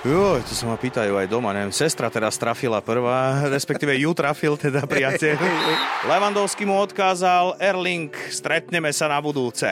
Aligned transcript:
Jo, 0.00 0.40
to 0.40 0.56
sa 0.56 0.64
ma 0.64 0.80
pýtajú 0.80 1.12
aj 1.12 1.28
doma, 1.28 1.52
neviem, 1.52 1.76
sestra 1.76 2.08
teraz 2.08 2.40
trafila 2.40 2.80
prvá, 2.80 3.36
respektíve 3.56 3.92
ju 4.00 4.16
trafil 4.16 4.56
teda 4.56 4.88
priateľ. 4.88 5.36
Levandovský 6.10 6.64
mu 6.64 6.80
odkázal, 6.80 7.60
Erling, 7.60 8.08
stretneme 8.32 8.96
sa 8.96 9.12
na 9.12 9.20
budúce. 9.20 9.68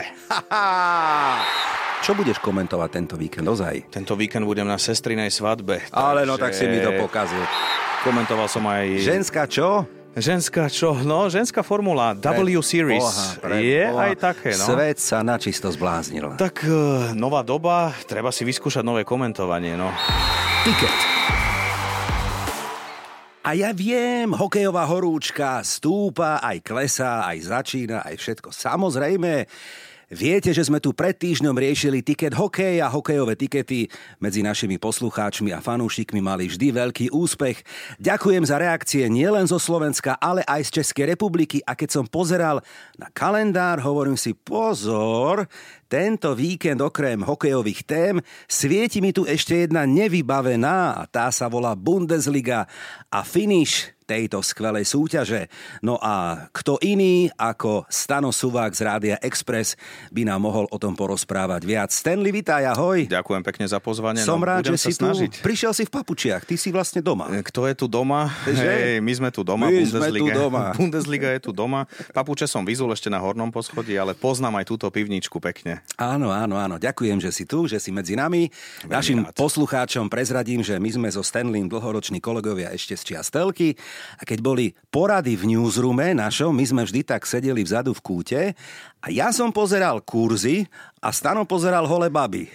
Čo 2.05 2.13
budeš 2.13 2.37
komentovať 2.45 2.89
tento 2.93 3.17
víkend 3.17 3.49
ozaj? 3.49 3.89
Tento 3.89 4.13
víkend 4.13 4.45
budem 4.45 4.69
na 4.69 4.77
sestrinej 4.77 5.33
svadbe. 5.33 5.89
Ale 5.89 6.29
no 6.29 6.37
tak 6.37 6.53
si 6.53 6.69
mi 6.69 6.77
to 6.77 6.93
pokazil. 7.01 7.41
Komentoval 8.05 8.45
som 8.45 8.69
aj... 8.69 9.01
Ženská 9.01 9.49
čo? 9.49 9.98
Ženská 10.17 10.73
čo? 10.73 10.97
No, 11.05 11.29
ženská 11.29 11.61
formula 11.61 12.17
W 12.17 12.59
Series. 12.65 13.37
Pre 13.37 13.61
je 13.61 13.85
Boha. 13.93 14.09
aj 14.09 14.13
také, 14.17 14.57
no. 14.57 14.65
Svet 14.65 14.97
sa 14.97 15.21
načisto 15.21 15.69
zbláznil. 15.69 16.33
Tak 16.33 16.65
eh, 16.65 17.13
nová 17.13 17.45
doba, 17.45 17.93
treba 18.09 18.33
si 18.33 18.41
vyskúšať 18.41 18.81
nové 18.81 19.05
komentovanie, 19.05 19.77
no. 19.77 19.93
Tiket. 20.65 20.97
A 23.39 23.55
ja 23.55 23.71
viem, 23.71 24.29
hokejová 24.35 24.83
horúčka 24.85 25.63
stúpa, 25.63 26.37
aj 26.43 26.59
klesá, 26.59 27.25
aj 27.25 27.49
začína, 27.49 28.03
aj 28.03 28.19
všetko. 28.19 28.51
Samozrejme, 28.51 29.47
Viete, 30.09 30.49
že 30.57 30.65
sme 30.65 30.81
tu 30.81 30.89
pred 30.89 31.13
týždňom 31.13 31.53
riešili 31.53 32.01
tiket 32.01 32.33
hokej 32.33 32.81
a 32.81 32.89
hokejové 32.89 33.37
tikety 33.37 33.85
medzi 34.17 34.41
našimi 34.41 34.81
poslucháčmi 34.81 35.53
a 35.53 35.61
fanúšikmi 35.61 36.17
mali 36.17 36.49
vždy 36.49 36.73
veľký 36.73 37.05
úspech. 37.13 37.61
Ďakujem 38.01 38.41
za 38.41 38.57
reakcie 38.57 39.05
nielen 39.05 39.45
zo 39.45 39.61
Slovenska, 39.61 40.17
ale 40.17 40.41
aj 40.49 40.65
z 40.65 40.81
Českej 40.81 41.13
republiky 41.13 41.61
a 41.61 41.77
keď 41.77 42.01
som 42.01 42.05
pozeral 42.09 42.65
na 42.97 43.13
kalendár, 43.13 43.85
hovorím 43.85 44.17
si 44.17 44.33
pozor, 44.33 45.45
tento 45.85 46.33
víkend 46.33 46.81
okrem 46.81 47.21
hokejových 47.21 47.85
tém 47.85 48.17
svieti 48.49 49.05
mi 49.05 49.13
tu 49.13 49.29
ešte 49.29 49.69
jedna 49.69 49.85
nevybavená 49.85 50.97
a 50.97 51.05
tá 51.05 51.29
sa 51.29 51.45
volá 51.45 51.77
Bundesliga 51.77 52.65
a 53.13 53.21
finish 53.21 53.98
tejto 54.09 54.41
skvelej 54.41 54.89
súťaže. 54.89 55.45
No 55.85 56.01
a 56.01 56.49
kto 56.49 56.81
iný 56.81 57.29
ako 57.37 57.85
Stano 57.85 58.33
Suvák 58.33 58.73
z 58.73 58.81
Rádia 58.81 59.17
Express 59.21 59.77
by 60.09 60.25
nám 60.25 60.41
mohol 60.41 60.65
o 60.73 60.77
tom 60.81 60.97
porozprávať 60.97 61.61
viac. 61.69 61.93
Stanley, 61.93 62.33
vitaj, 62.33 62.65
ahoj. 62.73 63.05
Ďakujem 63.05 63.45
pekne 63.45 63.69
za 63.69 63.77
pozvanie. 63.77 64.25
Som 64.25 64.41
no, 64.41 64.49
rád, 64.49 64.73
že 64.73 64.81
si 64.81 64.97
snažiť. 64.97 65.29
tu. 65.37 65.45
Prišiel 65.45 65.77
si 65.77 65.85
v 65.85 65.91
papučiach, 65.93 66.41
ty 66.41 66.57
si 66.57 66.73
vlastne 66.73 67.05
doma. 67.05 67.29
Kto 67.45 67.69
je 67.69 67.77
tu 67.77 67.85
doma? 67.85 68.33
Že? 68.49 68.65
Hej, 68.65 68.97
my 69.05 69.13
sme 69.13 69.29
tu 69.29 69.45
doma. 69.45 69.69
My 69.69 69.85
sme 69.85 70.09
Bundesliga. 70.09 70.33
tu 70.33 70.39
doma. 70.41 70.63
Bundesliga 70.79 71.29
je 71.37 71.39
tu 71.45 71.51
doma. 71.53 71.81
Papuče 72.09 72.49
som 72.49 72.65
vyzul 72.65 72.89
ešte 72.89 73.13
na 73.13 73.21
hornom 73.21 73.53
poschodí, 73.53 73.93
ale 73.93 74.17
poznám 74.17 74.63
aj 74.63 74.65
túto 74.65 74.89
pivničku 74.89 75.37
pekne. 75.37 75.85
Áno, 76.01 76.33
áno, 76.33 76.57
áno. 76.57 76.81
Ďakujem, 76.81 77.21
že 77.21 77.29
si 77.29 77.45
tu, 77.45 77.69
že 77.69 77.77
si 77.77 77.93
medzi 77.93 78.17
nami. 78.17 78.49
Našim 78.89 79.21
rád. 79.21 79.37
poslucháčom 79.37 80.09
prezradím, 80.09 80.65
že 80.65 80.81
my 80.81 80.89
sme 80.89 81.07
so 81.13 81.21
Stanleym 81.21 81.69
dlhoroční 81.69 82.17
kolegovia 82.23 82.73
ešte 82.73 82.97
z 82.97 83.03
čias 83.13 83.27
telky 83.29 83.75
a 84.19 84.23
keď 84.23 84.39
boli 84.41 84.65
porady 84.91 85.35
v 85.35 85.55
newsroome 85.55 86.15
našom, 86.15 86.51
my 86.51 86.65
sme 86.65 86.81
vždy 86.83 87.01
tak 87.05 87.25
sedeli 87.25 87.63
vzadu 87.63 87.95
v 87.95 88.03
kúte 88.03 88.41
a 88.99 89.07
ja 89.07 89.31
som 89.31 89.55
pozeral 89.55 90.03
kurzy 90.03 90.67
a 90.99 91.15
Stano 91.15 91.47
pozeral 91.47 91.87
hole 91.87 92.11
baby. 92.11 92.51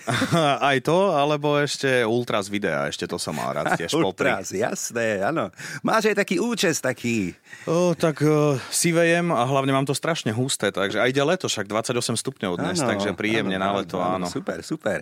aj 0.60 0.84
to, 0.84 1.16
alebo 1.16 1.56
ešte 1.56 2.04
Ultras 2.04 2.52
videa, 2.52 2.92
ešte 2.92 3.08
to 3.08 3.16
som 3.16 3.32
mal 3.32 3.56
rád 3.56 3.80
tiež 3.80 3.96
popri. 3.96 4.28
Ultras, 4.28 4.52
jasné, 4.52 5.24
áno. 5.24 5.48
Máš 5.80 6.12
aj 6.12 6.20
taký 6.20 6.36
účes, 6.36 6.84
taký... 6.84 7.32
O, 7.64 7.96
tak 7.96 8.20
uh, 8.20 8.60
si 8.68 8.92
vejem 8.92 9.32
a 9.32 9.48
hlavne 9.48 9.72
mám 9.72 9.88
to 9.88 9.96
strašne 9.96 10.36
husté, 10.36 10.68
takže 10.68 11.00
aj 11.00 11.08
ide 11.08 11.24
leto, 11.24 11.48
však 11.48 11.64
28 11.64 12.20
stupňov 12.20 12.52
dnes, 12.60 12.84
Áno, 12.84 12.88
takže 12.92 13.16
príjemne 13.16 13.56
áno, 13.56 13.64
na 13.64 13.70
leto, 13.80 13.96
áno. 14.04 14.28
Super, 14.28 14.60
super. 14.60 15.00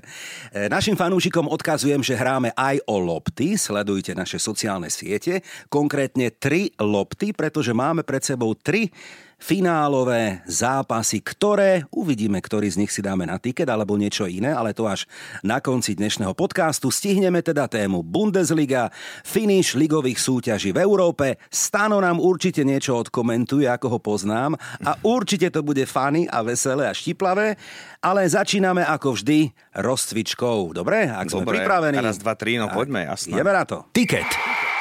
E, 0.54 0.70
Našim 0.70 0.94
fanúšikom 0.94 1.50
odkazujem, 1.50 2.06
že 2.06 2.14
hráme 2.14 2.54
aj 2.54 2.86
o 2.86 3.02
lopty. 3.02 3.58
Sledujte 3.58 4.14
naše 4.14 4.38
sociálne 4.38 4.86
siete. 4.86 5.42
Konkrétne 5.66 6.30
tri 6.30 6.70
lopty, 6.78 7.34
pretože 7.34 7.74
máme 7.74 8.06
pred 8.06 8.22
sebou 8.22 8.54
tri 8.54 8.94
finálové 9.42 10.38
zápasy, 10.46 11.18
ktoré 11.18 11.82
uvidíme, 11.90 12.38
ktorý 12.38 12.70
z 12.70 12.78
nich 12.86 12.94
si 12.94 13.02
dáme 13.02 13.26
na 13.26 13.42
tiket 13.42 13.66
alebo 13.66 13.98
niečo 13.98 14.30
iné, 14.30 14.54
ale 14.54 14.70
to 14.70 14.86
až 14.86 15.10
na 15.42 15.58
konci 15.58 15.98
dnešného 15.98 16.30
podcastu. 16.38 16.94
Stihneme 16.94 17.42
teda 17.42 17.66
tému 17.66 18.06
Bundesliga, 18.06 18.94
finish 19.26 19.74
ligových 19.74 20.22
súťaží 20.22 20.70
v 20.70 20.86
Európe. 20.86 21.42
Stano 21.50 21.98
nám 21.98 22.22
určite 22.22 22.62
niečo 22.62 22.94
odkomentuje, 22.94 23.66
ako 23.66 23.86
ho 23.90 23.98
poznám 23.98 24.54
a 24.86 24.94
určite 25.02 25.50
to 25.50 25.66
bude 25.66 25.82
fany 25.90 26.30
a 26.30 26.46
veselé 26.46 26.86
a 26.86 26.94
štiplavé, 26.94 27.58
ale 27.98 28.22
začíname 28.30 28.86
ako 28.86 29.18
vždy 29.18 29.50
rozcvičkou. 29.74 30.70
Dobre? 30.70 31.10
Ak 31.10 31.34
sme 31.34 31.42
Dobre, 31.42 31.66
pripravení. 31.66 31.98
raz, 31.98 32.22
dva, 32.22 32.38
tri, 32.38 32.62
no 32.62 32.70
Tak, 32.70 32.78
poďme, 32.78 33.10
jasné. 33.10 33.34
Ideme 33.34 33.50
na 33.50 33.64
to. 33.66 33.90
Tiket. 33.90 34.30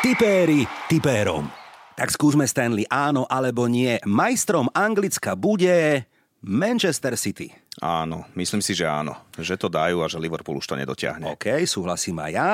Tipéri 0.05 0.69
tipérom. 0.85 1.60
Tak 2.01 2.17
skúsme 2.17 2.49
Stanley 2.49 2.89
áno 2.89 3.29
alebo 3.29 3.69
nie. 3.69 4.01
Majstrom 4.09 4.73
Anglicka 4.73 5.37
bude 5.37 6.09
Manchester 6.41 7.13
City. 7.13 7.53
Áno, 7.77 8.25
myslím 8.33 8.57
si, 8.57 8.73
že 8.73 8.89
áno. 8.89 9.13
Že 9.37 9.53
to 9.61 9.67
dajú 9.69 10.01
a 10.01 10.09
že 10.09 10.17
Liverpool 10.17 10.57
už 10.57 10.65
to 10.65 10.73
nedotiahne. 10.81 11.29
OK, 11.29 11.61
súhlasím 11.69 12.17
aj 12.25 12.31
ja. 12.33 12.49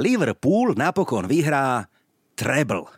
Liverpool 0.00 0.72
napokon 0.72 1.28
vyhrá 1.28 1.84
treble. 2.32 2.88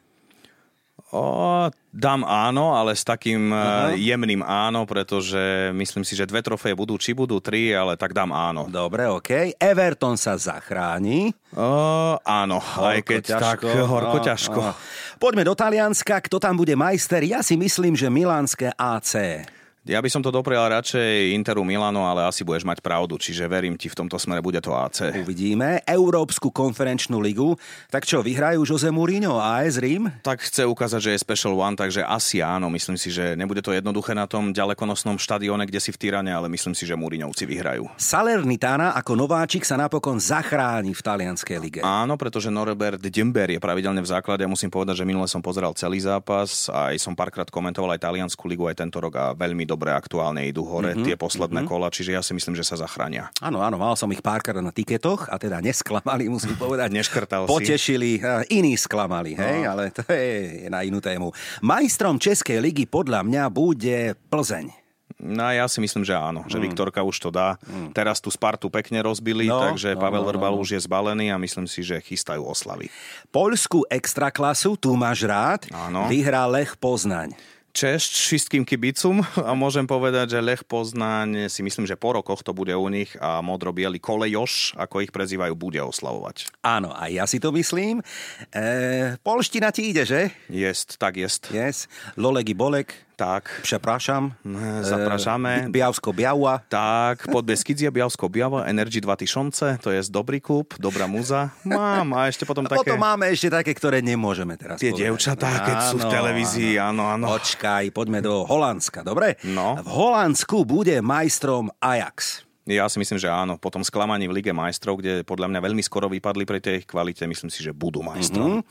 O, 1.10 1.66
dám 1.90 2.22
áno, 2.22 2.70
ale 2.72 2.94
s 2.94 3.02
takým 3.02 3.50
uh 3.50 3.92
jemným 3.92 4.40
áno, 4.40 4.86
pretože 4.86 5.74
myslím 5.74 6.06
si, 6.06 6.14
že 6.14 6.22
dve 6.24 6.38
trofeje 6.40 6.78
budú, 6.78 6.94
či 6.94 7.10
budú 7.10 7.42
tri, 7.42 7.74
ale 7.74 7.98
tak 7.98 8.14
dám 8.14 8.30
áno. 8.30 8.70
Dobre, 8.70 9.10
OK. 9.10 9.58
Everton 9.58 10.14
sa 10.14 10.38
zachráni. 10.38 11.34
O, 11.50 12.14
áno, 12.16 12.62
aj 12.62 13.02
keď 13.02 13.22
tak 13.36 13.66
horko 13.66 14.22
No, 14.22 14.24
ťažko. 14.24 14.60
no. 14.62 14.72
Poďme 15.18 15.42
do 15.42 15.58
Talianska. 15.58 16.22
Kto 16.22 16.38
tam 16.38 16.54
bude 16.54 16.78
majster? 16.78 17.26
Ja 17.26 17.42
si 17.42 17.58
myslím, 17.58 17.98
že 17.98 18.06
Milánske 18.06 18.70
AC. 18.72 19.44
Ja 19.88 19.96
by 20.04 20.12
som 20.12 20.20
to 20.20 20.28
doprial 20.28 20.68
radšej 20.68 21.32
Interu 21.32 21.64
Milano, 21.64 22.04
ale 22.04 22.28
asi 22.28 22.44
budeš 22.44 22.68
mať 22.68 22.84
pravdu, 22.84 23.16
čiže 23.16 23.48
verím 23.48 23.80
ti, 23.80 23.88
v 23.88 23.96
tomto 23.96 24.20
smere 24.20 24.44
bude 24.44 24.60
to 24.60 24.76
AC. 24.76 25.08
Uvidíme. 25.24 25.80
Európsku 25.88 26.52
konferenčnú 26.52 27.16
ligu. 27.16 27.56
Tak 27.88 28.04
čo, 28.04 28.20
vyhrajú 28.20 28.68
Jose 28.68 28.92
Mourinho 28.92 29.40
a 29.40 29.64
AS 29.64 29.80
Rím? 29.80 30.12
Tak 30.20 30.44
chce 30.44 30.68
ukázať, 30.68 31.00
že 31.00 31.10
je 31.16 31.24
Special 31.24 31.56
One, 31.56 31.80
takže 31.80 32.04
asi 32.04 32.44
áno. 32.44 32.68
Myslím 32.68 33.00
si, 33.00 33.08
že 33.08 33.32
nebude 33.32 33.64
to 33.64 33.72
jednoduché 33.72 34.12
na 34.12 34.28
tom 34.28 34.52
ďalekonosnom 34.52 35.16
štadióne, 35.16 35.64
kde 35.64 35.80
si 35.80 35.96
v 35.96 35.96
Tyrane, 35.96 36.28
ale 36.28 36.52
myslím 36.52 36.76
si, 36.76 36.84
že 36.84 36.92
Mourinhovci 36.92 37.48
vyhrajú. 37.48 37.88
Salernitana 37.96 38.92
ako 39.00 39.16
nováčik 39.16 39.64
sa 39.64 39.80
napokon 39.80 40.20
zachráni 40.20 40.92
v 40.92 41.00
talianskej 41.00 41.56
lige. 41.56 41.80
Áno, 41.80 42.20
pretože 42.20 42.52
Norbert 42.52 43.00
Dimber 43.00 43.56
je 43.56 43.60
pravidelne 43.64 44.04
v 44.04 44.12
základe. 44.12 44.44
Musím 44.44 44.68
povedať, 44.68 45.00
že 45.00 45.08
minule 45.08 45.24
som 45.24 45.40
pozeral 45.40 45.72
celý 45.72 46.04
zápas 46.04 46.68
a 46.68 46.92
aj 46.92 47.00
som 47.00 47.16
párkrát 47.16 47.48
komentoval 47.48 47.96
aj 47.96 48.04
taliansku 48.04 48.44
ligu 48.44 48.68
aj 48.68 48.76
tento 48.76 49.00
rok 49.00 49.16
a 49.16 49.32
veľmi 49.32 49.69
dobre 49.70 49.94
aktuálne 49.94 50.42
idú 50.42 50.66
hore 50.66 50.90
mm-hmm, 50.92 51.06
tie 51.06 51.14
posledné 51.14 51.62
mm-hmm. 51.62 51.70
kola, 51.70 51.94
čiže 51.94 52.10
ja 52.18 52.22
si 52.26 52.34
myslím, 52.34 52.58
že 52.58 52.66
sa 52.66 52.74
zachránia. 52.74 53.30
Áno, 53.38 53.62
áno, 53.62 53.78
mal 53.78 53.94
som 53.94 54.10
ich 54.10 54.18
párkrát 54.18 54.58
na 54.58 54.74
tiketoch 54.74 55.30
a 55.30 55.38
teda 55.38 55.62
nesklamali, 55.62 56.26
musím 56.26 56.58
povedať. 56.58 56.90
Neškrtal 56.98 57.46
si. 57.46 57.54
Potešili, 57.54 58.10
a 58.18 58.42
iní 58.50 58.74
sklamali, 58.74 59.38
hej, 59.38 59.62
No. 59.62 59.78
ale 59.78 59.94
to 59.94 60.02
je 60.10 60.66
na 60.66 60.82
inú 60.82 60.98
tému. 60.98 61.30
Majstrom 61.62 62.18
Českej 62.18 62.58
ligy 62.58 62.90
podľa 62.90 63.22
mňa 63.22 63.44
bude 63.46 64.18
Plzeň. 64.26 64.80
No 65.20 65.44
ja 65.52 65.68
si 65.68 65.84
myslím, 65.84 66.00
že 66.00 66.16
áno, 66.16 66.48
že 66.48 66.56
Viktorka 66.56 67.04
už 67.04 67.20
to 67.20 67.28
dá. 67.28 67.60
Teraz 67.92 68.24
tú 68.24 68.32
Spartu 68.32 68.72
pekne 68.72 69.04
rozbili, 69.04 69.52
No, 69.52 69.60
takže 69.60 69.92
no, 69.92 70.00
Pavel 70.00 70.24
no, 70.24 70.32
no, 70.32 70.56
no. 70.56 70.60
už 70.64 70.72
je 70.72 70.80
zbalený 70.80 71.28
a 71.28 71.36
myslím 71.36 71.68
si, 71.68 71.84
že 71.84 72.00
chystajú 72.00 72.40
oslavy. 72.40 72.88
Poľskú 73.28 73.84
extraklasu, 73.92 74.80
tu 74.80 74.96
máš 74.96 75.28
rád, 75.28 75.68
Áno. 75.76 76.08
vyhrá 76.08 76.48
Lech 76.48 76.72
Poznaň. 76.80 77.36
Češť 77.70 78.10
všetkým 78.10 78.62
kibicom 78.66 79.22
a 79.48 79.52
môžem 79.54 79.86
povedať, 79.86 80.34
že 80.36 80.44
Lech 80.44 80.66
Poznaň 80.66 81.46
si 81.46 81.62
myslím, 81.62 81.86
že 81.86 81.94
po 81.94 82.18
rokoch 82.18 82.42
to 82.42 82.50
bude 82.50 82.74
u 82.74 82.88
nich 82.90 83.14
a 83.22 83.38
modro-biely 83.38 84.02
kolejoš, 84.02 84.74
ako 84.74 85.06
ich 85.06 85.14
prezývajú, 85.14 85.54
bude 85.54 85.78
oslavovať. 85.78 86.50
Áno, 86.66 86.90
aj 86.90 87.10
ja 87.10 87.24
si 87.30 87.38
to 87.38 87.54
myslím. 87.54 88.02
E, 88.50 89.18
polština 89.22 89.70
ti 89.70 89.94
ide, 89.94 90.02
že? 90.02 90.34
Jest, 90.50 90.98
tak 90.98 91.16
jest. 91.16 91.50
Yes. 91.54 91.86
Lolek 92.18 92.50
i 92.50 92.56
Bolek. 92.58 93.09
Tak. 93.20 93.60
Przepraszam. 93.62 94.32
Zapraszamy. 94.80 95.68
E, 95.68 95.68
Białsko 95.68 96.12
Biała. 96.16 96.64
Tak, 96.72 97.28
pod 97.28 97.44
Beskidzia, 97.44 97.92
Białsko 97.92 98.32
Biała, 98.32 98.64
Energy 98.64 99.00
2000, 99.00 99.78
to 99.84 99.92
jest 99.92 100.08
dobrý 100.10 100.40
klub, 100.40 100.74
dobrá 100.80 101.04
muza. 101.04 101.52
Mám 101.68 102.16
a 102.16 102.32
ešte 102.32 102.48
potom 102.48 102.64
A 102.64 102.72
také... 102.72 102.80
potom 102.80 102.96
máme 102.96 103.28
ešte 103.28 103.52
také, 103.52 103.76
ktoré 103.76 104.00
nemôžeme 104.00 104.56
teraz 104.56 104.80
Tie 104.80 104.88
povedať. 104.96 105.04
dievčatá, 105.04 105.50
keď 105.68 105.76
sú 105.92 105.96
v 106.00 106.06
televízii, 106.08 106.80
áno, 106.80 107.12
áno. 107.12 107.28
Počkaj, 107.36 107.92
poďme 107.92 108.24
do 108.24 108.48
Holandska, 108.48 109.04
dobre? 109.04 109.36
No. 109.44 109.76
V 109.84 109.88
Holandsku 109.92 110.64
bude 110.64 110.96
majstrom 111.04 111.68
Ajax. 111.76 112.48
Ja 112.70 112.88
si 112.88 113.02
myslím, 113.02 113.18
že 113.18 113.28
áno. 113.28 113.58
Potom 113.60 113.82
sklamaní 113.84 114.30
v 114.30 114.40
Lige 114.40 114.52
majstrov, 114.54 114.96
kde 115.02 115.26
podľa 115.26 115.50
mňa 115.50 115.60
veľmi 115.60 115.82
skoro 115.84 116.06
vypadli 116.08 116.44
pri 116.48 116.60
tej 116.62 116.74
ich 116.80 116.86
kvalite, 116.86 117.26
myslím 117.26 117.50
si, 117.52 117.60
že 117.66 117.76
budú 117.76 118.00
majstrom. 118.00 118.64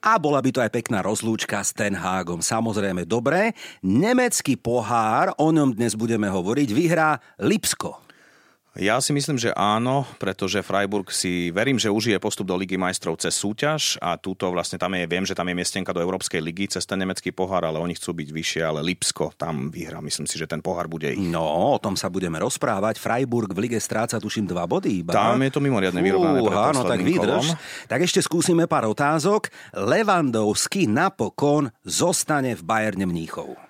A 0.00 0.16
bola 0.16 0.40
by 0.40 0.48
to 0.48 0.64
aj 0.64 0.72
pekná 0.72 1.04
rozlúčka 1.04 1.60
s 1.60 1.76
Ten 1.76 1.92
Hagom. 1.92 2.40
Samozrejme, 2.40 3.04
dobre. 3.04 3.52
Nemecký 3.84 4.56
pohár, 4.56 5.36
o 5.36 5.52
ňom 5.52 5.76
dnes 5.76 5.92
budeme 5.92 6.24
hovoriť, 6.24 6.68
vyhrá 6.72 7.20
Lipsko. 7.36 8.09
Ja 8.78 9.02
si 9.02 9.10
myslím, 9.10 9.34
že 9.34 9.50
áno, 9.58 10.06
pretože 10.22 10.62
Freiburg 10.62 11.10
si 11.10 11.50
verím, 11.50 11.74
že 11.74 11.90
užije 11.90 12.22
postup 12.22 12.46
do 12.46 12.54
Ligy 12.54 12.78
majstrov 12.78 13.18
cez 13.18 13.34
súťaž 13.34 13.98
a 13.98 14.14
túto 14.14 14.46
vlastne 14.46 14.78
tam 14.78 14.94
je, 14.94 15.10
viem, 15.10 15.26
že 15.26 15.34
tam 15.34 15.50
je 15.50 15.58
miestenka 15.58 15.90
do 15.90 15.98
Európskej 15.98 16.38
ligy 16.38 16.70
cez 16.70 16.86
ten 16.86 17.02
nemecký 17.02 17.34
pohár, 17.34 17.66
ale 17.66 17.82
oni 17.82 17.98
chcú 17.98 18.14
byť 18.14 18.28
vyššie, 18.30 18.62
ale 18.62 18.86
Lipsko 18.86 19.34
tam 19.34 19.74
vyhrá. 19.74 19.98
Myslím 19.98 20.30
si, 20.30 20.38
že 20.38 20.46
ten 20.46 20.62
pohár 20.62 20.86
bude 20.86 21.10
ich. 21.10 21.18
No, 21.18 21.74
o 21.74 21.82
tom 21.82 21.98
sa 21.98 22.06
budeme 22.06 22.38
rozprávať. 22.38 23.02
Freiburg 23.02 23.50
v 23.50 23.66
lige 23.66 23.82
stráca 23.82 24.22
tuším 24.22 24.46
dva 24.46 24.70
body 24.70 25.02
iba. 25.02 25.18
Tam 25.18 25.42
je 25.42 25.50
to 25.50 25.58
mimoriadne 25.58 25.98
vyrovnané 25.98 26.38
pred 26.38 26.54
áno, 26.54 26.80
tak 26.86 27.02
vydrž. 27.02 27.46
kolom. 27.50 27.90
Tak 27.90 28.00
ešte 28.06 28.22
skúsime 28.22 28.70
pár 28.70 28.86
otázok. 28.86 29.50
Levandovský 29.74 30.86
napokon 30.86 31.74
zostane 31.82 32.54
v 32.54 32.62
Bayerne 32.62 33.10
Mníchov. 33.10 33.69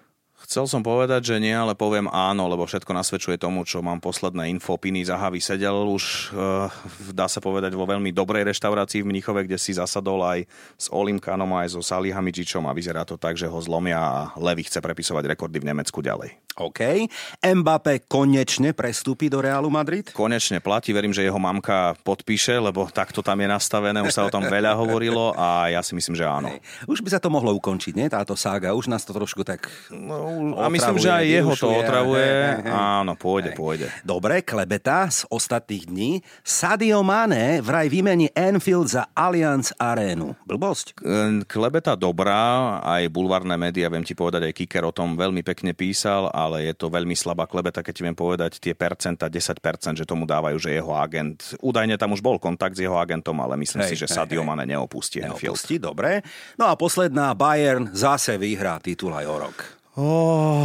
Chcel 0.51 0.67
som 0.67 0.83
povedať, 0.83 1.31
že 1.31 1.37
nie, 1.39 1.55
ale 1.55 1.79
poviem 1.79 2.11
áno, 2.11 2.51
lebo 2.51 2.67
všetko 2.67 2.91
nasvedčuje 2.91 3.39
tomu, 3.39 3.63
čo 3.63 3.87
mám 3.87 4.03
posledné 4.03 4.51
info. 4.51 4.75
Piny 4.75 5.07
Zahavy 5.07 5.39
sedel 5.39 5.87
už, 5.87 6.35
uh, 6.35 6.67
dá 7.15 7.31
sa 7.31 7.39
povedať, 7.39 7.71
vo 7.79 7.87
veľmi 7.87 8.11
dobrej 8.11 8.51
reštaurácii 8.51 9.07
v 9.07 9.15
Mníchove, 9.15 9.47
kde 9.47 9.55
si 9.55 9.79
zasadol 9.79 10.27
aj 10.27 10.51
s 10.75 10.91
Olim 10.91 11.23
Kanom 11.23 11.55
aj 11.55 11.79
so 11.79 11.87
Salihamičičom 11.87 12.67
a 12.67 12.75
vyzerá 12.75 13.07
to 13.07 13.15
tak, 13.15 13.39
že 13.39 13.47
ho 13.47 13.63
zlomia 13.63 14.03
a 14.03 14.19
Levy 14.43 14.67
chce 14.67 14.83
prepisovať 14.83 15.39
rekordy 15.39 15.63
v 15.63 15.71
Nemecku 15.71 16.03
ďalej. 16.03 16.35
OK. 16.59 17.07
Mbappé 17.47 18.11
konečne 18.11 18.75
prestúpi 18.75 19.31
do 19.31 19.39
Realu 19.39 19.71
Madrid? 19.71 20.11
Konečne 20.11 20.59
platí, 20.59 20.91
verím, 20.91 21.15
že 21.15 21.23
jeho 21.23 21.39
mamka 21.39 21.95
podpíše, 22.03 22.59
lebo 22.59 22.91
takto 22.91 23.23
tam 23.23 23.39
je 23.39 23.47
nastavené, 23.47 24.03
už 24.03 24.11
sa 24.11 24.27
o 24.27 24.35
tom 24.35 24.43
veľa 24.51 24.75
hovorilo 24.75 25.31
a 25.39 25.71
ja 25.71 25.79
si 25.79 25.95
myslím, 25.95 26.19
že 26.19 26.27
áno. 26.27 26.51
Už 26.91 27.07
by 27.07 27.15
sa 27.15 27.23
to 27.23 27.31
mohlo 27.31 27.55
ukončiť, 27.55 27.95
nie? 27.95 28.11
Táto 28.11 28.35
sága. 28.35 28.75
Už 28.75 28.91
nás 28.91 29.07
to 29.07 29.15
trošku 29.15 29.47
tak... 29.47 29.71
No, 29.95 30.40
a 30.57 30.67
myslím, 30.73 30.97
že 30.99 31.11
aj 31.11 31.25
jeho 31.25 31.53
to 31.57 31.69
otravuje. 31.69 32.25
Hej, 32.25 32.57
hej, 32.61 32.65
hej. 32.67 32.73
Áno, 32.73 33.13
pôjde, 33.17 33.51
Hej. 33.53 33.59
pôjde. 33.59 33.87
Dobre, 34.03 34.41
klebeta 34.41 35.07
z 35.13 35.29
ostatných 35.29 35.85
dní. 35.87 36.11
Sadio 36.41 37.05
Mane 37.05 37.61
vraj 37.61 37.93
vymení 37.93 38.33
Anfield 38.33 38.89
za 38.91 39.09
Allianz 39.13 39.77
Arénu. 39.77 40.35
Blbosť. 40.49 40.97
E, 41.01 41.45
Klebeta 41.45 41.95
dobrá, 41.95 42.79
aj 42.81 43.11
bulvárne 43.13 43.55
médiá, 43.57 43.91
viem 43.93 44.05
ti 44.05 44.17
povedať, 44.17 44.51
aj 44.51 44.55
Kiker 44.57 44.85
o 44.89 44.93
tom 44.95 45.15
veľmi 45.19 45.45
pekne 45.45 45.77
písal, 45.77 46.31
ale 46.33 46.69
je 46.71 46.75
to 46.77 46.89
veľmi 46.89 47.13
slabá 47.15 47.45
klebeta, 47.45 47.85
keď 47.85 47.93
ti 47.93 48.03
viem 48.07 48.17
povedať 48.17 48.63
tie 48.63 48.73
percenta, 48.73 49.29
10%, 49.29 49.99
že 49.99 50.05
tomu 50.09 50.25
dávajú, 50.25 50.57
že 50.57 50.75
jeho 50.75 50.97
agent, 50.97 51.59
údajne 51.61 52.01
tam 52.01 52.17
už 52.17 52.25
bol 52.25 52.41
kontakt 52.41 52.77
s 52.79 52.85
jeho 52.85 52.97
agentom, 52.97 53.37
ale 53.41 53.61
myslím 53.61 53.85
Hej, 53.85 53.91
si, 53.93 53.97
že 54.01 54.07
hej, 54.09 54.17
Sadio. 54.17 54.43
Mane 54.47 54.65
neopustí 54.65 55.21
Anfield. 55.21 55.57
Neopustí, 55.57 55.77
dobre. 55.77 56.25
No 56.57 56.71
a 56.71 56.75
posledná, 56.75 57.37
Bayern 57.37 57.93
zase 57.93 58.41
vyhrá 58.41 58.81
titul 58.81 59.13
aj 59.13 59.27
o 59.29 59.37
rok. 59.37 59.80
Oh, 60.01 60.65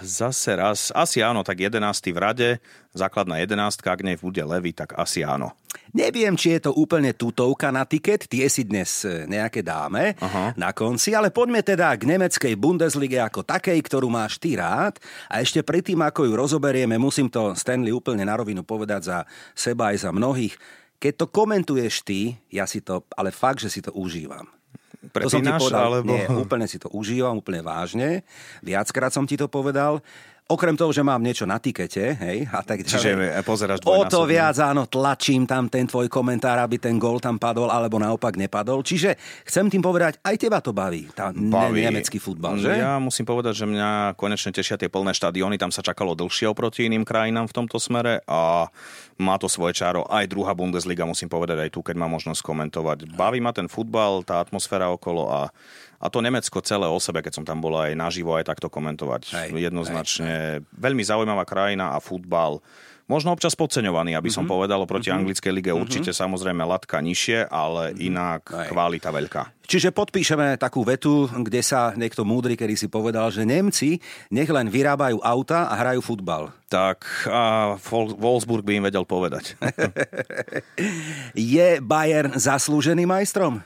zase 0.00 0.56
raz. 0.56 0.88
Asi 0.96 1.20
áno, 1.20 1.44
tak 1.44 1.60
11. 1.60 1.76
v 2.08 2.16
rade, 2.16 2.48
základná 2.96 3.36
11, 3.36 3.84
ak 3.84 4.00
nej 4.00 4.16
bude 4.16 4.40
levý, 4.40 4.72
tak 4.72 4.96
asi 4.96 5.20
áno. 5.20 5.52
Neviem, 5.92 6.40
či 6.40 6.56
je 6.56 6.64
to 6.64 6.72
úplne 6.72 7.12
tutovka 7.12 7.68
na 7.68 7.84
tiket, 7.84 8.24
tie 8.24 8.48
si 8.48 8.64
dnes 8.64 9.04
e, 9.04 9.28
nejaké 9.28 9.60
dáme 9.60 10.16
Aha. 10.24 10.56
na 10.56 10.72
konci, 10.72 11.12
ale 11.12 11.28
poďme 11.28 11.60
teda 11.60 11.92
k 12.00 12.08
nemeckej 12.08 12.56
Bundeslige 12.56 13.20
ako 13.20 13.44
takej, 13.44 13.76
ktorú 13.76 14.08
máš 14.08 14.40
ty 14.40 14.56
rád. 14.56 14.96
A 15.28 15.44
ešte 15.44 15.60
predtým, 15.60 16.00
ako 16.00 16.24
ju 16.24 16.32
rozoberieme, 16.32 16.96
musím 16.96 17.28
to 17.28 17.52
Stanley 17.52 17.92
úplne 17.92 18.24
na 18.24 18.40
rovinu 18.40 18.64
povedať 18.64 19.04
za 19.04 19.18
seba 19.52 19.92
aj 19.92 20.08
za 20.08 20.10
mnohých. 20.16 20.56
Keď 20.96 21.12
to 21.12 21.26
komentuješ 21.28 22.08
ty, 22.08 22.40
ja 22.48 22.64
si 22.64 22.80
to, 22.80 23.04
ale 23.20 23.36
fakt, 23.36 23.60
že 23.60 23.68
si 23.68 23.84
to 23.84 23.92
užívam. 23.92 24.48
To 25.00 25.32
som 25.32 25.40
ti 25.40 25.48
Prepínaš, 25.48 25.64
povedal, 25.64 25.90
alebo... 25.96 26.12
nie, 26.12 26.24
úplne 26.28 26.68
si 26.68 26.76
to 26.76 26.92
užívam, 26.92 27.40
úplne 27.40 27.64
vážne. 27.64 28.20
Viackrát 28.60 29.08
som 29.08 29.24
ti 29.24 29.40
to 29.40 29.48
povedal. 29.48 30.04
Okrem 30.50 30.74
toho, 30.74 30.90
že 30.90 31.06
mám 31.06 31.22
niečo 31.22 31.46
na 31.46 31.62
tikete, 31.62 32.18
hej, 32.18 32.50
a 32.50 32.66
tak 32.66 32.82
ďalej. 32.82 32.90
Čiže 32.90 33.10
pozeráš 33.46 33.78
O 33.86 34.02
to 34.02 34.26
viac, 34.26 34.58
áno, 34.58 34.90
tlačím 34.90 35.46
tam 35.46 35.70
ten 35.70 35.86
tvoj 35.86 36.10
komentár, 36.10 36.58
aby 36.58 36.74
ten 36.82 36.98
gól 36.98 37.22
tam 37.22 37.38
padol, 37.38 37.70
alebo 37.70 38.02
naopak 38.02 38.34
nepadol. 38.34 38.82
Čiže 38.82 39.14
chcem 39.46 39.70
tým 39.70 39.78
povedať, 39.78 40.18
aj 40.26 40.34
teba 40.34 40.58
to 40.58 40.74
baví, 40.74 41.06
tá 41.14 41.30
Baví. 41.30 41.86
Ne- 41.86 41.94
nemecký 41.94 42.18
futbal, 42.18 42.58
že? 42.58 42.82
Ja 42.82 42.98
musím 42.98 43.30
povedať, 43.30 43.62
že 43.62 43.70
mňa 43.70 44.18
konečne 44.18 44.50
tešia 44.50 44.74
tie 44.74 44.90
plné 44.90 45.14
štadióny, 45.14 45.54
tam 45.54 45.70
sa 45.70 45.86
čakalo 45.86 46.18
dlhšie 46.18 46.50
oproti 46.50 46.90
iným 46.90 47.06
krajinám 47.06 47.46
v 47.46 47.54
tomto 47.54 47.78
smere 47.78 48.26
a 48.26 48.66
má 49.20 49.36
to 49.38 49.46
svoje 49.46 49.78
čaro. 49.78 50.02
Aj 50.10 50.26
druhá 50.26 50.50
Bundesliga, 50.56 51.06
musím 51.06 51.30
povedať 51.30 51.62
aj 51.62 51.70
tu, 51.70 51.84
keď 51.84 51.94
mám 51.94 52.10
možnosť 52.18 52.42
komentovať. 52.42 53.14
Baví 53.14 53.38
ma 53.38 53.54
ten 53.54 53.70
futbal, 53.70 54.26
tá 54.26 54.42
atmosféra 54.42 54.90
okolo 54.90 55.30
a 55.30 55.54
a 56.00 56.06
to 56.08 56.24
Nemecko 56.24 56.64
celé 56.64 56.88
o 56.88 56.96
sebe, 56.96 57.20
keď 57.20 57.36
som 57.36 57.44
tam 57.44 57.60
bol 57.60 57.76
aj 57.76 57.92
naživo, 57.92 58.32
aj 58.32 58.48
takto 58.48 58.72
komentovať. 58.72 59.22
Hej, 59.36 59.48
Jednoznačne 59.52 60.64
veľmi 60.72 61.04
zaujímavá 61.04 61.44
krajina 61.44 61.92
a 61.92 62.00
futbal. 62.00 62.64
Možno 63.10 63.34
občas 63.34 63.58
podceňovaný, 63.58 64.14
aby 64.14 64.30
som 64.30 64.46
povedal, 64.46 64.78
oproti 64.86 65.10
anglickej 65.10 65.50
lige 65.50 65.74
určite 65.74 66.14
samozrejme 66.14 66.62
latka 66.62 67.02
nižšie, 67.02 67.50
ale 67.50 67.90
inak 67.98 68.46
Hej. 68.54 68.70
kvalita 68.70 69.10
veľká. 69.10 69.42
Čiže 69.66 69.90
podpíšeme 69.90 70.54
takú 70.62 70.86
vetu, 70.86 71.26
kde 71.26 71.58
sa 71.58 71.90
niekto 71.98 72.22
múdry, 72.22 72.54
kedy 72.54 72.78
si 72.78 72.86
povedal, 72.86 73.34
že 73.34 73.42
Nemci 73.42 73.98
nech 74.30 74.46
len 74.46 74.70
vyrábajú 74.70 75.18
auta 75.26 75.66
a 75.66 75.74
hrajú 75.74 76.06
futbal. 76.06 76.54
Tak 76.70 77.02
a 77.26 77.74
Wolfsburg 78.14 78.62
by 78.62 78.78
im 78.78 78.86
vedel 78.86 79.02
povedať. 79.02 79.58
Je 81.34 81.82
Bayern 81.82 82.38
zaslúžený 82.38 83.10
majstrom? 83.10 83.58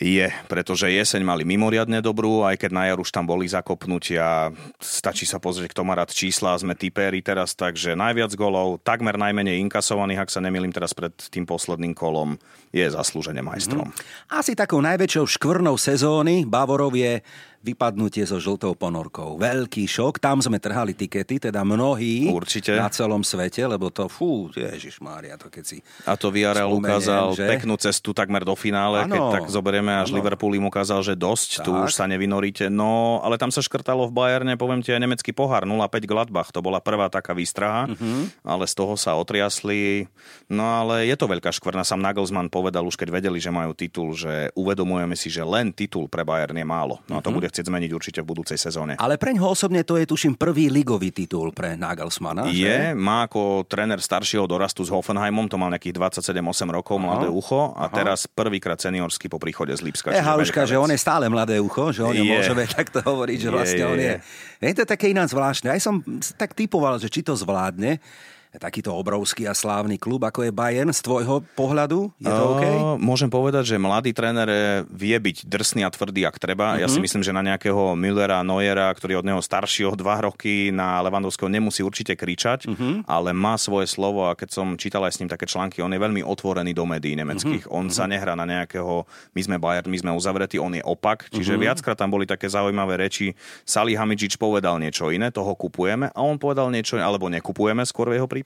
Je, 0.00 0.24
pretože 0.48 0.88
jeseň 0.88 1.20
mali 1.20 1.44
mimoriadne 1.44 2.00
dobrú, 2.00 2.48
aj 2.48 2.64
keď 2.64 2.70
na 2.72 2.88
jar 2.88 2.96
už 2.96 3.12
tam 3.12 3.28
boli 3.28 3.44
zakopnutia. 3.44 4.48
Stačí 4.80 5.28
sa 5.28 5.36
pozrieť, 5.36 5.76
kto 5.76 5.84
má 5.84 5.92
rád 5.92 6.16
čísla, 6.16 6.56
sme 6.56 6.72
tipéri 6.72 7.20
teraz, 7.20 7.52
takže 7.52 7.92
najviac 7.92 8.32
golov, 8.32 8.80
takmer 8.80 9.20
najmenej 9.20 9.60
inkasovaných, 9.68 10.24
ak 10.24 10.32
sa 10.32 10.40
nemýlim 10.40 10.72
teraz 10.72 10.96
pred 10.96 11.12
tým 11.12 11.44
posledným 11.44 11.92
kolom, 11.92 12.40
je 12.72 12.88
zaslúžene 12.88 13.44
majstrom. 13.44 13.92
Asi 14.32 14.56
takou 14.56 14.80
najväčšou 14.80 15.28
škvrnou 15.28 15.76
sezóny 15.76 16.48
Bavorov 16.48 16.96
je 16.96 17.20
vypadnutie 17.62 18.22
so 18.22 18.36
žltou 18.36 18.74
ponorkou. 18.74 19.34
Veľký 19.36 19.84
šok, 19.84 20.18
tam 20.18 20.38
sme 20.38 20.58
trhali 20.58 20.92
tikety, 20.92 21.38
teda 21.40 21.62
mnohí 21.62 22.26
Určite. 22.28 22.74
na 22.74 22.86
celom 22.86 23.22
svete, 23.22 23.62
lebo 23.62 23.88
to, 23.88 24.06
fú, 24.06 24.50
Ježiš 24.50 24.98
Mária, 24.98 25.34
to 25.34 25.46
keď 25.46 25.64
si... 25.64 25.76
A 26.04 26.14
to 26.14 26.28
Spomeniem, 26.28 26.74
ukázal 26.74 27.26
že? 27.32 27.46
peknú 27.48 27.74
cestu 27.76 28.10
takmer 28.10 28.42
do 28.42 28.52
finále, 28.52 29.02
Áno, 29.02 29.14
keď 29.14 29.22
tak 29.32 29.44
zoberieme, 29.48 29.94
až 29.94 30.10
áno. 30.10 30.18
Liverpool 30.18 30.52
im 30.52 30.64
ukázal, 30.64 31.00
že 31.00 31.14
dosť, 31.14 31.62
tu 31.62 31.70
Tak. 31.70 31.86
už 31.86 31.90
sa 31.92 32.04
nevynoríte. 32.04 32.66
No, 32.66 32.92
ale 33.20 33.36
tam 33.36 33.48
sa 33.48 33.60
škrtalo 33.60 34.04
v 34.04 34.12
Bayerne, 34.12 34.54
poviem 34.54 34.80
ti, 34.80 34.90
aj 34.90 34.98
nemecký 34.98 35.30
pohár 35.30 35.62
0-5 35.62 35.78
Gladbach, 36.04 36.50
to 36.50 36.58
bola 36.58 36.78
prvá 36.78 37.06
taká 37.08 37.30
výstraha, 37.30 37.86
Mhm. 37.88 38.42
ale 38.42 38.64
z 38.64 38.74
toho 38.74 38.94
sa 38.94 39.14
otriasli. 39.14 40.10
No 40.48 40.64
ale 40.78 41.06
je 41.06 41.14
to 41.14 41.26
veľká 41.26 41.50
škvrna, 41.50 41.82
sam 41.82 42.00
Nagelsmann 42.00 42.48
povedal 42.48 42.82
už 42.82 42.96
keď 42.96 43.08
vedeli, 43.14 43.38
že 43.38 43.48
majú 43.48 43.70
titul, 43.72 44.12
že 44.12 44.50
uvedomujeme 44.54 45.14
si, 45.14 45.28
že 45.28 45.40
len 45.40 45.70
titul 45.70 46.06
pre 46.06 46.22
Bayern 46.22 46.54
je 46.54 46.64
málo. 46.64 46.98
No 47.06 47.16
a 47.16 47.22
to 47.22 47.28
Mhm. 47.28 47.36
bude 47.36 47.48
chcieť 47.52 47.68
zmeniť 47.68 47.90
určite 47.92 48.20
v 48.24 48.26
budúcej 48.32 48.56
sezóne. 48.56 48.96
Ale 48.96 49.20
preň 49.20 49.36
ho 49.44 49.52
osobne 49.52 49.84
to 49.84 50.00
je, 50.00 50.08
tuším, 50.08 50.40
prvý 50.40 50.72
ligový 50.72 51.12
titul 51.12 51.52
pre 51.52 51.76
Nagelsmana. 51.76 52.48
že? 52.48 52.64
Je, 52.64 52.80
má 52.96 53.28
ako 53.28 53.68
tréner 53.68 54.00
staršieho 54.00 54.48
dorastu 54.48 54.80
s 54.82 54.88
Hoffenheimom, 54.88 55.46
to 55.52 55.60
mal 55.60 55.68
nejakých 55.68 56.00
27-8 56.00 56.72
rokov, 56.72 56.96
mladé 56.96 57.28
ucho 57.28 57.76
a 57.76 57.92
teraz 57.92 58.24
prvýkrát 58.24 58.80
seniorský 58.80 59.28
po 59.28 59.36
príchode 59.36 59.76
z 59.76 59.84
Lipska. 59.84 60.10
Je 60.10 60.24
haluška, 60.24 60.64
že 60.64 60.80
on 60.80 60.88
je 60.88 60.96
stále 60.96 61.28
mladé 61.28 61.60
ucho, 61.60 61.92
že 61.92 62.00
o 62.00 62.10
ňom 62.10 62.24
Je. 62.24 62.32
môžeme 62.32 62.64
takto 62.80 63.04
hovoriť, 63.04 63.38
že 63.38 63.48
Je, 63.48 63.52
vlastne 63.52 63.82
je, 63.84 63.92
on 63.92 64.00
je... 64.00 64.08
je. 64.08 64.16
Je 64.62 64.74
to 64.78 64.84
také 64.86 65.10
ináč 65.10 65.34
zvláštne. 65.34 65.74
Aj 65.74 65.80
som 65.82 66.00
tak 66.38 66.54
typoval, 66.56 66.96
že 66.96 67.10
či 67.10 67.20
to 67.20 67.34
zvládne, 67.34 67.98
takýto 68.60 68.92
obrovský 68.92 69.48
a 69.48 69.56
slávny 69.56 69.96
klub, 69.96 70.20
ako 70.28 70.44
je 70.44 70.52
Bayern, 70.52 70.92
z 70.92 71.00
tvojho 71.00 71.40
pohľadu? 71.56 72.12
Je 72.20 72.28
to 72.28 72.44
OK? 72.52 72.64
Môžem 73.00 73.32
povedať, 73.32 73.72
že 73.72 73.76
mladý 73.80 74.12
tréner 74.12 74.48
vie 74.92 75.16
byť 75.16 75.48
drsný 75.48 75.88
a 75.88 75.90
tvrdý, 75.92 76.28
ak 76.28 76.36
treba. 76.36 76.76
Uh-huh. 76.76 76.84
Ja 76.84 76.88
si 76.92 77.00
mhm. 77.00 77.04
myslím, 77.08 77.22
že 77.24 77.32
na 77.32 77.40
nejakého 77.40 77.96
Müllera, 77.96 78.44
Neuera, 78.44 78.92
ktorý 78.92 79.24
od 79.24 79.26
neho 79.28 79.40
starší 79.40 79.88
o 79.88 79.96
dva 80.00 80.28
roky, 80.28 80.68
na 80.68 81.00
Levandovského 81.00 81.48
nemusí 81.48 81.80
určite 81.80 82.12
kričať, 82.12 82.68
uh-huh. 82.68 83.08
ale 83.08 83.32
má 83.32 83.56
svoje 83.56 83.88
slovo 83.88 84.28
a 84.28 84.36
keď 84.36 84.48
som 84.52 84.76
čítal 84.76 85.08
aj 85.08 85.16
s 85.16 85.20
ním 85.24 85.32
také 85.32 85.48
články, 85.48 85.80
on 85.80 85.92
je 85.92 86.00
veľmi 86.00 86.20
otvorený 86.20 86.76
do 86.76 86.84
médií 86.84 87.16
nemeckých. 87.16 87.64
Uh-huh. 87.64 87.80
On 87.80 87.88
uh-huh. 87.88 87.96
sa 87.96 88.04
nehrá 88.04 88.36
na 88.36 88.44
nejakého, 88.44 89.08
my 89.32 89.40
sme 89.40 89.56
Bayern, 89.56 89.88
my 89.88 89.98
sme 89.98 90.10
uzavretí, 90.12 90.60
on 90.60 90.76
je 90.76 90.84
opak. 90.84 91.32
Čiže 91.32 91.56
uh-huh. 91.56 91.64
viackrát 91.72 91.96
tam 91.96 92.12
boli 92.12 92.28
také 92.28 92.52
zaujímavé 92.52 93.00
reči. 93.00 93.32
Sali 93.64 93.96
Hamidžič 93.96 94.36
povedal 94.36 94.76
niečo 94.76 95.08
iné, 95.08 95.32
toho 95.32 95.56
kupujeme 95.56 96.12
a 96.12 96.20
on 96.20 96.36
povedal 96.36 96.68
niečo, 96.68 97.00
alebo 97.00 97.32
nekupujeme 97.32 97.80
skôr 97.88 98.12
v 98.12 98.20
jeho 98.20 98.28
prípade. 98.28 98.41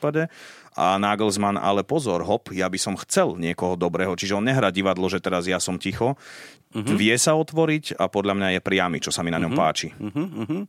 A 0.77 1.01
Nagelsmann, 1.01 1.57
ale 1.57 1.83
pozor, 1.83 2.21
hop, 2.25 2.53
ja 2.53 2.69
by 2.69 2.77
som 2.77 2.95
chcel 3.01 3.41
niekoho 3.41 3.81
dobrého. 3.81 4.13
Čiže 4.13 4.37
on 4.37 4.45
nehrá 4.45 4.69
divadlo, 4.69 5.09
že 5.09 5.25
teraz 5.25 5.49
ja 5.49 5.57
som 5.57 5.81
ticho. 5.81 6.21
Uh-huh. 6.77 6.97
Vie 7.01 7.17
sa 7.17 7.33
otvoriť 7.33 7.97
a 7.97 8.13
podľa 8.13 8.37
mňa 8.37 8.49
je 8.57 8.61
priamy, 8.61 9.01
čo 9.01 9.09
sa 9.09 9.25
mi 9.25 9.33
na 9.33 9.41
ňom 9.41 9.57
uh-huh. 9.57 9.65
páči. 9.65 9.89
Uh-huh. 9.97 10.45
Uh-huh. 10.45 10.63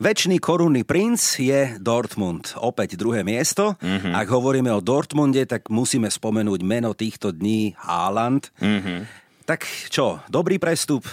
Večný 0.00 0.40
korunný 0.40 0.88
princ 0.88 1.20
je 1.36 1.76
Dortmund. 1.76 2.56
Opäť 2.56 2.96
druhé 2.96 3.20
miesto. 3.20 3.76
Mm-hmm. 3.84 4.16
Ak 4.16 4.32
hovoríme 4.32 4.72
o 4.72 4.80
Dortmunde, 4.80 5.44
tak 5.44 5.68
musíme 5.68 6.08
spomenúť 6.08 6.64
meno 6.64 6.96
týchto 6.96 7.36
dní 7.36 7.76
Haaland. 7.76 8.48
Mm-hmm. 8.64 9.00
Tak 9.44 9.60
čo, 9.92 10.24
dobrý 10.32 10.56
prestup? 10.56 11.04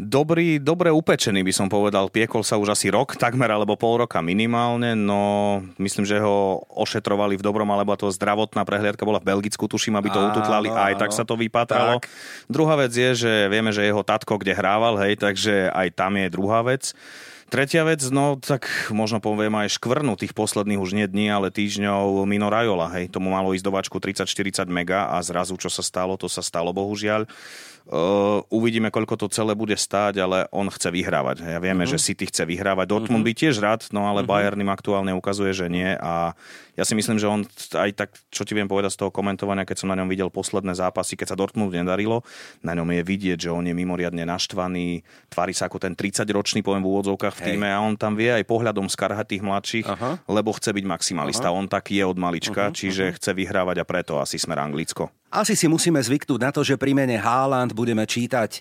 Dobrý, 0.00 0.56
dobre 0.56 0.88
upečený 0.88 1.44
by 1.44 1.52
som 1.52 1.68
povedal. 1.68 2.08
Piekol 2.08 2.40
sa 2.40 2.56
už 2.56 2.72
asi 2.72 2.88
rok, 2.88 3.12
takmer 3.20 3.52
alebo 3.52 3.76
pol 3.76 4.00
roka 4.00 4.24
minimálne, 4.24 4.96
no 4.96 5.60
myslím, 5.76 6.08
že 6.08 6.16
ho 6.16 6.64
ošetrovali 6.72 7.36
v 7.36 7.44
dobrom, 7.44 7.68
alebo 7.68 7.92
to 8.00 8.08
zdravotná 8.08 8.64
prehliadka 8.64 9.04
bola 9.04 9.20
v 9.20 9.36
Belgicku, 9.36 9.68
tuším, 9.68 10.00
aby 10.00 10.08
to 10.08 10.16
áno, 10.16 10.32
ututlali, 10.32 10.72
aj 10.72 10.96
tak 10.96 11.12
sa 11.12 11.28
to 11.28 11.36
vypatralo. 11.36 12.00
Tak. 12.00 12.08
Druhá 12.48 12.80
vec 12.80 12.96
je, 12.96 13.12
že 13.12 13.32
vieme, 13.52 13.68
že 13.68 13.84
jeho 13.84 14.00
tatko 14.00 14.40
kde 14.40 14.56
hrával, 14.56 14.96
hej, 15.04 15.20
takže 15.20 15.68
aj 15.68 15.88
tam 15.92 16.16
je 16.16 16.26
druhá 16.32 16.64
vec. 16.64 16.96
Tretia 17.52 17.84
vec, 17.84 18.00
no 18.08 18.40
tak 18.40 18.64
možno 18.88 19.20
poviem 19.20 19.52
aj 19.60 19.76
škvrnu 19.76 20.16
tých 20.16 20.32
posledných 20.32 20.80
už 20.80 20.96
nie 20.96 21.04
dní, 21.04 21.28
ale 21.28 21.52
týždňov 21.52 22.24
Mino 22.24 22.48
Rajola, 22.48 22.88
hej, 22.96 23.12
tomu 23.12 23.28
malo 23.28 23.52
ísť 23.52 23.68
do 23.68 23.76
váčku 23.76 24.00
30-40 24.00 24.64
mega 24.72 25.12
a 25.12 25.20
zrazu 25.20 25.60
čo 25.60 25.68
sa 25.68 25.84
stalo, 25.84 26.16
to 26.16 26.32
sa 26.32 26.40
stalo 26.40 26.72
bohužiaľ. 26.72 27.28
Uh, 27.82 28.46
uvidíme, 28.46 28.94
koľko 28.94 29.18
to 29.18 29.26
celé 29.26 29.58
bude 29.58 29.74
stáť, 29.74 30.22
ale 30.22 30.46
on 30.54 30.70
chce 30.70 30.86
vyhrávať. 30.94 31.42
Ja 31.42 31.58
vieme, 31.58 31.82
uh-huh. 31.82 31.98
že 31.98 32.14
City 32.14 32.30
chce 32.30 32.46
vyhrávať. 32.46 32.86
Dortmund 32.86 33.26
uh-huh. 33.26 33.34
by 33.34 33.40
tiež 33.42 33.58
rád, 33.58 33.90
no 33.90 34.06
ale 34.06 34.22
uh-huh. 34.22 34.30
Bayern 34.30 34.62
im 34.62 34.70
aktuálne 34.70 35.10
ukazuje, 35.10 35.50
že 35.50 35.66
nie. 35.66 35.98
A 35.98 36.38
ja 36.78 36.84
si 36.86 36.94
myslím, 36.94 37.18
že 37.18 37.26
on 37.26 37.42
aj 37.74 37.90
tak, 37.92 38.10
čo 38.30 38.46
ti 38.46 38.54
viem 38.54 38.70
povedať 38.70 38.94
z 38.94 38.98
toho 39.02 39.10
komentovania, 39.10 39.66
keď 39.66 39.82
som 39.82 39.90
na 39.90 39.98
ňom 39.98 40.08
videl 40.08 40.30
posledné 40.30 40.78
zápasy, 40.78 41.18
keď 41.18 41.34
sa 41.34 41.36
Dortmund 41.36 41.74
nedarilo, 41.74 42.22
na 42.62 42.72
ňom 42.72 42.86
je 42.96 43.02
vidieť, 43.02 43.38
že 43.44 43.50
on 43.52 43.66
je 43.66 43.74
mimoriadne 43.74 44.24
naštvaný, 44.24 45.04
tvári 45.28 45.52
sa 45.52 45.66
ako 45.66 45.82
ten 45.82 45.92
30-ročný, 45.92 46.62
poviem 46.64 46.86
v 46.86 46.90
úvodzovkách 46.96 47.34
v 47.34 47.42
týme 47.44 47.68
a 47.68 47.82
on 47.82 47.98
tam 47.98 48.16
vie 48.16 48.30
aj 48.30 48.48
pohľadom 48.48 48.88
skarhať 48.88 49.36
tých 49.36 49.42
mladších, 49.44 49.86
uh-huh. 49.90 50.14
lebo 50.32 50.54
chce 50.56 50.70
byť 50.72 50.84
maximalista. 50.86 51.52
Uh-huh. 51.52 51.60
On 51.60 51.66
taký 51.68 52.00
je 52.00 52.04
od 52.08 52.16
malička, 52.16 52.70
uh-huh. 52.70 52.78
čiže 52.78 53.04
uh-huh. 53.10 53.16
chce 53.20 53.30
vyhrávať 53.36 53.76
a 53.82 53.84
preto 53.84 54.16
asi 54.22 54.40
smer 54.40 54.62
Anglicko. 54.64 55.12
Asi 55.32 55.56
si 55.56 55.64
musíme 55.64 55.96
zvyknúť 55.96 56.40
na 56.44 56.52
to, 56.52 56.60
že 56.60 56.76
pri 56.76 56.92
mene 56.92 57.16
Haaland 57.16 57.72
budeme 57.72 58.04
čítať 58.04 58.50
e, 58.52 58.60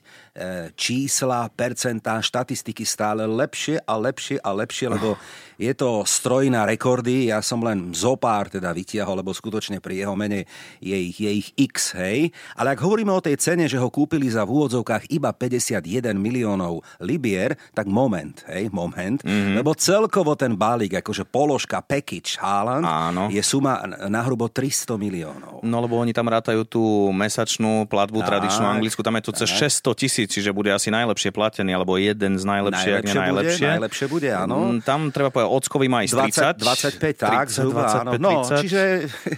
čísla, 0.71 1.51
percentá, 1.51 2.23
štatistiky 2.23 2.87
stále 2.87 3.27
lepšie 3.27 3.83
a 3.83 3.93
lepšie 3.99 4.39
a 4.39 4.49
lepšie, 4.55 4.87
lebo 4.87 5.19
je 5.61 5.73
to 5.77 6.01
stroj 6.09 6.49
na 6.49 6.65
rekordy. 6.65 7.29
Ja 7.29 7.45
som 7.45 7.61
len 7.61 7.93
zopár 7.93 8.49
teda 8.49 8.73
vytiahol, 8.73 9.21
lebo 9.21 9.29
skutočne 9.29 9.77
pri 9.77 10.01
jeho 10.01 10.17
mene 10.17 10.49
je 10.81 10.97
ich, 10.97 11.17
je 11.21 11.29
ich 11.29 11.49
x, 11.53 11.93
hej. 12.01 12.33
Ale 12.57 12.73
ak 12.73 12.81
hovoríme 12.81 13.13
o 13.13 13.21
tej 13.21 13.37
cene, 13.37 13.69
že 13.69 13.77
ho 13.77 13.93
kúpili 13.93 14.25
za 14.25 14.41
v 14.41 14.57
úvodzovkách 14.57 15.13
iba 15.13 15.29
51 15.29 16.17
miliónov 16.17 16.81
libier, 16.97 17.53
tak 17.77 17.85
moment, 17.85 18.41
hej, 18.49 18.73
moment. 18.73 19.21
Mm-hmm. 19.21 19.61
Lebo 19.61 19.77
celkovo 19.77 20.33
ten 20.33 20.57
balík, 20.57 20.97
akože 20.97 21.29
položka, 21.29 21.85
package 21.85 22.41
Haaland, 22.41 22.81
Áno. 22.81 23.29
je 23.29 23.43
suma 23.45 23.85
na 24.09 24.25
hrubo 24.25 24.49
300 24.49 24.97
miliónov. 24.97 25.61
No 25.61 25.77
lebo 25.77 26.01
oni 26.01 26.09
tam 26.09 26.25
rátajú 26.25 26.65
tú 26.65 27.13
mesačnú 27.13 27.85
platbu 27.85 28.25
tak, 28.25 28.27
tradičnú 28.33 28.65
anglickú, 28.65 29.05
tam 29.05 29.19
je 29.21 29.23
to 29.29 29.33
cez 29.37 29.49
tak. 29.53 29.69
600 29.69 30.01
tisíc, 30.01 30.27
čiže 30.33 30.49
bude 30.49 30.73
asi 30.73 30.89
najlepšie 30.89 31.29
platený, 31.29 31.77
alebo 31.77 32.01
jeden 32.01 32.41
z 32.41 32.43
najlepších, 32.47 33.05
najlepšie, 33.05 33.19
najlepšie. 33.19 33.61
Bude, 33.61 33.73
najlepšie 33.77 34.05
bude, 34.09 34.29
áno. 34.33 34.55
Mm, 34.73 34.79
tam 34.81 35.13
treba 35.13 35.29
povedať, 35.29 35.50
Ockovi 35.51 35.91
má 35.91 36.07
ísť 36.07 36.15
30. 36.57 36.99
25, 36.99 37.19
tak, 37.19 37.47
30, 37.51 37.57
zhruba, 37.59 37.83
25, 37.91 38.01
áno. 38.01 38.11
No, 38.17 38.31
30. 38.47 38.61
čiže... 38.63 38.81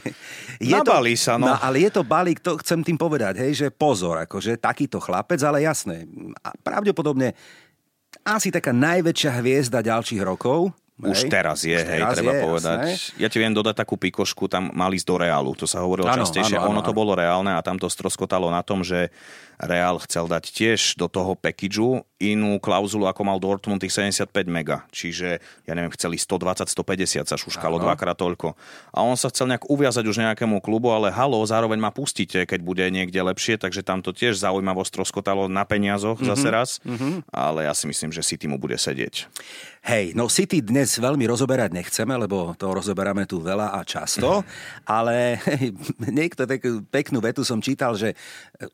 je 0.70 0.76
Nabalí 0.78 1.16
to, 1.18 1.24
sa, 1.26 1.34
no. 1.42 1.50
no. 1.50 1.56
Ale 1.58 1.82
je 1.82 1.90
to 1.90 2.02
balík, 2.06 2.40
to 2.40 2.56
chcem 2.62 2.86
tým 2.86 2.96
povedať, 2.96 3.42
hej, 3.42 3.52
že 3.58 3.68
pozor, 3.74 4.22
akože 4.24 4.62
takýto 4.62 5.02
chlapec, 5.02 5.42
ale 5.42 5.66
jasné, 5.66 6.06
pravdepodobne 6.62 7.34
asi 8.24 8.54
taká 8.54 8.72
najväčšia 8.72 9.32
hviezda 9.42 9.82
ďalších 9.82 10.22
rokov, 10.22 10.72
už 10.94 11.26
hej. 11.26 11.32
teraz 11.34 11.66
je, 11.66 11.74
Už 11.74 11.90
hej, 11.90 12.02
teraz 12.06 12.16
treba 12.22 12.34
je, 12.38 12.42
povedať. 12.46 12.78
Jasné. 12.86 13.18
Ja 13.18 13.28
ti 13.28 13.38
viem 13.42 13.50
dodať 13.50 13.76
takú 13.82 13.98
pikošku, 13.98 14.46
tam 14.46 14.70
mali 14.78 15.02
ísť 15.02 15.08
do 15.10 15.16
Reálu, 15.18 15.52
to 15.58 15.66
sa 15.66 15.82
hovorilo 15.82 16.06
ano, 16.06 16.22
častejšie. 16.22 16.54
Ano, 16.62 16.70
ano, 16.70 16.80
ono 16.80 16.82
to 16.86 16.94
bolo 16.94 17.18
reálne 17.18 17.50
a 17.50 17.66
tam 17.66 17.82
to 17.82 17.90
stroskotalo 17.90 18.54
na 18.54 18.62
tom, 18.62 18.86
že 18.86 19.10
Real 19.60 20.00
chcel 20.04 20.26
dať 20.30 20.44
tiež 20.50 20.98
do 20.98 21.10
toho 21.10 21.38
packageu 21.38 22.06
inú 22.24 22.56
klauzulu, 22.64 23.04
ako 23.12 23.22
mal 23.28 23.38
Dortmund 23.38 23.84
tých 23.84 23.92
75 23.92 24.32
mega. 24.48 24.88
Čiže, 24.96 25.44
ja 25.68 25.74
neviem, 25.76 25.92
chceli 25.92 26.16
120, 26.16 26.72
150, 26.72 27.28
sa 27.28 27.36
šuškalo 27.36 27.78
ano. 27.78 27.84
dvakrát 27.92 28.16
toľko. 28.16 28.56
A 28.96 29.04
on 29.04 29.20
sa 29.20 29.28
chcel 29.28 29.52
nejak 29.52 29.68
uviazať 29.68 30.08
už 30.08 30.24
nejakému 30.24 30.64
klubu, 30.64 30.96
ale 30.96 31.12
halo, 31.12 31.44
zároveň 31.44 31.80
ma 31.84 31.92
pustíte, 31.92 32.48
keď 32.48 32.60
bude 32.64 32.86
niekde 32.88 33.20
lepšie, 33.20 33.60
takže 33.60 33.84
tam 33.84 34.00
to 34.00 34.16
tiež 34.16 34.40
zaujímavosť 34.40 34.90
stroskotalo 34.96 35.52
na 35.52 35.68
peniazoch 35.68 36.24
mm-hmm. 36.24 36.32
zase 36.32 36.48
raz. 36.48 36.70
Mm-hmm. 36.88 37.14
Ale 37.36 37.68
ja 37.68 37.74
si 37.76 37.86
myslím, 37.92 38.16
že 38.16 38.24
City 38.24 38.48
mu 38.48 38.56
bude 38.56 38.80
sedieť. 38.80 39.28
Hej, 39.84 40.16
no 40.16 40.32
City 40.32 40.64
dnes 40.64 40.96
veľmi 40.96 41.28
rozoberať 41.28 41.76
nechceme, 41.76 42.16
lebo 42.16 42.56
to 42.56 42.72
rozoberáme 42.72 43.28
tu 43.28 43.44
veľa 43.44 43.76
a 43.76 43.84
často, 43.84 44.48
ale 44.88 45.44
niekto 46.24 46.48
takú 46.48 46.88
peknú 46.88 47.20
vetu 47.20 47.44
som 47.44 47.60
čítal, 47.60 48.00
že 48.00 48.16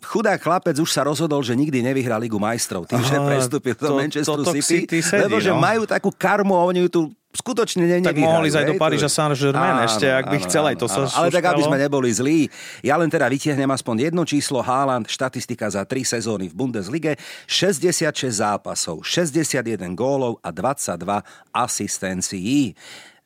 chudá 0.06 0.38
chlapec 0.70 0.78
už 0.86 0.90
sa 0.94 1.02
rozhodol, 1.02 1.42
že 1.42 1.58
nikdy 1.58 1.82
nevyhrá 1.82 2.22
Ligu 2.22 2.38
majstrov 2.38 2.86
tým, 2.86 3.02
Aha, 3.02 3.10
že 3.10 3.18
prestúpil 3.18 3.74
do 3.74 3.98
Manchesteru 3.98 4.44
to, 4.46 4.54
to 4.54 4.54
City, 4.62 4.86
City 4.86 5.00
sedí, 5.02 5.26
lebo 5.26 5.42
že 5.42 5.50
no. 5.50 5.58
majú 5.58 5.90
takú 5.90 6.14
karmu 6.14 6.54
a 6.54 6.62
oni 6.70 6.86
ju 6.86 6.90
tu 6.90 7.02
skutočne 7.30 7.86
ne, 7.86 7.98
Tak 8.06 8.18
mohli 8.18 8.50
ísť 8.50 8.58
aj 8.58 8.66
do 8.70 8.76
Paríža 8.78 9.10
Saint-Germain 9.10 9.86
ešte, 9.86 10.10
ak 10.10 10.30
by 10.30 10.38
áno, 10.38 10.46
chcel 10.50 10.64
aj 10.66 10.76
to 10.82 10.86
sa 10.90 11.00
Ale 11.18 11.30
tak, 11.30 11.46
aby 11.46 11.62
sme 11.62 11.78
neboli 11.78 12.10
zlí. 12.10 12.50
Ja 12.82 12.98
len 12.98 13.10
teda 13.10 13.30
vytiahnem 13.30 13.70
aspoň 13.70 14.10
jedno 14.10 14.26
číslo. 14.26 14.66
Haaland, 14.66 15.06
štatistika 15.06 15.70
za 15.70 15.86
3 15.86 16.18
sezóny 16.18 16.50
v 16.50 16.58
Bundeslige. 16.58 17.22
66 17.46 18.34
zápasov, 18.34 19.06
61 19.06 19.62
gólov 19.94 20.42
a 20.42 20.50
22 20.50 21.22
asistencií 21.54 22.74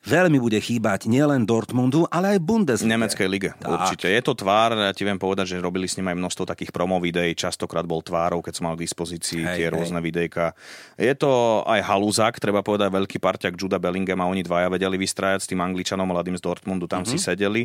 veľmi 0.04 0.36
bude 0.36 0.60
chýbať 0.60 1.08
nielen 1.08 1.48
Dortmundu, 1.48 2.04
ale 2.12 2.36
aj 2.36 2.38
Bundesliga. 2.44 2.94
Nemeckej 2.94 3.28
lige, 3.28 3.50
tak. 3.56 3.72
určite. 3.72 4.06
Je 4.12 4.20
to 4.20 4.36
tvár, 4.36 4.76
ja 4.76 4.92
ti 4.92 5.02
viem 5.02 5.16
povedať, 5.16 5.56
že 5.56 5.64
robili 5.64 5.88
s 5.88 5.96
ním 5.96 6.12
aj 6.12 6.20
množstvo 6.20 6.44
takých 6.44 6.70
promo 6.70 7.00
videí, 7.00 7.32
častokrát 7.32 7.88
bol 7.88 8.04
tvárov, 8.04 8.44
keď 8.44 8.52
som 8.60 8.64
mal 8.68 8.76
k 8.76 8.84
dispozícii 8.84 9.42
hej, 9.42 9.56
tie 9.56 9.66
hej. 9.66 9.72
rôzne 9.72 9.98
videjka. 10.04 10.52
Je 11.00 11.12
to 11.16 11.64
aj 11.64 11.80
halúzak, 11.82 12.36
treba 12.36 12.60
povedať, 12.60 12.92
veľký 12.92 13.16
parťak 13.18 13.56
Juda 13.56 13.80
Bellingham 13.80 14.20
a 14.20 14.28
oni 14.28 14.44
dvaja 14.44 14.68
vedeli 14.68 15.00
vystrajať 15.00 15.40
s 15.40 15.50
tým 15.50 15.64
Angličanom 15.64 16.04
mladým 16.04 16.36
z 16.36 16.44
Dortmundu, 16.44 16.84
tam 16.84 17.02
mm-hmm. 17.02 17.16
si 17.16 17.24
sedeli. 17.24 17.62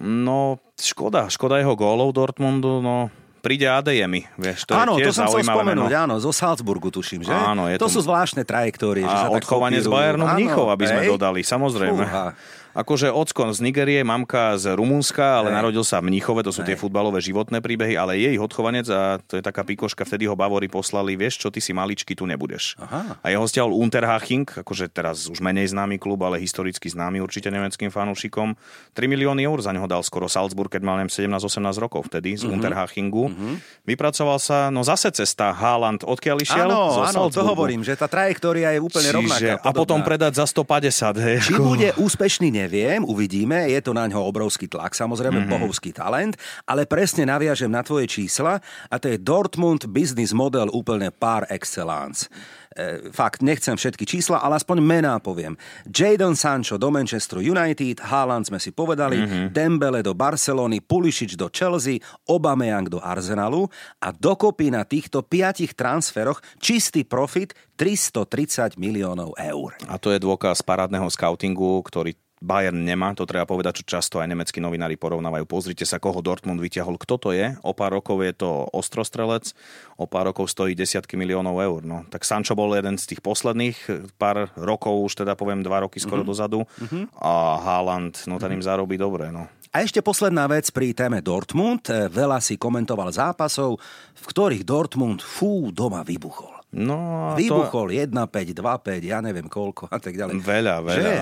No, 0.00 0.60
škoda, 0.80 1.28
škoda 1.28 1.60
jeho 1.60 1.76
gólov 1.76 2.16
Dortmundu, 2.16 2.80
no 2.80 3.25
príde 3.46 3.70
Adeyemi, 3.70 4.26
vieš, 4.34 4.66
to 4.66 4.74
áno, 4.74 4.98
je 4.98 5.06
tiež 5.06 5.14
to 5.14 5.18
som 5.22 5.24
chcel 5.30 5.46
spomenúť, 5.46 5.92
no. 5.94 6.02
áno, 6.02 6.14
zo 6.18 6.34
Salzburgu 6.34 6.90
tuším, 6.90 7.22
že? 7.22 7.30
Áno, 7.30 7.70
je 7.70 7.78
to, 7.78 7.86
to 7.86 7.94
sú 7.94 8.00
zvláštne 8.02 8.42
trajektórie. 8.42 9.06
A 9.06 9.30
odchovanie 9.30 9.78
z 9.78 9.86
Bayernu 9.86 10.26
Mníchov, 10.26 10.66
aby 10.74 10.90
sme 10.90 11.06
dodali, 11.06 11.46
samozrejme. 11.46 12.02
Fúha 12.02 12.34
akože 12.76 13.08
ocko 13.08 13.48
z 13.56 13.64
Nigerie, 13.64 14.04
mamka 14.04 14.60
z 14.60 14.76
Rumunska, 14.76 15.40
ale 15.40 15.48
hey. 15.48 15.56
narodil 15.56 15.80
sa 15.80 16.04
v 16.04 16.12
Mníchove, 16.12 16.44
to 16.44 16.52
sú 16.52 16.60
hey. 16.60 16.72
tie 16.72 16.76
futbalové 16.76 17.24
životné 17.24 17.64
príbehy, 17.64 17.96
ale 17.96 18.20
jej 18.20 18.36
odchovanec 18.36 18.84
a 18.92 19.16
to 19.24 19.40
je 19.40 19.42
taká 19.42 19.64
pikoška, 19.64 20.04
vtedy 20.04 20.28
ho 20.28 20.36
Bavory 20.36 20.68
poslali, 20.68 21.16
vieš 21.16 21.40
čo, 21.40 21.48
ty 21.48 21.64
si 21.64 21.72
maličky, 21.72 22.12
tu 22.12 22.28
nebudeš. 22.28 22.76
Aha. 22.76 23.16
A 23.24 23.26
jeho 23.32 23.48
stiahol 23.48 23.72
Unterhaching, 23.72 24.44
akože 24.44 24.92
teraz 24.92 25.32
už 25.32 25.40
menej 25.40 25.72
známy 25.72 25.96
klub, 25.96 26.20
ale 26.20 26.36
historicky 26.36 26.92
známy 26.92 27.24
určite 27.24 27.48
nemeckým 27.48 27.88
fanúšikom. 27.88 28.52
3 28.92 29.08
milióny 29.08 29.48
eur 29.48 29.58
za 29.64 29.72
neho 29.72 29.88
dal 29.88 30.04
skoro 30.04 30.28
Salzburg, 30.28 30.68
keď 30.68 30.82
mal 30.84 31.00
17-18 31.00 31.80
rokov 31.80 32.10
vtedy 32.12 32.36
z 32.36 32.44
uh-huh. 32.44 32.56
Unterhachingu. 32.56 33.30
Uh-huh. 33.30 33.56
Vypracoval 33.88 34.36
sa, 34.42 34.68
no 34.68 34.82
zase 34.84 35.08
cesta 35.14 35.54
Haaland, 35.54 36.04
odkiaľ 36.04 36.36
išiel? 36.42 36.68
Áno, 36.68 37.06
áno, 37.06 37.22
to 37.30 37.40
hovorím, 37.46 37.86
že 37.86 37.94
tá 37.94 38.10
trajektória 38.10 38.74
je 38.74 38.80
úplne 38.82 39.08
Čiže, 39.08 39.16
rovnaká. 39.16 39.52
A 39.62 39.70
potom 39.70 40.00
predať 40.02 40.42
za 40.42 40.46
150, 40.50 41.24
hej. 41.24 41.38
Či 41.40 41.54
bude 41.56 41.88
úspešný, 41.96 42.48
neviem, 42.50 42.65
uvidíme, 43.06 43.70
je 43.70 43.80
to 43.80 43.94
na 43.94 44.06
ňo 44.10 44.26
obrovský 44.26 44.66
tlak, 44.66 44.92
samozrejme 44.92 45.44
mm-hmm. 45.44 45.54
bohovský 45.54 45.90
talent, 45.94 46.36
ale 46.66 46.84
presne 46.84 47.26
naviažem 47.26 47.70
na 47.70 47.86
tvoje 47.86 48.10
čísla 48.10 48.58
a 48.90 48.94
to 48.98 49.10
je 49.10 49.22
Dortmund 49.22 49.88
business 49.90 50.34
model 50.34 50.68
úplne 50.74 51.14
par 51.14 51.46
excellence. 51.48 52.28
E, 52.76 53.08
fakt, 53.08 53.40
nechcem 53.40 53.72
všetky 53.72 54.04
čísla, 54.04 54.44
ale 54.44 54.60
aspoň 54.60 54.84
mená 54.84 55.16
poviem. 55.16 55.56
Jadon 55.88 56.36
Sancho 56.36 56.76
do 56.76 56.92
Manchester 56.92 57.40
United, 57.40 58.04
Haaland 58.04 58.44
sme 58.44 58.60
si 58.60 58.68
povedali, 58.68 59.16
mm-hmm. 59.16 59.46
Dembele 59.48 60.04
do 60.04 60.12
Barcelony, 60.12 60.84
Pulisic 60.84 61.40
do 61.40 61.48
Chelsea, 61.48 62.04
Aubameyang 62.28 62.92
do 62.92 63.00
Arsenalu 63.00 63.64
a 64.04 64.12
dokopy 64.12 64.68
na 64.68 64.84
týchto 64.84 65.24
piatich 65.24 65.72
transferoch 65.72 66.44
čistý 66.60 67.08
profit 67.08 67.56
330 67.80 68.76
miliónov 68.76 69.32
eur. 69.40 69.72
A 69.88 69.96
to 69.96 70.12
je 70.12 70.20
dôkaz 70.20 70.60
parádneho 70.60 71.08
scoutingu, 71.08 71.80
ktorý 71.80 72.12
Bayern 72.36 72.84
nemá, 72.84 73.16
to 73.16 73.24
treba 73.24 73.48
povedať, 73.48 73.80
čo 73.80 73.96
často 73.96 74.20
aj 74.20 74.28
nemeckí 74.28 74.60
novinári 74.60 75.00
porovnávajú. 75.00 75.48
Pozrite 75.48 75.88
sa, 75.88 75.96
koho 75.96 76.20
Dortmund 76.20 76.60
vyťahol, 76.60 77.00
kto 77.00 77.16
to 77.16 77.28
je. 77.32 77.56
O 77.64 77.72
pár 77.72 77.96
rokov 77.96 78.20
je 78.20 78.36
to 78.36 78.68
ostrostrelec, 78.76 79.56
o 79.96 80.04
pár 80.04 80.28
rokov 80.28 80.52
stojí 80.52 80.76
desiatky 80.76 81.16
miliónov 81.16 81.56
eur. 81.64 81.80
No, 81.80 82.04
tak 82.12 82.28
Sancho 82.28 82.52
bol 82.52 82.76
jeden 82.76 83.00
z 83.00 83.16
tých 83.16 83.24
posledných, 83.24 83.76
pár 84.20 84.52
rokov, 84.52 85.00
už 85.08 85.24
teda 85.24 85.32
poviem 85.32 85.64
dva 85.64 85.88
roky 85.88 85.96
skoro 85.96 86.20
mm-hmm. 86.20 86.36
dozadu. 86.36 86.60
Mm-hmm. 86.76 87.02
A 87.16 87.32
Haaland, 87.64 88.14
no 88.28 88.36
ten 88.36 88.52
mm-hmm. 88.52 88.56
im 88.60 88.68
zarobí 88.68 89.00
dobre. 89.00 89.32
No. 89.32 89.48
A 89.72 89.84
ešte 89.84 90.04
posledná 90.04 90.44
vec 90.48 90.68
pri 90.72 90.96
téme 90.96 91.24
Dortmund. 91.24 91.88
Veľa 91.88 92.40
si 92.40 92.56
komentoval 92.60 93.12
zápasov, 93.12 93.76
v 94.16 94.24
ktorých 94.24 94.64
Dortmund 94.64 95.20
fú 95.20 95.68
doma 95.72 96.00
vybuchol. 96.00 96.56
No, 96.76 97.32
Vybuchol 97.32 97.92
to... 97.92 97.96
1-5, 98.12 98.56
2-5, 98.56 99.00
ja 99.00 99.24
neviem 99.24 99.48
koľko 99.48 99.88
a 99.88 99.96
tak 99.96 100.12
ďalej. 100.12 100.44
Veľa, 100.44 100.76
veľa. 100.84 101.00
Že? 101.00 101.14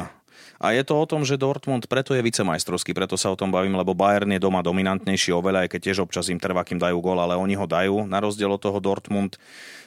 A 0.63 0.73
je 0.73 0.83
to 0.87 0.95
o 0.97 1.05
tom, 1.05 1.27
že 1.27 1.41
Dortmund 1.41 1.85
preto 1.91 2.17
je 2.17 2.23
vicemajstrovský, 2.25 2.95
preto 2.95 3.19
sa 3.19 3.31
o 3.31 3.39
tom 3.39 3.53
bavím, 3.53 3.77
lebo 3.77 3.93
Bayern 3.93 4.31
je 4.33 4.41
doma 4.41 4.65
dominantnejší 4.65 5.35
oveľa, 5.35 5.67
aj 5.67 5.69
keď 5.77 5.81
tiež 5.91 5.99
občas 6.05 6.31
im 6.31 6.41
trvá, 6.41 6.65
kým 6.65 6.79
dajú 6.81 6.99
gol, 6.99 7.19
ale 7.19 7.37
oni 7.37 7.55
ho 7.59 7.67
dajú. 7.67 8.07
Na 8.09 8.23
rozdiel 8.23 8.51
od 8.51 8.63
toho 8.63 8.79
Dortmund 8.79 9.37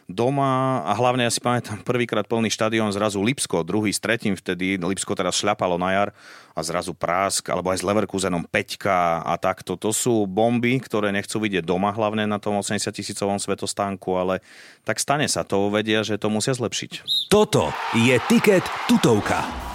doma 0.07 0.87
a 0.87 0.95
hlavne 0.95 1.27
ja 1.27 1.31
si 1.31 1.43
pamätám 1.43 1.83
prvýkrát 1.83 2.23
plný 2.23 2.47
štadión, 2.47 2.87
zrazu 2.95 3.19
Lipsko, 3.19 3.67
druhý 3.67 3.91
s 3.91 3.99
tretím 3.99 4.39
vtedy, 4.39 4.79
Lipsko 4.79 5.13
teraz 5.13 5.35
šľapalo 5.35 5.75
na 5.75 5.91
jar 5.91 6.09
a 6.55 6.63
zrazu 6.63 6.95
Prásk, 6.95 7.43
alebo 7.51 7.69
aj 7.75 7.83
s 7.83 7.85
Leverkusenom 7.85 8.47
Peťka 8.47 9.21
a 9.21 9.35
takto. 9.35 9.75
To 9.75 9.91
sú 9.91 10.23
bomby, 10.25 10.79
ktoré 10.79 11.11
nechcú 11.11 11.43
vidieť 11.43 11.67
doma, 11.67 11.91
hlavne 11.91 12.23
na 12.23 12.39
tom 12.39 12.55
80 12.55 12.87
tisícovom 12.87 13.37
svetostánku, 13.37 14.15
ale 14.15 14.39
tak 14.87 14.97
stane 15.03 15.27
sa 15.27 15.43
to, 15.43 15.67
vedia, 15.67 16.01
že 16.07 16.15
to 16.15 16.31
musia 16.31 16.55
zlepšiť. 16.55 17.27
Toto 17.27 17.75
je 17.93 18.15
Tiket 18.31 18.63
tutovka. 18.87 19.66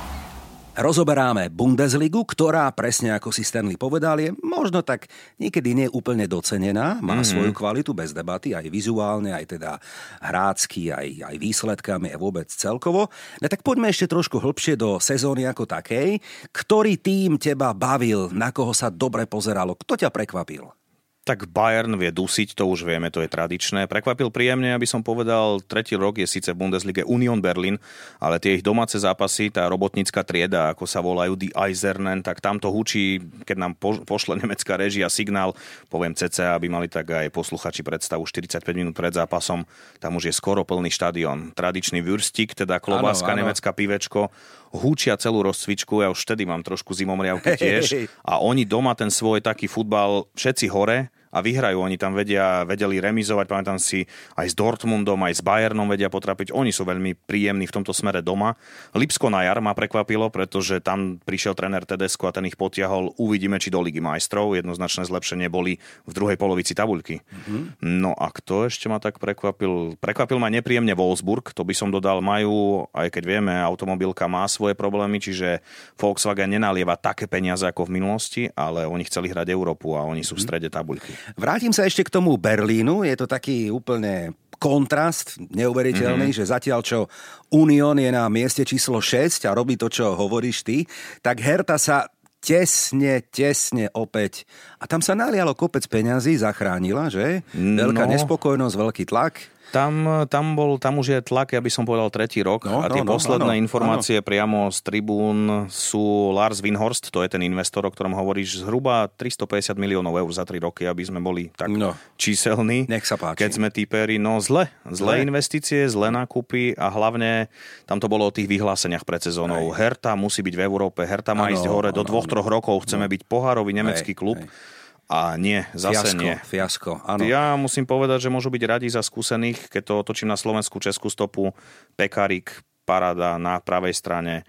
Rozoberáme 0.73 1.53
Bundesligu, 1.53 2.25
ktorá, 2.25 2.65
presne 2.73 3.13
ako 3.13 3.29
si 3.29 3.45
Stanley 3.45 3.77
povedal, 3.77 4.17
je 4.17 4.33
možno 4.41 4.81
tak 4.81 5.05
niekedy 5.37 5.77
nie 5.77 5.85
úplne 5.93 6.25
docenená, 6.25 6.97
má 7.05 7.21
mm-hmm. 7.21 7.29
svoju 7.29 7.53
kvalitu 7.53 7.93
bez 7.93 8.17
debaty, 8.17 8.57
aj 8.57 8.73
vizuálne, 8.73 9.37
aj 9.37 9.53
teda 9.53 9.77
hrácky, 10.25 10.89
aj, 10.89 11.29
aj 11.29 11.37
výsledkami, 11.37 12.17
aj 12.17 12.19
vôbec 12.19 12.49
celkovo. 12.49 13.13
No 13.45 13.47
tak 13.53 13.61
poďme 13.61 13.93
ešte 13.93 14.09
trošku 14.09 14.41
hlbšie 14.41 14.81
do 14.81 14.97
sezóny 14.97 15.45
ako 15.45 15.69
takej. 15.69 16.17
Ktorý 16.57 16.97
tým 16.97 17.37
teba 17.37 17.77
bavil, 17.77 18.33
na 18.33 18.49
koho 18.49 18.73
sa 18.73 18.89
dobre 18.89 19.29
pozeralo, 19.29 19.77
kto 19.77 20.01
ťa 20.01 20.09
prekvapil? 20.09 20.82
Tak 21.23 21.55
Bayern 21.55 21.95
vie 22.03 22.11
dusiť, 22.11 22.59
to 22.59 22.67
už 22.67 22.83
vieme, 22.83 23.07
to 23.07 23.23
je 23.23 23.31
tradičné. 23.31 23.87
Prekvapil 23.87 24.27
príjemne, 24.35 24.75
aby 24.75 24.91
som 24.91 25.07
povedal, 25.07 25.63
tretí 25.63 25.95
rok 25.95 26.19
je 26.19 26.27
síce 26.27 26.51
v 26.51 26.59
Bundeslige 26.59 27.07
Union 27.07 27.39
Berlin, 27.39 27.79
ale 28.19 28.43
tie 28.43 28.59
ich 28.59 28.67
domáce 28.67 28.99
zápasy, 28.99 29.55
tá 29.55 29.71
robotnícka 29.71 30.27
trieda, 30.27 30.75
ako 30.75 30.83
sa 30.83 30.99
volajú 30.99 31.39
Die 31.39 31.55
Eisernen, 31.55 32.27
tak 32.27 32.43
tam 32.43 32.59
to 32.59 32.75
hučí, 32.75 33.23
keď 33.47 33.55
nám 33.55 33.73
pošle 34.03 34.35
nemecká 34.43 34.75
režia 34.75 35.07
signál, 35.07 35.55
poviem 35.87 36.11
CC, 36.11 36.43
aby 36.43 36.67
mali 36.67 36.91
tak 36.91 37.07
aj 37.15 37.31
posluchači 37.31 37.87
predstavu 37.87 38.27
45 38.27 38.59
minút 38.75 38.99
pred 38.99 39.15
zápasom, 39.15 39.63
tam 40.03 40.19
už 40.19 40.27
je 40.27 40.35
skoro 40.35 40.67
plný 40.67 40.91
štadión. 40.91 41.55
Tradičný 41.55 42.03
Würstik, 42.03 42.59
teda 42.59 42.83
klobáska, 42.83 43.31
nemecká 43.39 43.71
pivečko, 43.71 44.35
húčia 44.73 45.15
celú 45.21 45.45
rozcvičku, 45.45 46.01
ja 46.01 46.09
už 46.09 46.25
vtedy 46.25 46.49
mám 46.49 46.65
trošku 46.65 46.97
zimomriavky 46.97 47.55
tiež. 47.61 48.09
a 48.25 48.41
oni 48.41 48.65
doma 48.65 48.97
ten 48.97 49.13
svoj 49.13 49.45
taký 49.45 49.69
futbal, 49.69 50.27
všetci 50.35 50.67
hore, 50.73 51.13
a 51.33 51.41
vyhrajú. 51.41 51.81
Oni 51.81 51.97
tam 51.97 52.13
vedia, 52.13 52.63
vedeli 52.69 53.01
remizovať, 53.01 53.49
pamätám 53.49 53.81
si, 53.81 54.05
aj 54.37 54.53
s 54.53 54.55
Dortmundom, 54.55 55.17
aj 55.25 55.41
s 55.41 55.43
Bayernom 55.43 55.89
vedia 55.89 56.13
potrapiť. 56.13 56.53
Oni 56.53 56.71
sú 56.71 56.85
veľmi 56.85 57.17
príjemní 57.25 57.65
v 57.65 57.75
tomto 57.81 57.97
smere 57.97 58.21
doma. 58.21 58.55
Lipsko 58.93 59.33
na 59.33 59.49
jar 59.49 59.65
ma 59.65 59.73
prekvapilo, 59.73 60.29
pretože 60.29 60.85
tam 60.85 61.17
prišiel 61.25 61.57
tréner 61.57 61.89
Tedesco 61.89 62.29
a 62.29 62.37
ten 62.37 62.45
ich 62.45 62.61
potiahol. 62.61 63.17
Uvidíme, 63.17 63.57
či 63.57 63.73
do 63.73 63.81
Ligy 63.81 64.05
majstrov. 64.05 64.53
Jednoznačné 64.53 65.09
zlepšenie 65.09 65.49
boli 65.49 65.81
v 66.05 66.13
druhej 66.13 66.37
polovici 66.37 66.77
tabuľky. 66.77 67.25
Mm-hmm. 67.25 67.81
No 67.81 68.13
a 68.13 68.29
kto 68.29 68.69
ešte 68.69 68.93
ma 68.93 69.01
tak 69.01 69.17
prekvapil? 69.17 69.97
Prekvapil 69.97 70.37
ma 70.37 70.53
nepríjemne 70.53 70.93
Wolfsburg, 70.93 71.57
to 71.57 71.65
by 71.65 71.73
som 71.73 71.89
dodal, 71.89 72.21
majú, 72.21 72.85
aj 72.93 73.09
keď 73.09 73.25
vieme, 73.25 73.55
automobilka 73.57 74.29
má 74.29 74.45
svoje 74.45 74.77
problémy, 74.77 75.17
čiže 75.17 75.65
Volkswagen 75.97 76.53
nenalieva 76.53 77.01
také 77.01 77.25
peniaze 77.25 77.65
ako 77.65 77.89
v 77.89 77.95
minulosti, 77.97 78.43
ale 78.53 78.85
oni 78.85 79.09
chceli 79.09 79.33
hrať 79.33 79.49
Európu 79.49 79.97
a 79.97 80.05
oni 80.05 80.21
sú 80.21 80.37
v 80.37 80.43
mhm. 80.43 80.47
strede 80.47 80.69
tabuľky. 80.69 81.22
Vrátim 81.35 81.73
sa 81.75 81.87
ešte 81.87 82.07
k 82.07 82.15
tomu 82.15 82.35
Berlínu. 82.37 83.07
Je 83.07 83.15
to 83.17 83.27
taký 83.27 83.69
úplne 83.69 84.35
kontrast 84.63 85.43
neuveriteľný, 85.51 86.31
mm-hmm. 86.31 86.39
že 86.39 86.53
zatiaľ 86.55 86.81
čo 86.87 87.11
Unión 87.51 87.99
je 87.99 88.15
na 88.15 88.31
mieste 88.31 88.63
číslo 88.63 89.03
6 89.03 89.51
a 89.51 89.57
robí 89.59 89.75
to, 89.75 89.91
čo 89.91 90.15
hovoríš 90.15 90.63
ty, 90.63 90.87
tak 91.19 91.43
Herta 91.43 91.83
sa 91.83 92.07
tesne, 92.39 93.23
tesne 93.27 93.91
opäť. 93.95 94.47
A 94.79 94.87
tam 94.91 95.03
sa 95.03 95.15
nalialo 95.19 95.55
kopec 95.55 95.87
peňazí, 95.87 96.39
zachránila, 96.39 97.11
že? 97.11 97.47
Veľká 97.55 98.07
no. 98.07 98.13
nespokojnosť, 98.15 98.75
veľký 98.75 99.05
tlak. 99.11 99.35
Tam, 99.73 100.29
tam, 100.29 100.53
bol, 100.53 100.77
tam 100.77 101.01
už 101.01 101.17
je 101.17 101.21
tlak, 101.25 101.57
aby 101.57 101.73
som 101.73 101.89
povedal, 101.89 102.13
tretí 102.13 102.45
rok 102.45 102.69
no, 102.69 102.85
a 102.85 102.93
tie 102.93 103.01
no, 103.01 103.09
no 103.09 103.17
posledné 103.17 103.57
no, 103.57 103.63
informácie 103.65 104.21
no. 104.21 104.25
priamo 104.25 104.59
z 104.69 104.79
tribún 104.85 105.65
sú 105.73 106.29
Lars 106.37 106.61
Winhorst, 106.61 107.09
to 107.09 107.25
je 107.25 107.33
ten 107.33 107.41
investor, 107.41 107.89
o 107.89 107.91
ktorom 107.91 108.13
hovoríš, 108.13 108.61
zhruba 108.61 109.09
350 109.17 109.73
miliónov 109.81 110.13
eur 110.21 110.29
za 110.29 110.45
tri 110.45 110.61
roky, 110.61 110.85
aby 110.85 111.01
sme 111.09 111.25
boli 111.25 111.49
tak 111.57 111.73
no. 111.73 111.97
číselní. 112.21 112.85
Nech 112.85 113.09
sa 113.09 113.17
páči. 113.17 113.41
Keď 113.41 113.51
sme 113.57 113.69
típeri, 113.73 114.21
no 114.21 114.37
zle. 114.45 114.69
Zlé 114.93 115.25
investície, 115.25 115.89
zlé 115.89 116.13
nákupy 116.13 116.77
a 116.77 116.93
hlavne 116.93 117.49
tam 117.89 117.97
to 117.97 118.13
bolo 118.13 118.29
o 118.29 118.33
tých 118.35 118.53
vyhláseniach 118.53 119.09
pred 119.09 119.25
sezónou. 119.25 119.73
Herta 119.73 120.13
musí 120.13 120.45
byť 120.45 120.53
v 120.53 120.63
Európe, 120.69 121.01
Herta 121.09 121.33
má 121.33 121.49
ano, 121.49 121.57
ísť 121.57 121.65
hore, 121.73 121.91
ano, 121.91 121.97
do 121.97 122.03
dvoch, 122.05 122.29
ano. 122.29 122.33
troch 122.37 122.49
rokov 122.53 122.85
chceme 122.85 123.09
no. 123.09 123.13
byť 123.17 123.21
pohárový 123.25 123.73
nemecký 123.73 124.13
klub. 124.13 124.37
Aj. 124.37 124.81
A 125.13 125.37
nie, 125.37 125.61
zase 125.77 126.17
fiasko, 126.17 126.23
nie. 126.25 126.35
Fiasko, 126.41 126.93
áno. 127.05 127.29
Ja 127.29 127.53
musím 127.61 127.85
povedať, 127.85 128.25
že 128.25 128.33
môžu 128.33 128.49
byť 128.49 128.63
radi 128.65 128.89
za 128.89 129.05
skúsených, 129.05 129.69
keď 129.69 129.83
to 129.85 129.93
otočím 130.01 130.33
na 130.33 130.41
Slovensku 130.41 130.81
Českú 130.81 131.13
stopu, 131.13 131.53
Pekarik, 132.01 132.65
Parada 132.89 133.37
na 133.37 133.61
pravej 133.61 133.93
strane, 133.93 134.49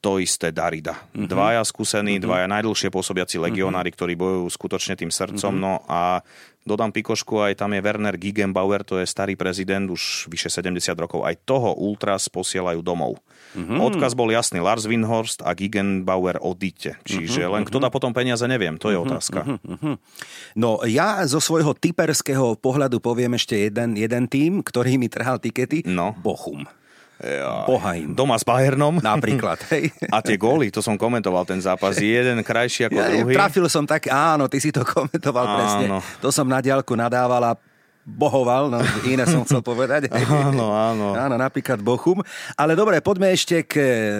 to 0.00 0.16
isté 0.16 0.48
Darida. 0.50 0.96
Mm-hmm. 0.96 1.28
Dvaja 1.28 1.62
skúsení, 1.62 2.16
mm-hmm. 2.16 2.26
dvaja 2.26 2.46
najdlhšie 2.48 2.88
pôsobiaci 2.88 3.36
mhm. 3.36 3.42
legionári, 3.46 3.92
mm-hmm. 3.92 4.00
ktorí 4.00 4.14
bojujú 4.16 4.46
skutočne 4.48 4.94
tým 4.96 5.12
srdcom. 5.12 5.52
Mm-hmm. 5.52 5.64
No 5.64 5.84
a 5.86 6.24
dodám 6.64 6.92
pikošku, 6.92 7.40
aj 7.40 7.60
tam 7.60 7.76
je 7.76 7.84
Werner 7.84 8.16
Gigenbauer, 8.16 8.84
to 8.84 9.00
je 9.00 9.06
starý 9.08 9.36
prezident, 9.36 9.84
už 9.88 10.28
vyše 10.32 10.48
70 10.48 10.96
rokov. 10.96 11.24
Aj 11.24 11.36
toho 11.36 11.76
Ultras 11.76 12.32
posielajú 12.32 12.80
domov. 12.80 13.20
Mm-hmm. 13.52 13.78
Odkaz 13.80 14.16
bol 14.16 14.32
jasný, 14.32 14.64
Lars 14.64 14.88
Winhorst 14.88 15.44
a 15.44 15.52
Gigenbauer 15.52 16.40
odíte. 16.40 16.96
Čiže 17.04 17.44
mm-hmm. 17.44 17.54
len 17.60 17.62
kto 17.68 17.78
dá 17.80 17.92
potom 17.92 18.16
peniaze, 18.16 18.44
neviem, 18.48 18.80
to 18.80 18.88
je 18.88 18.96
mm-hmm. 18.96 19.12
otázka. 19.12 19.40
Mm-hmm. 19.44 19.94
No 20.56 20.80
ja 20.88 21.20
zo 21.28 21.44
svojho 21.44 21.76
typerského 21.76 22.56
pohľadu 22.56 23.04
poviem 23.04 23.36
ešte 23.36 23.68
jeden, 23.68 24.00
jeden 24.00 24.24
tým, 24.32 24.64
ktorý 24.64 24.96
mi 24.96 25.12
trhal 25.12 25.36
tikety. 25.36 25.84
No. 25.84 26.16
Bochum. 26.16 26.64
Ja, 27.20 27.68
Bohaim. 27.68 28.16
Doma 28.16 28.40
s 28.40 28.44
Bayernom. 28.48 28.96
Napríklad, 28.96 29.60
hej. 29.68 29.92
A 30.08 30.24
tie 30.24 30.40
góly, 30.40 30.72
to 30.72 30.80
som 30.80 30.96
komentoval 30.96 31.44
ten 31.44 31.60
zápas, 31.60 32.00
jeden 32.04 32.40
krajší 32.40 32.88
ako 32.88 32.96
ja, 32.96 33.08
druhý. 33.12 33.34
Trafil 33.36 33.66
som 33.68 33.84
tak, 33.84 34.08
áno, 34.08 34.48
ty 34.48 34.56
si 34.56 34.72
to 34.72 34.80
komentoval 34.80 35.44
áno. 35.44 35.56
presne. 35.60 35.86
To 36.24 36.32
som 36.32 36.48
na 36.48 36.64
diálku 36.64 36.96
nadával 36.96 37.44
a 37.44 37.52
bohoval, 38.00 38.72
no 38.72 38.80
iné 39.04 39.28
som 39.28 39.44
chcel 39.44 39.60
povedať. 39.60 40.08
áno, 40.48 40.72
áno. 40.72 41.12
Áno, 41.12 41.36
napríklad 41.36 41.84
Bochum. 41.84 42.24
Ale 42.56 42.72
dobre, 42.72 43.04
poďme 43.04 43.36
ešte 43.36 43.68
k 43.68 43.74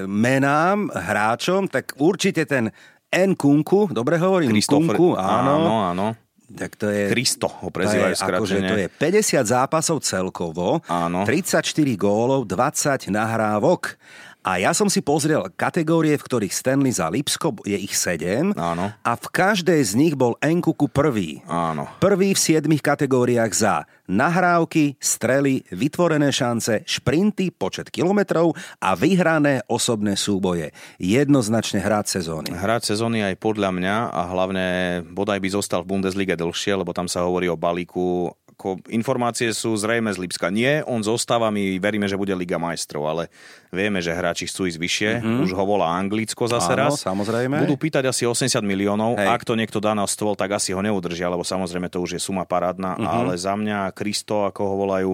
menám, 0.04 0.92
hráčom, 0.92 1.72
tak 1.72 1.96
určite 1.96 2.44
ten 2.44 2.68
N. 3.10 3.32
Kunku, 3.34 3.90
dobre 3.90 4.20
hovorím? 4.20 4.54
Kunku, 4.60 5.16
áno. 5.16 5.54
Áno, 5.56 5.74
áno. 5.96 6.06
Tak 6.50 6.74
to 6.74 6.90
je... 6.90 7.14
Kristo 7.14 7.46
ho 7.46 7.70
prezývajú 7.70 8.14
akože 8.18 8.58
to 8.58 8.74
je 8.74 8.88
50 8.90 9.46
zápasov 9.46 10.02
celkovo, 10.02 10.82
Áno. 10.90 11.22
34 11.22 11.62
gólov, 11.94 12.50
20 12.50 13.06
nahrávok. 13.10 13.94
A 14.40 14.56
ja 14.56 14.72
som 14.72 14.88
si 14.88 15.04
pozrel 15.04 15.44
kategórie, 15.52 16.16
v 16.16 16.24
ktorých 16.24 16.56
Stanley 16.56 16.96
za 16.96 17.12
Lipsko, 17.12 17.60
je 17.60 17.76
ich 17.76 17.92
sedem. 17.92 18.56
Áno. 18.56 18.88
A 19.04 19.12
v 19.12 19.26
každej 19.28 19.76
z 19.84 19.92
nich 20.00 20.16
bol 20.16 20.32
Enkuku 20.40 20.88
prvý. 20.88 21.44
Áno. 21.44 21.84
Prvý 22.00 22.32
v 22.32 22.40
siedmých 22.40 22.80
kategóriách 22.80 23.52
za 23.52 23.84
nahrávky, 24.08 24.96
strely, 24.96 25.60
vytvorené 25.68 26.32
šance, 26.32 26.88
šprinty, 26.88 27.52
počet 27.52 27.92
kilometrov 27.92 28.56
a 28.80 28.96
vyhrané 28.96 29.60
osobné 29.68 30.16
súboje. 30.16 30.72
Jednoznačne 30.96 31.84
hrať 31.84 32.18
sezóny. 32.18 32.48
Hrať 32.56 32.96
sezóny 32.96 33.20
aj 33.20 33.36
podľa 33.36 33.76
mňa 33.76 33.96
a 34.08 34.20
hlavne 34.32 34.66
bodaj 35.12 35.36
by 35.36 35.48
zostal 35.52 35.84
v 35.84 35.94
Bundesliga 35.94 36.32
dlhšie, 36.32 36.80
lebo 36.80 36.96
tam 36.96 37.12
sa 37.12 37.28
hovorí 37.28 37.46
o 37.52 37.60
balíku 37.60 38.32
ako 38.60 38.76
informácie 38.92 39.48
sú 39.56 39.72
zrejme 39.72 40.12
z 40.12 40.20
Lipska. 40.20 40.52
Nie, 40.52 40.84
on 40.84 41.00
zostáva, 41.00 41.48
my 41.48 41.80
veríme, 41.80 42.04
že 42.04 42.20
bude 42.20 42.36
Liga 42.36 42.60
majstrov, 42.60 43.08
ale 43.08 43.32
vieme, 43.72 44.04
že 44.04 44.12
hráči 44.12 44.44
chcú 44.52 44.68
ísť 44.68 44.76
vyššie. 44.76 45.10
Mm-hmm. 45.16 45.44
Už 45.48 45.50
ho 45.56 45.64
volá 45.64 45.96
Anglicko 45.96 46.44
zase 46.44 46.76
Áno, 46.76 46.92
raz. 46.92 47.00
samozrejme. 47.00 47.64
Budú 47.64 47.80
pýtať 47.80 48.12
asi 48.12 48.28
80 48.28 48.60
miliónov. 48.60 49.16
Hej. 49.16 49.32
Ak 49.32 49.48
to 49.48 49.56
niekto 49.56 49.80
dá 49.80 49.96
na 49.96 50.04
stôl, 50.04 50.36
tak 50.36 50.52
asi 50.52 50.76
ho 50.76 50.84
neudržia, 50.84 51.32
lebo 51.32 51.40
samozrejme 51.40 51.88
to 51.88 52.04
už 52.04 52.18
je 52.18 52.20
suma 52.20 52.44
parádna. 52.44 53.00
Mm-hmm. 53.00 53.08
Ale 53.08 53.32
za 53.40 53.56
mňa 53.56 53.96
Kristo, 53.96 54.44
ako 54.44 54.60
ho 54.60 54.74
volajú, 54.76 55.10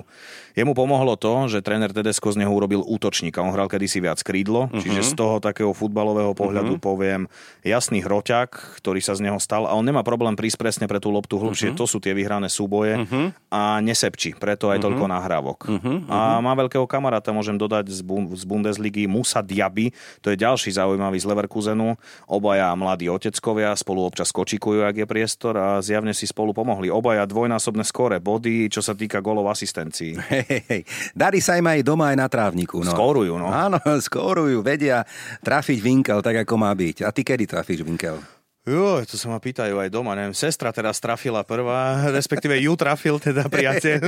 jemu 0.59 0.73
pomohlo 0.75 1.15
to, 1.15 1.47
že 1.47 1.63
tréner 1.63 1.95
Tedesco 1.95 2.27
z 2.33 2.43
neho 2.43 2.51
urobil 2.51 2.83
útočníka. 2.83 3.45
On 3.45 3.55
hral 3.55 3.71
kedysi 3.71 4.03
viac 4.03 4.19
krídlo, 4.27 4.67
mm-hmm. 4.67 4.83
čiže 4.83 5.07
z 5.07 5.13
toho 5.15 5.39
takého 5.39 5.71
futbalového 5.71 6.35
pohľadu 6.35 6.81
mm-hmm. 6.81 6.89
poviem 6.91 7.23
jasný 7.63 8.03
hroťak, 8.03 8.83
ktorý 8.83 8.99
sa 9.05 9.15
z 9.15 9.31
neho 9.31 9.39
stal 9.39 9.69
a 9.69 9.77
on 9.77 9.87
nemá 9.87 10.03
problém 10.03 10.35
prísť 10.35 10.59
presne 10.59 10.87
pre 10.89 10.99
tú 10.99 11.13
loptu 11.13 11.37
hlbšie. 11.37 11.77
Mm-hmm. 11.77 11.81
To 11.81 11.87
sú 11.87 12.01
tie 12.01 12.17
vyhrané 12.17 12.49
súboje 12.49 13.05
mm-hmm. 13.05 13.36
A 13.47 13.79
nesepčí, 13.79 14.35
preto 14.35 14.69
aj 14.69 14.77
mm-hmm. 14.77 14.85
toľko 14.85 15.05
nahrávok. 15.07 15.59
Mm-hmm. 15.71 15.97
A 16.11 16.43
má 16.43 16.53
veľkého 16.59 16.83
kamaráta, 16.85 17.31
môžem 17.31 17.55
dodať 17.55 17.95
z, 17.95 18.03
Bu- 18.03 18.35
z 18.35 18.43
Bundesligy, 18.43 19.07
Musa 19.07 19.39
Diaby, 19.39 19.95
to 20.19 20.35
je 20.35 20.37
ďalší 20.37 20.75
zaujímavý 20.75 21.17
z 21.23 21.27
Leverkusenu. 21.31 21.95
Obaja 22.27 22.75
mladí 22.75 23.07
oteckovia, 23.07 23.73
spolu 23.79 24.03
občas 24.03 24.35
kočikujú, 24.35 24.83
ak 24.83 24.99
je 24.99 25.07
priestor 25.07 25.55
a 25.55 25.79
zjavne 25.79 26.11
si 26.11 26.27
spolu 26.27 26.51
pomohli. 26.51 26.91
Obaja 26.91 27.23
dvojnásobné 27.25 27.87
skore 27.87 28.19
body, 28.19 28.67
čo 28.67 28.83
sa 28.83 28.99
týka 28.99 29.23
golov 29.23 29.47
asistencií. 29.49 30.19
Hej, 30.27 30.67
hej. 30.67 30.83
Darí 31.15 31.39
sa 31.39 31.55
im 31.55 31.71
aj 31.71 31.87
doma, 31.87 32.11
aj 32.11 32.19
na 32.19 32.27
trávniku. 32.27 32.83
No. 32.83 32.93
Skórujú, 32.93 33.39
no. 33.39 33.47
Áno, 33.47 33.79
skórujú, 34.07 34.61
vedia 34.61 35.07
trafiť 35.47 35.79
vinkel 35.79 36.19
tak, 36.19 36.43
ako 36.43 36.55
má 36.59 36.75
byť. 36.75 37.07
A 37.07 37.15
ty 37.15 37.23
kedy 37.23 37.47
trafíš 37.47 37.87
vinkel? 37.87 38.36
Jo, 38.67 38.99
to 39.01 39.15
sa 39.15 39.31
ma 39.31 39.39
pýtajú 39.39 39.79
aj 39.79 39.89
doma, 39.89 40.13
neviem, 40.13 40.35
sestra 40.35 40.69
teraz 40.69 40.99
trafila 40.99 41.41
prvá, 41.41 42.03
respektíve 42.11 42.59
ju 42.59 42.75
trafil 42.75 43.15
teda 43.17 43.47
priateľ 43.47 44.03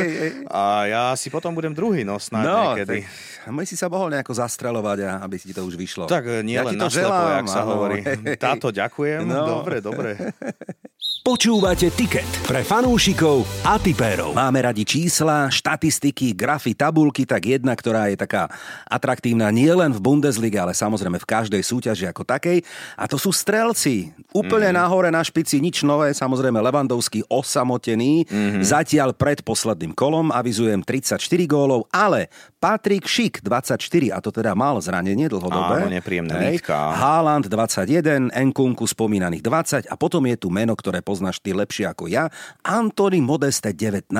a 0.44 0.62
ja 0.84 1.02
si 1.14 1.30
potom 1.30 1.54
budem 1.54 1.70
druhý, 1.70 2.02
no 2.02 2.18
snáď 2.18 2.42
No, 2.42 2.58
niekedy. 2.74 3.06
tak 3.38 3.50
my 3.50 3.62
si 3.62 3.74
sa 3.74 3.86
mohol 3.86 4.10
nejako 4.10 4.34
zastreľovať, 4.34 4.98
a 5.00 5.10
aby 5.22 5.38
ti 5.38 5.54
to 5.54 5.62
už 5.62 5.74
vyšlo. 5.74 6.04
Tak 6.04 6.42
nie 6.42 6.54
Ja 6.54 6.66
len 6.66 6.74
to 6.74 6.80
na 6.80 6.90
želám, 6.90 7.38
jak 7.38 7.48
sa 7.48 7.62
áno. 7.62 7.70
hovorí. 7.72 8.02
Táto 8.34 8.68
ďakujem, 8.68 9.22
No. 9.24 9.62
dobre, 9.62 9.78
dobre. 9.78 10.10
Počúvate 11.28 11.92
Ticket 11.92 12.24
pre 12.48 12.64
fanúšikov 12.64 13.44
a 13.60 13.76
tipérov. 13.76 14.32
Máme 14.32 14.64
radi 14.64 14.88
čísla, 14.88 15.52
štatistiky, 15.52 16.32
grafy, 16.32 16.72
tabulky, 16.72 17.28
tak 17.28 17.44
jedna, 17.44 17.76
ktorá 17.76 18.08
je 18.08 18.16
taká 18.16 18.48
atraktívna 18.88 19.52
nielen 19.52 19.92
v 19.92 20.00
Bundesliga, 20.00 20.64
ale 20.64 20.72
samozrejme 20.72 21.20
v 21.20 21.28
každej 21.28 21.60
súťaži 21.60 22.08
ako 22.08 22.24
takej. 22.24 22.64
A 22.96 23.04
to 23.04 23.20
sú 23.20 23.28
strelci. 23.28 24.08
Úplne 24.32 24.72
mm. 24.72 24.76
nahore 24.80 25.12
na 25.12 25.20
špici, 25.20 25.60
nič 25.60 25.84
nové. 25.84 26.16
Samozrejme 26.16 26.64
Levandovský 26.64 27.20
osamotený. 27.28 28.24
Mm-hmm. 28.24 28.64
Zatiaľ 28.64 29.12
pred 29.12 29.44
posledným 29.44 29.92
kolom 29.92 30.32
avizujem 30.32 30.80
34 30.80 31.20
gólov, 31.44 31.92
ale 31.92 32.32
Patrik 32.58 33.06
Šik 33.06 33.38
24, 33.46 34.10
a 34.10 34.18
to 34.18 34.34
teda 34.34 34.50
mal 34.58 34.82
zranenie 34.82 35.30
dlhodobé. 35.30 35.86
Áno, 35.86 35.94
nepríjemné 35.94 36.34
Hej. 36.42 36.58
lítka. 36.58 36.74
Haaland 36.74 37.46
21, 37.46 38.34
Enkunku 38.34 38.82
spomínaných 38.82 39.46
20 39.46 39.86
a 39.86 39.94
potom 39.94 40.26
je 40.26 40.34
tu 40.34 40.50
meno, 40.50 40.74
ktoré 40.74 40.98
poznáš 40.98 41.38
ty 41.38 41.54
lepšie 41.54 41.86
ako 41.86 42.10
ja, 42.10 42.26
Antony 42.66 43.22
Modeste 43.22 43.70
19. 43.70 44.10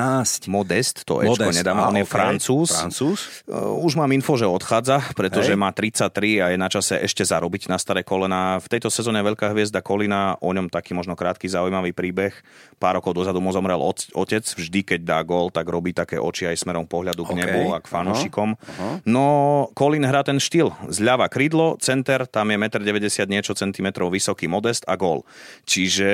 Modest, 0.47 1.03
to 1.03 1.19
Ečko 1.19 1.35
Modest, 1.35 1.59
nedám, 1.59 1.83
on 1.83 1.99
je 1.99 2.07
okej. 2.07 2.15
francúz. 2.15 2.71
Francúz. 2.71 3.19
Uh, 3.43 3.75
Už 3.83 3.99
mám 3.99 4.07
info, 4.15 4.39
že 4.39 4.47
odchádza, 4.47 5.03
pretože 5.19 5.51
Hej. 5.51 5.59
má 5.59 5.75
33 5.75 6.39
a 6.39 6.45
je 6.55 6.57
na 6.57 6.71
čase 6.71 6.95
ešte 6.95 7.27
zarobiť 7.27 7.67
na 7.67 7.75
staré 7.75 8.07
kolena. 8.07 8.55
V 8.63 8.71
tejto 8.71 8.87
sezóne 8.87 9.19
veľká 9.19 9.51
hviezda 9.51 9.83
Kolina, 9.83 10.39
o 10.39 10.55
ňom 10.55 10.71
taký 10.71 10.95
možno 10.95 11.19
krátky 11.19 11.51
zaujímavý 11.51 11.91
príbeh. 11.91 12.31
Pár 12.79 13.03
rokov 13.03 13.19
dozadu 13.19 13.43
mu 13.43 13.51
zomrel 13.51 13.83
otec, 14.15 14.45
vždy 14.47 14.95
keď 14.95 14.99
dá 15.03 15.19
gól, 15.27 15.51
tak 15.51 15.67
robí 15.67 15.91
také 15.91 16.15
oči 16.15 16.47
aj 16.47 16.63
smerom 16.63 16.87
pohľadu 16.87 17.27
k 17.27 17.31
Okej. 17.35 17.39
nebu 17.43 17.61
a 17.75 17.83
k 17.83 17.87
fanúšikom. 18.29 18.49
No, 19.03 19.25
Colin 19.73 20.05
hrá 20.05 20.21
ten 20.23 20.37
štýl. 20.37 20.71
Zľava 20.87 21.27
krídlo, 21.27 21.75
center, 21.81 22.29
tam 22.29 22.53
je 22.53 22.57
1,90 22.57 23.25
m 23.25 23.29
niečo 23.29 23.53
centimetrov 23.57 24.13
vysoký 24.13 24.45
modest 24.45 24.85
a 24.87 24.95
gól. 24.95 25.25
Čiže 25.65 26.09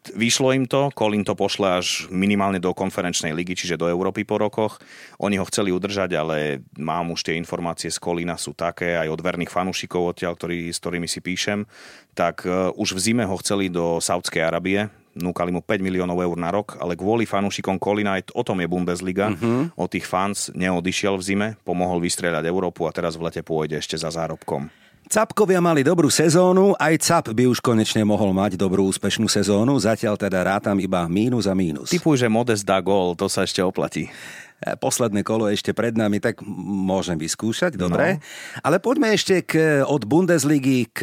Vyšlo 0.00 0.56
im 0.56 0.64
to, 0.64 0.88
Colin 0.96 1.28
to 1.28 1.36
pošle 1.36 1.76
až 1.76 2.08
minimálne 2.08 2.56
do 2.56 2.72
konferenčnej 2.72 3.36
ligy, 3.36 3.52
čiže 3.52 3.76
do 3.76 3.84
Európy 3.84 4.24
po 4.24 4.40
rokoch. 4.40 4.80
Oni 5.20 5.36
ho 5.36 5.44
chceli 5.44 5.76
udržať, 5.76 6.16
ale 6.16 6.64
mám 6.80 7.12
už 7.12 7.28
tie 7.28 7.36
informácie 7.36 7.92
z 7.92 8.00
Kolína 8.00 8.40
sú 8.40 8.56
také, 8.56 8.96
aj 8.96 9.12
od 9.12 9.20
verných 9.20 9.52
fanúšikov 9.52 10.16
odtiaľ, 10.16 10.40
ktorý, 10.40 10.72
s 10.72 10.80
ktorými 10.80 11.04
si 11.04 11.20
píšem, 11.20 11.68
tak 12.16 12.48
uh, 12.48 12.72
už 12.80 12.96
v 12.96 13.12
zime 13.12 13.28
ho 13.28 13.36
chceli 13.44 13.68
do 13.68 14.00
Saudskej 14.00 14.40
Arabie, 14.40 14.88
núkali 15.16 15.50
mu 15.50 15.60
5 15.62 15.82
miliónov 15.82 16.18
eur 16.22 16.36
na 16.38 16.50
rok, 16.54 16.78
ale 16.78 16.94
kvôli 16.94 17.26
fanúšikom 17.26 17.78
Kolina, 17.82 18.18
aj 18.18 18.30
o 18.34 18.42
tom 18.46 18.62
je 18.62 18.68
Bundesliga, 18.70 19.34
uh-huh. 19.34 19.74
od 19.74 19.88
tých 19.90 20.06
fans 20.06 20.52
neodišiel 20.54 21.18
v 21.18 21.22
zime, 21.22 21.48
pomohol 21.66 21.98
vystrieľať 22.02 22.46
Európu 22.46 22.86
a 22.86 22.94
teraz 22.94 23.18
v 23.18 23.26
lete 23.26 23.42
pôjde 23.42 23.78
ešte 23.78 23.98
za 23.98 24.10
zárobkom. 24.12 24.70
Capkovia 25.10 25.58
mali 25.58 25.82
dobrú 25.82 26.06
sezónu, 26.06 26.78
aj 26.78 26.94
Cap 27.02 27.26
by 27.34 27.50
už 27.50 27.58
konečne 27.58 28.06
mohol 28.06 28.30
mať 28.30 28.54
dobrú 28.54 28.86
úspešnú 28.86 29.26
sezónu, 29.26 29.74
zatiaľ 29.74 30.14
teda 30.14 30.38
rátam 30.46 30.78
iba 30.78 31.02
mínus 31.10 31.50
a 31.50 31.54
mínus. 31.56 31.90
Typuj, 31.90 32.14
že 32.14 32.30
Modest 32.30 32.62
dá 32.62 32.78
gól, 32.78 33.18
to 33.18 33.26
sa 33.26 33.42
ešte 33.42 33.58
oplatí. 33.58 34.06
E, 34.60 34.76
Posledné 34.76 35.24
kolo 35.24 35.48
ešte 35.48 35.72
pred 35.72 35.96
nami, 35.96 36.20
tak 36.20 36.44
môžem 36.44 37.16
vyskúšať, 37.16 37.80
dobre. 37.80 38.20
No. 38.20 38.24
Ale 38.60 38.76
poďme 38.76 39.16
ešte 39.16 39.40
k, 39.40 39.80
od 39.88 40.04
Bundesligy 40.04 40.92
k 40.92 41.00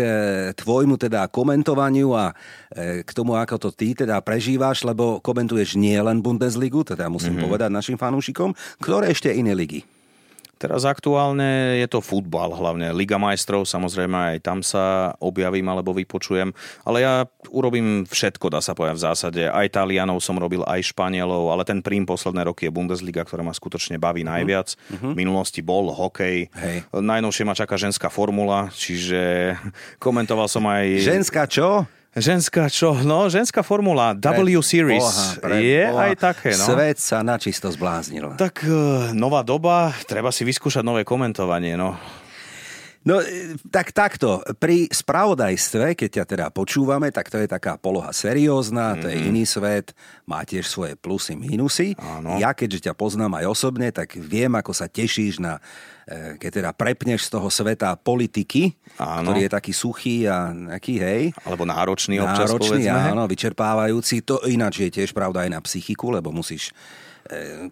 tvojmu 0.53 1.01
teda 1.01 1.25
komentovaniu 1.33 2.13
a 2.13 2.37
e, 2.69 3.01
k 3.01 3.09
tomu, 3.17 3.33
ako 3.33 3.57
to 3.57 3.69
ty 3.73 3.97
teda 3.97 4.21
prežívaš, 4.21 4.85
lebo 4.85 5.17
komentuješ 5.25 5.73
nie 5.73 5.97
len 5.97 6.21
Bundesligu, 6.21 6.85
teda 6.85 7.09
musím 7.09 7.37
mm-hmm. 7.37 7.45
povedať 7.49 7.69
našim 7.73 7.97
fanúšikom, 7.97 8.53
ktoré 8.77 9.09
ešte 9.09 9.33
iné 9.33 9.57
ligy. 9.57 9.96
Teraz 10.57 10.89
aktuálne 10.89 11.77
je 11.77 11.87
to 11.87 12.01
futbal, 12.01 12.49
hlavne 12.57 12.89
Liga 12.89 13.21
majstrov, 13.21 13.69
samozrejme 13.69 14.33
aj 14.33 14.37
tam 14.41 14.65
sa 14.65 15.13
objavím 15.21 15.69
alebo 15.69 15.93
vypočujem, 15.93 16.49
ale 16.81 17.05
ja 17.05 17.29
urobím 17.53 18.09
všetko, 18.09 18.49
dá 18.49 18.59
sa 18.59 18.73
povedať 18.73 18.97
v 18.97 19.05
zásade. 19.05 19.43
Aj 19.45 19.69
Talianov 19.69 20.17
som 20.19 20.33
robil, 20.41 20.65
aj 20.65 20.89
Španielov, 20.89 21.53
ale 21.53 21.61
ten 21.61 21.85
prím 21.85 22.09
posledné 22.09 22.49
roky 22.49 22.67
je 22.67 22.73
Bundesliga, 22.73 23.21
ktorá 23.21 23.45
ma 23.45 23.53
skutočne 23.53 24.01
baví 24.01 24.25
uh-huh. 24.25 24.33
najviac. 24.33 24.73
Uh-huh. 24.73 25.13
V 25.13 25.17
minulosti 25.17 25.61
bol 25.61 25.93
hokej, 25.93 26.49
Hej. 26.49 26.77
najnovšie 26.91 27.43
ma 27.45 27.53
čaká 27.53 27.77
ženská 27.77 28.09
formula, 28.09 28.73
čiže 28.73 29.53
komentoval 30.03 30.49
som 30.49 30.65
aj... 30.65 31.05
Ženská 31.05 31.45
čo? 31.45 31.85
Ženská 32.17 32.65
čo? 32.73 32.97
No, 33.05 33.29
ženská 33.29 33.61
formula 33.61 34.17
W 34.17 34.57
Series. 34.65 35.05
Boha, 35.37 35.53
je 35.61 35.85
Boha. 35.85 36.09
aj 36.09 36.13
také, 36.17 36.57
no. 36.57 36.65
Svet 36.65 36.97
sa 36.97 37.21
načisto 37.21 37.69
zbláznil. 37.69 38.33
Tak 38.33 38.65
eh, 38.65 38.71
nová 39.13 39.45
doba, 39.45 39.93
treba 40.09 40.33
si 40.33 40.41
vyskúšať 40.41 40.81
nové 40.81 41.05
komentovanie, 41.05 41.77
no. 41.77 41.93
No, 43.07 43.23
e, 43.23 43.55
tak 43.71 43.95
takto. 43.95 44.43
Pri 44.59 44.91
spravodajstve, 44.91 45.95
keď 45.95 46.09
ťa 46.11 46.25
teda 46.27 46.45
počúvame, 46.51 47.07
tak 47.15 47.31
to 47.31 47.39
je 47.39 47.47
taká 47.47 47.79
poloha 47.79 48.11
seriózna, 48.11 48.99
to 48.99 49.07
je 49.07 49.15
iný 49.31 49.47
svet, 49.47 49.95
má 50.27 50.43
tiež 50.43 50.67
svoje 50.67 50.99
plusy, 50.99 51.39
mínusy. 51.39 51.95
Áno. 51.95 52.35
Ja, 52.35 52.51
keďže 52.51 52.91
ťa 52.91 52.93
poznám 52.99 53.39
aj 53.39 53.45
osobne, 53.47 53.95
tak 53.95 54.19
viem, 54.19 54.51
ako 54.59 54.75
sa 54.75 54.91
tešíš 54.91 55.39
na, 55.39 55.63
e, 56.03 56.35
keď 56.35 56.51
teda 56.59 56.71
prepneš 56.75 57.31
z 57.31 57.39
toho 57.39 57.47
sveta 57.47 57.95
politiky, 57.95 58.75
Áno. 58.99 59.31
ktorý 59.31 59.47
je 59.47 59.51
taký 59.55 59.71
suchý 59.71 60.27
a 60.27 60.51
taký, 60.75 60.99
hej, 60.99 61.23
Alebo 61.47 61.63
náročný 61.63 62.19
občas, 62.19 62.51
náročný, 62.51 62.91
povedzme. 62.91 63.15
áno, 63.15 63.23
vyčerpávajúci. 63.23 64.19
To 64.27 64.43
ináč 64.51 64.83
je 64.83 64.91
tiež 64.91 65.15
pravda 65.15 65.47
aj 65.47 65.49
na 65.55 65.63
psychiku, 65.63 66.11
lebo 66.11 66.35
musíš 66.35 66.75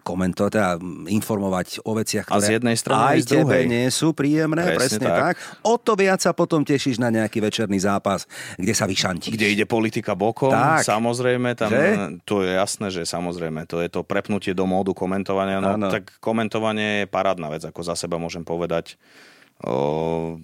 komentovať, 0.02 0.50
teda 0.52 0.70
informovať 1.08 1.82
o 1.82 1.96
veciach, 1.96 2.28
A 2.28 2.38
ktoré 2.38 2.46
z 2.46 2.54
jednej 2.60 2.76
strany, 2.76 3.02
aj 3.16 3.18
z 3.22 3.28
tebe 3.40 3.56
nie 3.64 3.86
sú 3.88 4.12
príjemné, 4.12 4.76
presne, 4.76 5.00
Presne 5.02 5.06
tak. 5.08 5.20
tak. 5.20 5.36
O 5.64 5.74
to 5.80 5.92
viac 5.96 6.20
sa 6.20 6.32
potom 6.32 6.62
tešíš 6.62 7.00
na 7.00 7.08
nejaký 7.08 7.40
večerný 7.40 7.80
zápas, 7.80 8.28
kde 8.56 8.72
sa 8.76 8.84
vyšantíš. 8.84 9.32
Kde 9.34 9.48
ide 9.52 9.64
politika 9.64 10.12
bokom, 10.14 10.52
Tak. 10.52 10.84
samozrejme, 10.86 11.56
tam 11.56 11.70
Že? 11.72 11.82
to 12.24 12.44
je 12.44 12.50
jasné, 12.54 12.86
že 12.92 13.02
samozrejme, 13.08 13.66
to 13.66 13.80
je 13.82 13.88
to 13.88 14.00
prepnutie 14.06 14.52
do 14.52 14.64
módu 14.68 14.92
komentovania. 14.92 15.58
No, 15.58 15.88
tak 15.88 16.16
komentovanie 16.20 17.04
je 17.04 17.06
parádna 17.10 17.48
vec, 17.50 17.62
ako 17.64 17.80
za 17.82 17.94
seba 17.98 18.16
môžem 18.20 18.44
povedať. 18.44 18.96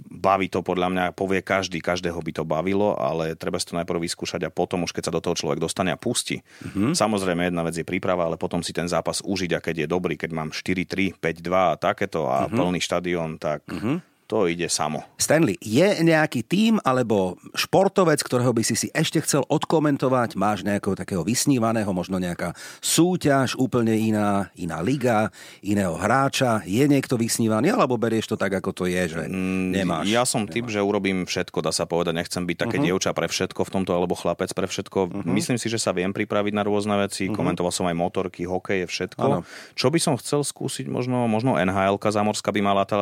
Baví 0.09 0.49
to 0.49 0.65
podľa 0.65 0.89
mňa, 0.89 1.05
povie 1.13 1.45
každý, 1.45 1.85
každého 1.85 2.17
by 2.17 2.33
to 2.33 2.45
bavilo, 2.49 2.97
ale 2.97 3.37
treba 3.37 3.61
si 3.61 3.69
to 3.69 3.77
najprv 3.77 4.01
vyskúšať 4.01 4.49
a 4.49 4.55
potom 4.55 4.89
už 4.89 4.97
keď 4.97 5.11
sa 5.11 5.13
do 5.13 5.21
toho 5.21 5.37
človek 5.37 5.61
dostane 5.61 5.93
a 5.93 6.01
pustí. 6.01 6.41
Mm-hmm. 6.41 6.97
Samozrejme 6.97 7.53
jedna 7.53 7.61
vec 7.61 7.77
je 7.77 7.85
príprava, 7.85 8.25
ale 8.25 8.41
potom 8.41 8.65
si 8.65 8.73
ten 8.73 8.89
zápas 8.89 9.21
užiť 9.21 9.51
a 9.53 9.61
keď 9.61 9.85
je 9.85 9.87
dobrý, 9.93 10.17
keď 10.17 10.31
mám 10.33 10.49
4-3, 10.49 11.21
5-2 11.21 11.53
a 11.53 11.77
takéto 11.77 12.25
a 12.25 12.49
mm-hmm. 12.49 12.57
plný 12.57 12.81
štadión, 12.81 13.31
tak 13.37 13.69
mm-hmm. 13.69 14.12
To 14.33 14.49
ide 14.49 14.65
samo. 14.73 15.05
Stanley, 15.21 15.61
je 15.61 16.01
nejaký 16.01 16.41
tím 16.41 16.81
alebo 16.81 17.37
športovec, 17.53 18.25
ktorého 18.25 18.57
by 18.57 18.65
si 18.65 18.73
si 18.81 18.89
ešte 18.97 19.21
chcel 19.21 19.45
odkomentovať? 19.45 20.41
Máš 20.41 20.65
nejakého 20.65 20.97
takého 20.97 21.21
vysnívaného, 21.21 21.93
možno 21.93 22.17
nejaká 22.17 22.57
súťaž, 22.81 23.61
úplne 23.61 23.93
iná, 23.93 24.49
iná 24.57 24.81
liga, 24.81 25.29
iného 25.61 25.93
hráča? 26.01 26.65
Je 26.65 26.81
niekto 26.89 27.21
vysnívaný, 27.21 27.77
alebo 27.77 28.01
berieš 28.01 28.33
to 28.33 28.41
tak, 28.41 28.57
ako 28.57 28.73
to 28.73 28.85
je, 28.89 29.05
že 29.05 29.29
mm, 29.29 29.65
nemáš? 29.77 30.09
Ja 30.09 30.25
som 30.25 30.49
typ, 30.49 30.73
že 30.73 30.81
urobím 30.81 31.29
všetko, 31.29 31.61
dá 31.61 31.69
sa 31.69 31.85
povedať. 31.85 32.17
Nechcem 32.17 32.49
byť 32.49 32.57
také 32.57 32.81
uh-huh. 32.81 32.89
dievča 32.89 33.13
pre 33.13 33.29
všetko 33.29 33.69
v 33.69 33.71
tomto, 33.77 33.93
alebo 33.93 34.17
chlapec 34.17 34.49
pre 34.57 34.65
všetko. 34.65 34.99
Uh-huh. 35.13 35.29
Myslím 35.29 35.61
si, 35.61 35.69
že 35.69 35.77
sa 35.77 35.93
viem 35.93 36.17
pripraviť 36.17 36.57
na 36.57 36.65
rôzne 36.65 36.97
veci. 36.97 37.29
Uh-huh. 37.29 37.37
Komentoval 37.37 37.69
som 37.69 37.85
aj 37.85 37.97
motorky, 38.01 38.49
hokej, 38.49 38.89
všetko. 38.89 39.21
Ano. 39.29 39.45
Čo 39.77 39.93
by 39.93 40.01
som 40.01 40.17
chcel 40.17 40.41
skúsiť, 40.41 40.89
možno, 40.89 41.29
možno 41.29 41.61
NHL 41.61 42.01
Zamorská 42.01 42.49
by 42.49 42.61
mala 42.65 42.89
tá, 42.89 42.97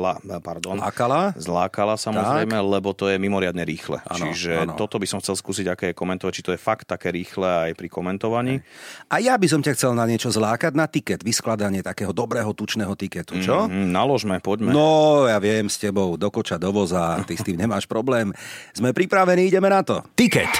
la, 0.00 0.20
pardon, 0.50 0.82
Lákala? 0.82 1.30
Zlákala 1.38 1.94
samozrejme, 1.94 2.58
tak. 2.58 2.66
lebo 2.66 2.90
to 2.90 3.06
je 3.06 3.22
mimoriadne 3.22 3.62
rýchle. 3.62 4.02
Ano, 4.02 4.26
Čiže 4.26 4.66
ano. 4.66 4.74
toto 4.74 4.98
by 4.98 5.06
som 5.06 5.22
chcel 5.22 5.38
skúsiť, 5.38 5.66
aké 5.70 5.84
je 5.92 5.94
komentovať, 5.94 6.32
či 6.34 6.42
to 6.42 6.50
je 6.50 6.58
fakt 6.58 6.90
také 6.90 7.14
rýchle 7.14 7.70
aj 7.70 7.78
pri 7.78 7.86
komentovaní. 7.86 8.58
A 9.06 9.22
ja 9.22 9.38
by 9.38 9.46
som 9.46 9.62
ťa 9.62 9.78
chcel 9.78 9.94
na 9.94 10.10
niečo 10.10 10.34
zlákať, 10.34 10.74
na 10.74 10.90
tiket, 10.90 11.22
vyskladanie 11.22 11.86
takého 11.86 12.10
dobrého 12.10 12.50
tučného 12.50 12.98
tiketu, 12.98 13.38
čo? 13.38 13.70
Mm, 13.70 13.94
naložme, 13.94 14.42
poďme. 14.42 14.74
No, 14.74 15.30
ja 15.30 15.38
viem 15.38 15.70
s 15.70 15.78
tebou, 15.78 16.18
do 16.18 16.28
koča, 16.34 16.58
do 16.58 16.74
voza, 16.74 17.22
ty 17.22 17.38
s 17.38 17.46
tým 17.46 17.54
nemáš 17.54 17.86
problém. 17.86 18.34
Sme 18.74 18.90
pripravení, 18.90 19.46
ideme 19.46 19.70
na 19.70 19.86
to. 19.86 20.02
Tiket. 20.18 20.50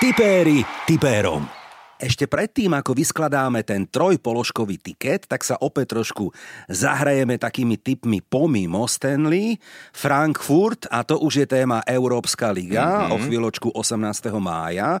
Tipéri 0.00 0.64
tipérom. 0.88 1.63
Ešte 1.94 2.26
predtým, 2.26 2.74
ako 2.74 2.90
vyskladáme 2.90 3.62
ten 3.62 3.86
trojpoložkový 3.86 4.82
tiket, 4.82 5.30
tak 5.30 5.46
sa 5.46 5.54
opäť 5.62 5.94
trošku 5.94 6.34
zahrajeme 6.66 7.38
takými 7.38 7.78
typmi 7.78 8.18
pomimo 8.18 8.82
Stanley, 8.90 9.56
Frankfurt, 9.94 10.90
a 10.90 11.06
to 11.06 11.22
už 11.22 11.44
je 11.44 11.46
téma 11.46 11.86
Európska 11.86 12.50
liga 12.50 13.06
mm-hmm. 13.06 13.14
o 13.14 13.16
chvíľočku 13.22 13.68
18. 13.70 13.94
mája 14.42 14.98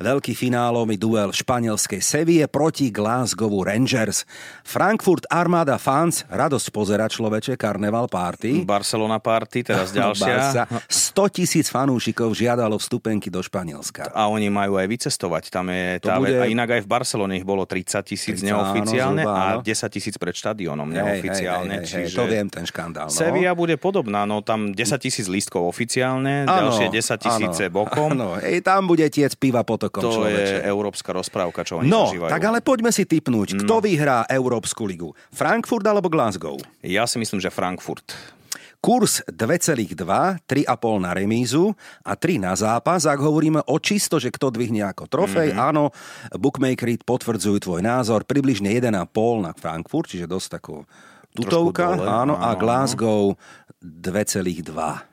veľký 0.00 0.32
finálový 0.32 0.96
duel 0.96 1.28
španielskej 1.28 2.00
Sevie 2.00 2.42
proti 2.48 2.88
Glasgowu 2.88 3.60
Rangers. 3.60 4.24
Frankfurt 4.64 5.28
Armada 5.28 5.76
Fans, 5.76 6.24
radosť 6.32 6.72
pozera 6.72 7.04
človeče, 7.04 7.60
Carnival 7.60 8.08
Party. 8.08 8.64
Barcelona 8.64 9.20
Party, 9.20 9.60
teraz 9.60 9.92
ďalšia. 9.96 10.64
100 10.88 11.36
tisíc 11.36 11.68
fanúšikov 11.68 12.32
žiadalo 12.32 12.80
vstupenky 12.80 13.28
do 13.28 13.44
Španielska. 13.44 14.08
A 14.16 14.32
oni 14.32 14.48
majú 14.48 14.80
aj 14.80 14.88
vycestovať. 14.88 15.52
Tam 15.52 15.68
je 15.68 16.00
tá, 16.00 16.16
bude... 16.16 16.32
A 16.32 16.48
inak 16.48 16.80
aj 16.80 16.82
v 16.82 16.88
Barcelone 16.88 17.36
ich 17.36 17.44
bolo 17.44 17.68
30 17.68 18.00
tisíc 18.00 18.40
neoficiálne 18.40 19.28
áno, 19.28 19.60
a 19.60 19.60
10 19.60 19.68
tisíc 19.92 20.16
pred 20.16 20.32
štadiónom 20.32 20.88
neoficiálne. 20.88 21.84
Hej, 21.84 21.84
hej, 21.84 22.08
hej, 22.08 22.08
čiže... 22.08 22.16
To 22.16 22.24
viem, 22.24 22.48
ten 22.48 22.64
škandál. 22.64 23.12
No. 23.12 23.14
Sevilla 23.14 23.52
bude 23.52 23.76
podobná, 23.76 24.24
no 24.24 24.40
tam 24.40 24.72
10 24.72 24.80
tisíc 24.96 25.28
lístkov 25.28 25.68
oficiálne, 25.68 26.48
ano, 26.48 26.72
ďalšie 26.72 26.88
10 26.88 27.20
tisíce 27.20 27.64
bokom. 27.68 28.16
Áno, 28.16 28.40
tam 28.64 28.88
bude 28.88 29.04
tiec 29.12 29.36
piva 29.36 29.60
potom 29.60 29.89
potokom 29.90 30.02
to 30.06 30.10
človeče. 30.22 30.54
je 30.56 30.58
európska 30.70 31.10
rozprávka, 31.10 31.60
čo 31.66 31.82
oni 31.82 31.90
no, 31.90 32.06
zažívajú. 32.08 32.30
tak 32.30 32.42
ale 32.46 32.58
poďme 32.62 32.94
si 32.94 33.02
typnúť. 33.02 33.66
Kto 33.66 33.74
no. 33.78 33.82
vyhrá 33.82 34.22
Európsku 34.30 34.86
ligu? 34.86 35.10
Frankfurt 35.34 35.82
alebo 35.82 36.06
Glasgow? 36.06 36.56
Ja 36.80 37.04
si 37.10 37.18
myslím, 37.18 37.42
že 37.42 37.50
Frankfurt. 37.50 38.14
Kurs 38.80 39.20
2,2, 39.28 39.92
3,5 39.92 41.04
na 41.04 41.12
remízu 41.12 41.76
a 42.00 42.16
3 42.16 42.40
na 42.40 42.56
zápas. 42.56 43.04
Ak 43.04 43.20
hovoríme 43.20 43.60
o 43.68 43.76
čisto, 43.76 44.16
že 44.16 44.32
kto 44.32 44.48
dvihne 44.48 44.88
ako 44.88 45.04
trofej, 45.04 45.52
mm-hmm. 45.52 45.68
áno, 45.68 45.92
bookmakery 46.32 46.96
potvrdzujú 47.04 47.60
tvoj 47.60 47.84
názor. 47.84 48.24
Približne 48.24 48.72
1,5 48.72 48.96
na 49.44 49.52
Frankfurt, 49.52 50.08
čiže 50.08 50.24
dosť 50.24 50.48
takú 50.56 50.88
tutovka, 51.36 51.92
dole, 51.92 52.08
áno, 52.08 52.34
áno, 52.34 52.34
a 52.40 52.56
Glasgow 52.56 53.36
2,2. 53.84 55.09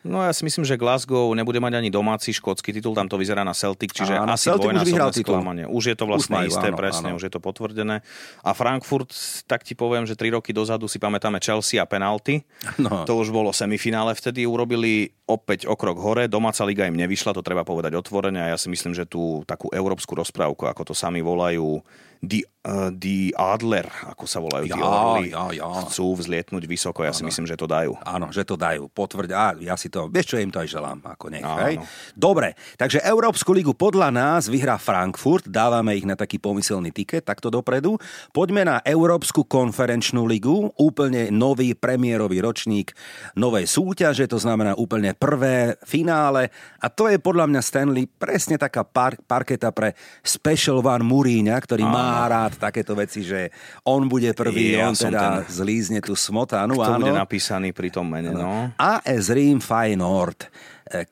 No 0.00 0.24
ja 0.24 0.32
si 0.32 0.48
myslím, 0.48 0.64
že 0.64 0.80
Glasgow 0.80 1.28
nebude 1.36 1.60
mať 1.60 1.76
ani 1.76 1.92
domáci 1.92 2.32
škótsky 2.32 2.72
titul, 2.72 2.96
tam 2.96 3.04
to 3.04 3.20
vyzerá 3.20 3.44
na 3.44 3.52
Celtic, 3.52 3.92
čiže 3.92 4.16
áno, 4.16 4.32
asi 4.32 4.48
Celtic 4.48 4.72
dvojnásobné 4.72 5.12
sklamanie. 5.20 5.64
Už 5.68 5.92
je 5.92 5.96
to 5.96 6.08
vlastne 6.08 6.40
majú, 6.40 6.48
isté, 6.48 6.68
áno, 6.72 6.78
presne, 6.80 7.08
áno. 7.12 7.16
už 7.20 7.28
je 7.28 7.32
to 7.36 7.40
potvrdené. 7.40 8.00
A 8.40 8.50
Frankfurt, 8.56 9.12
tak 9.44 9.60
ti 9.60 9.76
poviem, 9.76 10.08
že 10.08 10.16
3 10.16 10.40
roky 10.40 10.56
dozadu 10.56 10.88
si 10.88 10.96
pamätáme 10.96 11.36
Chelsea 11.44 11.76
a 11.76 11.84
penalty. 11.84 12.40
No. 12.80 13.04
To 13.04 13.20
už 13.20 13.28
bolo 13.28 13.52
semifinále, 13.52 14.16
vtedy 14.16 14.48
urobili 14.48 15.12
opäť 15.28 15.68
o 15.68 15.76
krok 15.76 16.00
hore, 16.00 16.32
domáca 16.32 16.64
liga 16.64 16.88
im 16.88 16.96
nevyšla, 16.96 17.36
to 17.36 17.44
treba 17.44 17.60
povedať 17.60 17.92
otvorene 17.92 18.40
a 18.40 18.56
ja 18.56 18.58
si 18.58 18.72
myslím, 18.72 18.96
že 18.96 19.04
tú 19.04 19.44
takú 19.44 19.68
európsku 19.68 20.16
rozprávku, 20.16 20.64
ako 20.64 20.90
to 20.90 20.94
sami 20.96 21.20
volajú, 21.20 21.84
Die, 22.20 22.44
uh, 22.68 22.92
die 22.92 23.32
Adler, 23.32 23.88
ako 24.04 24.28
sa 24.28 24.44
volajú 24.44 24.68
ja, 24.68 24.76
tí 24.76 24.80
orly, 24.84 25.28
ja, 25.32 25.44
ja. 25.56 25.88
chcú 25.88 26.20
vzlietnúť 26.20 26.68
vysoko. 26.68 27.00
Ja 27.00 27.16
ano. 27.16 27.16
si 27.16 27.24
myslím, 27.24 27.48
že 27.48 27.56
to 27.56 27.64
dajú. 27.64 27.96
Áno, 28.04 28.28
že 28.28 28.44
to 28.44 28.60
dajú. 28.60 28.92
Potvrď. 28.92 29.30
A 29.32 29.56
ja 29.56 29.72
si 29.80 29.88
to, 29.88 30.12
vieš 30.12 30.36
čo, 30.36 30.36
im 30.36 30.52
to 30.52 30.60
aj 30.60 30.68
želám. 30.68 31.00
Ako 31.00 31.32
nech, 31.32 31.40
hej? 31.40 31.80
Dobre, 32.12 32.52
takže 32.76 33.00
Európsku 33.00 33.56
ligu 33.56 33.72
podľa 33.72 34.12
nás 34.12 34.52
vyhrá 34.52 34.76
Frankfurt. 34.76 35.48
Dávame 35.48 35.96
ich 35.96 36.04
na 36.04 36.12
taký 36.12 36.36
pomyselný 36.36 36.92
tiket, 36.92 37.24
takto 37.24 37.48
dopredu. 37.48 37.96
Poďme 38.36 38.68
na 38.68 38.76
Európsku 38.84 39.48
konferenčnú 39.48 40.28
ligu. 40.28 40.68
Úplne 40.76 41.32
nový 41.32 41.72
premiérový 41.72 42.44
ročník 42.44 42.92
novej 43.32 43.64
súťaže, 43.64 44.28
to 44.28 44.36
znamená 44.36 44.76
úplne 44.76 45.16
prvé 45.16 45.80
finále. 45.88 46.52
A 46.84 46.92
to 46.92 47.08
je 47.08 47.16
podľa 47.16 47.48
mňa 47.48 47.60
Stanley 47.64 48.04
presne 48.04 48.60
taká 48.60 48.84
par- 48.84 49.16
parketa 49.24 49.72
pre 49.72 49.96
Special 50.20 50.84
One 50.84 51.08
Muríňa, 51.08 51.56
ktorý 51.56 51.88
má 51.88 52.09
má 52.10 52.26
rád 52.26 52.58
takéto 52.58 52.98
veci, 52.98 53.22
že 53.22 53.54
on 53.86 54.10
bude 54.10 54.34
prvý, 54.34 54.74
ja 54.74 54.90
on 54.90 54.98
teda 54.98 55.46
ten... 55.46 55.50
zlízne 55.50 56.02
tú 56.02 56.18
smotanu. 56.18 56.74
Kto 56.74 56.98
áno. 56.98 57.06
bude 57.06 57.14
napísaný 57.14 57.70
pri 57.70 57.94
tom 57.94 58.10
mene, 58.10 58.34
no? 58.34 58.74
AS 58.74 59.30
Rím 59.30 59.62
Feyenoord 59.62 60.50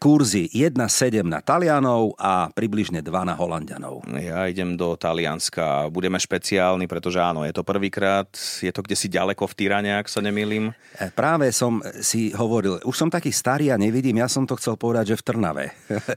kurzy 0.02 0.50
1,7 0.50 1.22
na 1.22 1.38
Talianov 1.38 2.18
a 2.18 2.50
približne 2.50 2.98
2 2.98 3.14
na 3.22 3.38
Holandianov. 3.38 4.02
Ja 4.10 4.50
idem 4.50 4.74
do 4.74 4.98
Talianska. 4.98 5.86
Budeme 5.94 6.18
špeciálni, 6.18 6.90
pretože 6.90 7.22
áno, 7.22 7.46
je 7.46 7.54
to 7.54 7.62
prvýkrát, 7.62 8.26
je 8.58 8.72
to 8.74 8.82
kde 8.82 8.96
si 8.98 9.06
ďaleko 9.06 9.46
v 9.46 9.54
Tyrane, 9.54 9.90
ak 9.94 10.10
sa 10.10 10.18
nemýlim. 10.18 10.74
E, 10.98 11.14
práve 11.14 11.54
som 11.54 11.78
si 12.02 12.34
hovoril, 12.34 12.82
už 12.82 12.96
som 12.98 13.06
taký 13.06 13.30
starý 13.30 13.70
a 13.70 13.78
nevidím, 13.78 14.18
ja 14.18 14.26
som 14.26 14.42
to 14.50 14.58
chcel 14.58 14.74
povedať, 14.74 15.14
že 15.14 15.16
v 15.20 15.22
Trnave. 15.22 15.64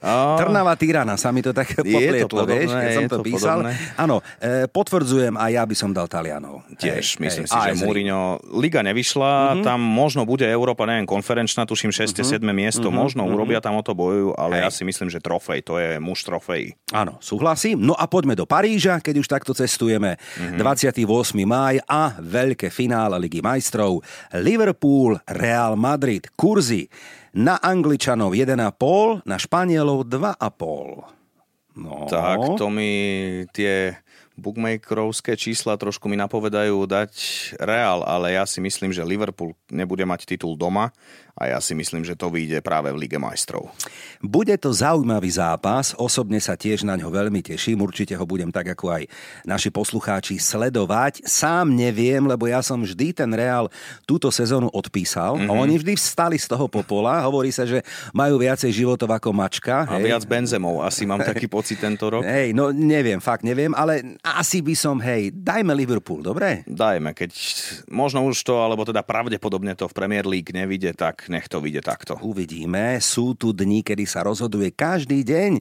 A... 0.02 0.36
Trnava 0.42 0.74
Tyrana, 0.74 1.14
sa 1.22 1.30
mi 1.30 1.46
to 1.46 1.54
tak 1.54 1.78
poplietlo, 1.78 2.42
vieš, 2.50 2.74
keď 2.74 2.90
som 2.98 3.06
to, 3.06 3.18
to 3.22 3.26
písal. 3.30 3.62
Áno, 3.94 4.26
e, 4.42 4.66
potvrdzujem 4.66 5.38
a 5.38 5.54
ja 5.54 5.62
by 5.70 5.76
som 5.78 5.94
dal 5.94 6.10
Talianov. 6.10 6.66
Tiež, 6.82 7.18
hej, 7.18 7.22
myslím 7.22 7.46
hej, 7.46 7.54
si, 7.54 7.58
že 7.58 7.86
Mourinho, 7.86 8.42
Liga 8.58 8.82
nevyšla, 8.82 9.62
mm-hmm. 9.62 9.66
tam 9.70 9.80
možno 9.86 10.26
bude 10.26 10.50
Európa, 10.50 10.90
neviem, 10.90 11.06
konferenčná, 11.06 11.70
tuším 11.70 11.94
6. 11.94 12.10
Mm-hmm. 12.10 12.42
7. 12.42 12.50
miesto, 12.50 12.90
mm-hmm. 12.90 12.98
možno 12.98 13.22
mm-hmm 13.30 13.51
urobia 13.52 13.60
tam 13.60 13.76
o 13.76 13.84
to 13.84 13.92
bojujú, 13.92 14.32
ale 14.40 14.54
Hej. 14.60 14.64
ja 14.64 14.70
si 14.72 14.84
myslím, 14.88 15.10
že 15.12 15.20
trofej, 15.20 15.60
to 15.68 15.76
je 15.76 16.00
muž 16.00 16.24
trofej. 16.24 16.72
Áno, 16.96 17.20
súhlasím. 17.20 17.84
No 17.84 17.92
a 18.00 18.08
poďme 18.08 18.40
do 18.40 18.48
Paríža, 18.48 19.04
keď 19.04 19.20
už 19.20 19.28
takto 19.28 19.52
cestujeme. 19.52 20.16
Mm-hmm. 20.16 20.64
28. 20.64 21.04
máj 21.44 21.84
a 21.84 22.16
veľké 22.16 22.72
finále 22.72 23.20
Ligy 23.20 23.44
majstrov. 23.44 24.00
Liverpool, 24.40 25.20
Real 25.28 25.76
Madrid, 25.76 26.32
kurzy 26.40 26.88
na 27.36 27.60
Angličanov 27.60 28.32
1,5, 28.32 29.28
na 29.28 29.36
Španielov 29.36 30.08
2,5. 30.08 31.20
No. 31.72 32.08
Tak, 32.08 32.60
to 32.60 32.68
mi 32.68 32.92
tie 33.52 33.96
bookmakerovské 34.42 35.38
čísla 35.38 35.78
trošku 35.78 36.10
mi 36.10 36.18
napovedajú 36.18 36.90
dať 36.90 37.12
Real, 37.62 38.02
ale 38.02 38.34
ja 38.34 38.44
si 38.50 38.58
myslím, 38.58 38.90
že 38.90 39.06
Liverpool 39.06 39.54
nebude 39.70 40.02
mať 40.02 40.26
titul 40.26 40.58
doma 40.58 40.90
a 41.38 41.48
ja 41.48 41.60
si 41.64 41.72
myslím, 41.74 42.04
že 42.04 42.18
to 42.18 42.28
vyjde 42.28 42.60
práve 42.60 42.92
v 42.92 43.08
Lige 43.08 43.16
majstrov. 43.16 43.72
Bude 44.20 44.54
to 44.60 44.76
zaujímavý 44.76 45.32
zápas, 45.32 45.96
osobne 45.96 46.38
sa 46.44 46.60
tiež 46.60 46.84
na 46.84 47.00
ňo 47.00 47.08
veľmi 47.08 47.40
teším, 47.40 47.80
určite 47.82 48.14
ho 48.14 48.26
budem 48.28 48.52
tak 48.52 48.76
ako 48.76 48.92
aj 48.92 49.04
naši 49.48 49.72
poslucháči 49.72 50.38
sledovať. 50.38 51.24
Sám 51.24 51.72
neviem, 51.72 52.22
lebo 52.28 52.46
ja 52.52 52.60
som 52.60 52.84
vždy 52.84 53.16
ten 53.16 53.32
Real 53.32 53.72
túto 54.04 54.28
sezónu 54.30 54.68
odpísal 54.70 55.40
mm-hmm. 55.40 55.50
a 55.50 55.52
oni 55.56 55.76
vždy 55.80 55.94
vstali 55.96 56.38
z 56.38 56.52
toho 56.52 56.68
popola, 56.68 57.24
hovorí 57.24 57.50
sa, 57.50 57.64
že 57.64 57.82
majú 58.12 58.38
viacej 58.42 58.72
životov 58.84 59.10
ako 59.16 59.32
mačka. 59.32 59.88
A 59.88 59.98
hej. 59.98 60.12
viac 60.12 60.24
benzemov, 60.28 60.84
asi 60.84 61.08
mám 61.08 61.24
taký 61.24 61.48
pocit 61.48 61.80
tento 61.80 62.12
rok. 62.12 62.28
Hej, 62.28 62.52
no 62.52 62.76
neviem, 62.76 63.24
fakt 63.24 63.48
neviem, 63.48 63.72
ale 63.74 64.20
asi 64.38 64.64
by 64.64 64.76
som, 64.78 64.98
hej, 65.02 65.34
dajme 65.34 65.74
Liverpool, 65.76 66.24
dobre? 66.24 66.64
Dajme, 66.70 67.16
keď 67.16 67.32
možno 67.92 68.24
už 68.28 68.44
to, 68.44 68.60
alebo 68.62 68.88
teda 68.88 69.04
pravdepodobne 69.04 69.74
to 69.74 69.90
v 69.90 69.98
Premier 69.98 70.24
League 70.28 70.54
nevidie, 70.54 70.94
tak 70.94 71.28
nech 71.28 71.50
to 71.50 71.60
vyjde 71.60 71.84
takto. 71.84 72.20
Uvidíme. 72.22 73.00
Sú 73.02 73.34
tu 73.34 73.52
dni, 73.52 73.82
kedy 73.82 74.06
sa 74.06 74.24
rozhoduje 74.24 74.72
každý 74.72 75.26
deň 75.26 75.52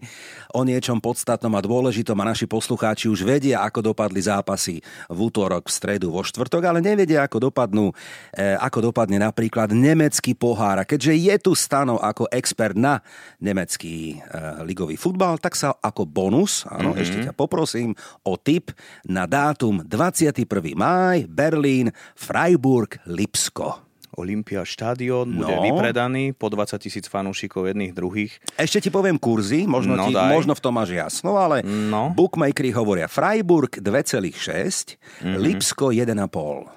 o 0.54 0.66
niečom 0.66 0.98
podstatnom 0.98 1.52
a 1.56 1.64
dôležitom 1.64 2.14
a 2.20 2.28
naši 2.30 2.44
poslucháči 2.44 3.08
už 3.08 3.26
vedia, 3.26 3.62
ako 3.64 3.92
dopadli 3.94 4.20
zápasy 4.22 4.84
v 5.08 5.18
útorok, 5.18 5.66
v 5.66 5.74
stredu, 5.74 6.12
vo 6.12 6.22
štvrtok, 6.22 6.62
ale 6.66 6.84
nevedia, 6.84 7.24
ako 7.24 7.50
dopadnú, 7.50 7.90
eh, 8.36 8.54
ako 8.60 8.92
dopadne 8.92 9.18
napríklad 9.22 9.72
nemecký 9.72 10.36
pohár. 10.36 10.82
A 10.82 10.88
keďže 10.88 11.14
je 11.16 11.34
tu 11.40 11.52
Stano 11.56 11.96
ako 11.96 12.28
expert 12.28 12.76
na 12.76 13.00
nemecký 13.40 14.18
eh, 14.18 14.62
ligový 14.66 15.00
futbal, 15.00 15.40
tak 15.40 15.56
sa 15.56 15.72
ako 15.80 16.04
bonus, 16.04 16.68
áno, 16.68 16.92
mm-hmm. 16.92 17.02
ešte 17.02 17.18
ťa 17.30 17.32
poprosím 17.32 17.96
o 18.26 18.36
tip 18.60 18.76
na 19.08 19.24
dátum 19.24 19.80
21. 19.80 20.44
máj, 20.76 21.24
Berlín, 21.24 21.88
Freiburg, 22.12 23.00
Lipsko. 23.06 23.80
Olympia 24.12 24.60
štadión 24.60 25.32
bude 25.32 25.48
No. 25.48 25.62
vypredaný 25.62 26.34
po 26.34 26.50
20 26.50 26.76
tisíc 26.76 27.06
fanúšikov 27.06 27.64
jedných 27.64 27.94
druhých. 27.94 28.36
Ešte 28.58 28.82
ti 28.82 28.90
poviem 28.90 29.16
kurzy, 29.16 29.64
možno, 29.64 29.94
No 29.94 30.04
ti, 30.04 30.12
daj. 30.12 30.28
možno 30.28 30.52
v 30.52 30.60
tom 30.60 30.76
máš 30.76 30.90
jasno, 30.90 31.38
ale 31.38 31.62
No. 31.62 32.10
bookmakeri 32.12 32.68
hovoria 32.70 33.06
Freiburg 33.06 33.80
2,6, 33.80 34.98
Mhm. 35.22 35.38
Lipsko 35.38 35.94
1,5. 35.94 36.68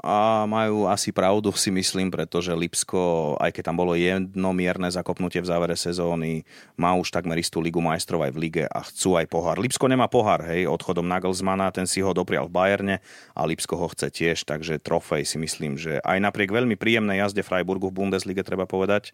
A 0.00 0.48
majú 0.48 0.88
asi 0.88 1.12
pravdu, 1.12 1.52
si 1.52 1.68
myslím, 1.68 2.08
pretože 2.08 2.56
Lipsko, 2.56 3.36
aj 3.36 3.52
keď 3.52 3.62
tam 3.68 3.76
bolo 3.84 3.92
jednomierne 3.92 4.88
zakopnutie 4.88 5.44
v 5.44 5.50
závere 5.52 5.76
sezóny, 5.76 6.40
má 6.80 6.96
už 6.96 7.12
takmer 7.12 7.36
istú 7.36 7.60
ligu 7.60 7.84
majstrov 7.84 8.24
aj 8.24 8.32
v 8.32 8.40
lige 8.40 8.64
a 8.64 8.80
chcú 8.80 9.20
aj 9.20 9.28
pohár. 9.28 9.60
Lipsko 9.60 9.92
nemá 9.92 10.08
pohár, 10.08 10.40
hej, 10.48 10.64
odchodom 10.64 11.04
Nagelsmana, 11.04 11.68
ten 11.68 11.84
si 11.84 12.00
ho 12.00 12.16
doprial 12.16 12.48
v 12.48 12.56
Bayerne 12.56 12.96
a 13.36 13.44
Lipsko 13.44 13.76
ho 13.76 13.92
chce 13.92 14.08
tiež, 14.08 14.48
takže 14.48 14.80
trofej 14.80 15.28
si 15.28 15.36
myslím, 15.36 15.76
že 15.76 16.00
aj 16.00 16.16
napriek 16.16 16.48
veľmi 16.48 16.80
príjemnej 16.80 17.20
jazde 17.20 17.44
Freiburgu 17.44 17.92
v 17.92 18.00
Bundeslige, 18.00 18.40
treba 18.40 18.64
povedať, 18.64 19.12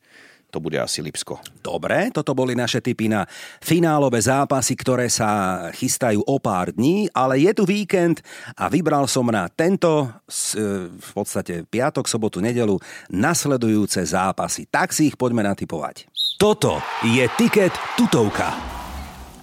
to 0.51 0.63
bude 0.63 0.79
asi 0.79 1.03
Lipsko. 1.03 1.43
Dobre, 1.61 2.09
toto 2.15 2.33
boli 2.33 2.55
naše 2.55 2.81
tipy 2.81 3.11
na 3.11 3.27
finálové 3.61 4.23
zápasy, 4.23 4.79
ktoré 4.79 5.11
sa 5.11 5.69
chystajú 5.75 6.23
o 6.23 6.37
pár 6.39 6.73
dní, 6.73 7.11
ale 7.13 7.43
je 7.43 7.53
tu 7.53 7.65
víkend 7.67 8.23
a 8.57 8.71
vybral 8.71 9.11
som 9.11 9.27
na 9.29 9.51
tento, 9.51 10.09
e, 10.57 10.89
v 10.91 11.11
podstate 11.13 11.67
piatok, 11.67 12.07
sobotu, 12.07 12.39
nedelu, 12.39 12.79
nasledujúce 13.11 14.01
zápasy. 14.07 14.71
Tak 14.71 14.95
si 14.95 15.11
ich 15.11 15.19
poďme 15.19 15.43
natypovať. 15.45 16.09
Toto 16.39 16.79
je 17.05 17.25
Tiket 17.37 17.75
tutovka. 17.99 18.76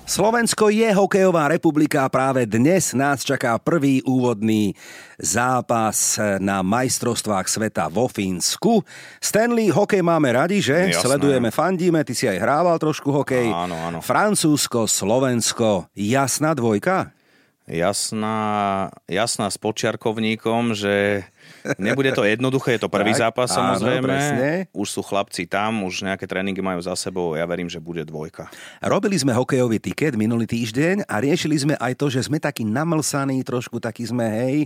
Slovensko 0.04 0.68
je 0.68 0.92
hokejová 0.92 1.48
republika 1.48 2.04
a 2.04 2.12
práve 2.12 2.44
dnes 2.44 2.92
nás 2.92 3.24
čaká 3.24 3.56
prvý 3.56 4.04
úvodný 4.04 4.76
zápas 5.16 6.20
na 6.44 6.60
majstrovstvách 6.60 7.48
sveta 7.48 7.88
vo 7.88 8.12
Fínsku. 8.12 8.84
Stanley, 9.24 9.72
hokej 9.72 10.04
máme 10.04 10.36
radi, 10.36 10.60
že? 10.60 10.92
Jasné. 10.92 11.00
Sledujeme, 11.00 11.50
fandíme, 11.56 12.04
ty 12.04 12.12
si 12.12 12.28
aj 12.28 12.36
hrával 12.36 12.76
trošku 12.84 13.16
hokej. 13.16 13.48
Áno, 13.48 13.80
áno. 13.80 14.00
Francúzsko, 14.04 14.92
Slovensko, 14.92 15.88
jasná 15.96 16.52
dvojka? 16.52 17.16
Jasná, 17.63 18.92
jasná 19.08 19.48
s 19.48 19.56
počiarkovníkom, 19.56 20.76
že 20.76 21.24
nebude 21.75 22.12
to 22.12 22.23
jednoduché, 22.23 22.75
je 22.75 22.82
to 22.82 22.89
prvý 22.89 23.12
Tak, 23.12 23.19
zápas 23.23 23.49
áno, 23.51 23.75
samozrejme. 23.75 24.03
presne. 24.03 24.49
Už 24.71 24.88
sú 24.89 25.01
chlapci 25.01 25.43
tam, 25.43 25.84
už 25.84 26.03
nejaké 26.03 26.23
tréningy 26.23 26.60
majú 26.60 26.79
za 26.79 26.93
sebou, 26.93 27.34
ja 27.34 27.43
verím, 27.43 27.65
že 27.65 27.77
bude 27.77 28.01
dvojka. 28.01 28.47
Robili 28.79 29.15
sme 29.15 29.32
hokejový 29.32 29.79
tiket 29.79 30.13
minulý 30.13 30.43
týždeň 30.43 31.06
a 31.06 31.15
riešili 31.17 31.56
sme 31.56 31.73
aj 31.75 31.93
to, 31.95 32.08
že 32.08 32.23
sme 32.23 32.38
takí 32.38 32.63
namlsaní, 32.63 33.41
trošku 33.41 33.77
takí 33.77 34.03
sme, 34.03 34.25
hej, 34.25 34.58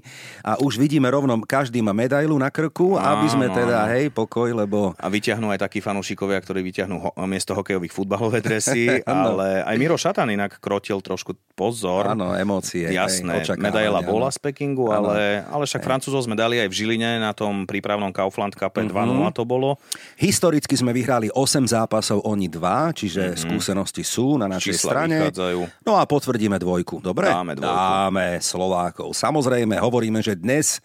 a 0.42 0.58
už 0.58 0.76
vidíme 0.76 1.06
rovno, 1.06 1.38
každý 1.40 1.80
má 1.80 1.92
medailu 1.92 2.36
na 2.36 2.50
krku, 2.50 2.96
aby 2.96 3.28
sme 3.28 3.46
Áno, 3.46 3.56
teda, 3.56 3.78
áno. 3.84 3.92
hej, 3.94 4.10
pokoj, 4.10 4.50
lebo 4.52 4.92
A 4.96 5.08
vyťahnú 5.08 5.50
aj 5.50 5.62
takí 5.62 5.80
fanúšikovia, 5.80 6.38
ktorí 6.38 6.62
vyťahnú 6.64 6.98
ho- 7.00 7.14
miesto 7.24 7.54
hokejových 7.54 7.92
futbalové 7.92 8.40
dresy, 8.40 8.90
ale 9.06 9.62
aj 9.62 9.76
Miro 9.76 9.96
Šatan 9.96 10.30
inak 10.30 10.58
krotil 10.58 10.98
trošku 10.98 11.34
pozor. 11.54 12.10
áno, 12.10 12.34
emócie. 12.34 12.86
hej, 12.86 12.96
Jasné, 12.96 13.42
očakávania, 13.42 13.66
medaila 13.66 14.00
áno. 14.00 14.10
bola 14.10 14.30
z 14.30 14.40
Pekingu, 14.40 14.90
ale, 14.90 15.42
ale 15.44 15.64
však 15.64 15.82
Francúzov 15.82 16.22
sme 16.22 16.34
dali 16.34 16.58
aj 16.58 16.67
v 16.68 16.76
Žiline 16.76 17.20
na 17.20 17.32
tom 17.32 17.64
prípravnom 17.64 18.12
Kaufland 18.12 18.54
Cup 18.54 18.76
Mhm. 18.78 18.92
2-0 18.92 19.32
to 19.32 19.44
bolo. 19.44 19.80
Historicky 20.16 20.74
sme 20.74 20.92
vyhrali 20.92 21.32
8 21.32 21.66
zápasov, 21.66 22.22
oni 22.24 22.48
2, 22.48 22.94
čiže 22.94 23.34
skúsenosti 23.36 24.04
sú 24.04 24.36
na 24.36 24.46
našej. 24.46 24.76
Čísla 24.76 24.92
strane. 24.94 25.18
vychádzajú. 25.26 25.60
No 25.82 25.96
a 25.96 26.04
potvrdíme 26.04 26.58
dvojku, 26.58 27.00
dobre? 27.00 27.28
Dáme 27.28 27.56
dvojku. 27.56 27.72
Dáme 27.74 28.28
Slovákov. 28.40 29.12
Samozrejme, 29.12 29.78
hovoríme, 29.78 30.20
že 30.20 30.36
dnes 30.36 30.84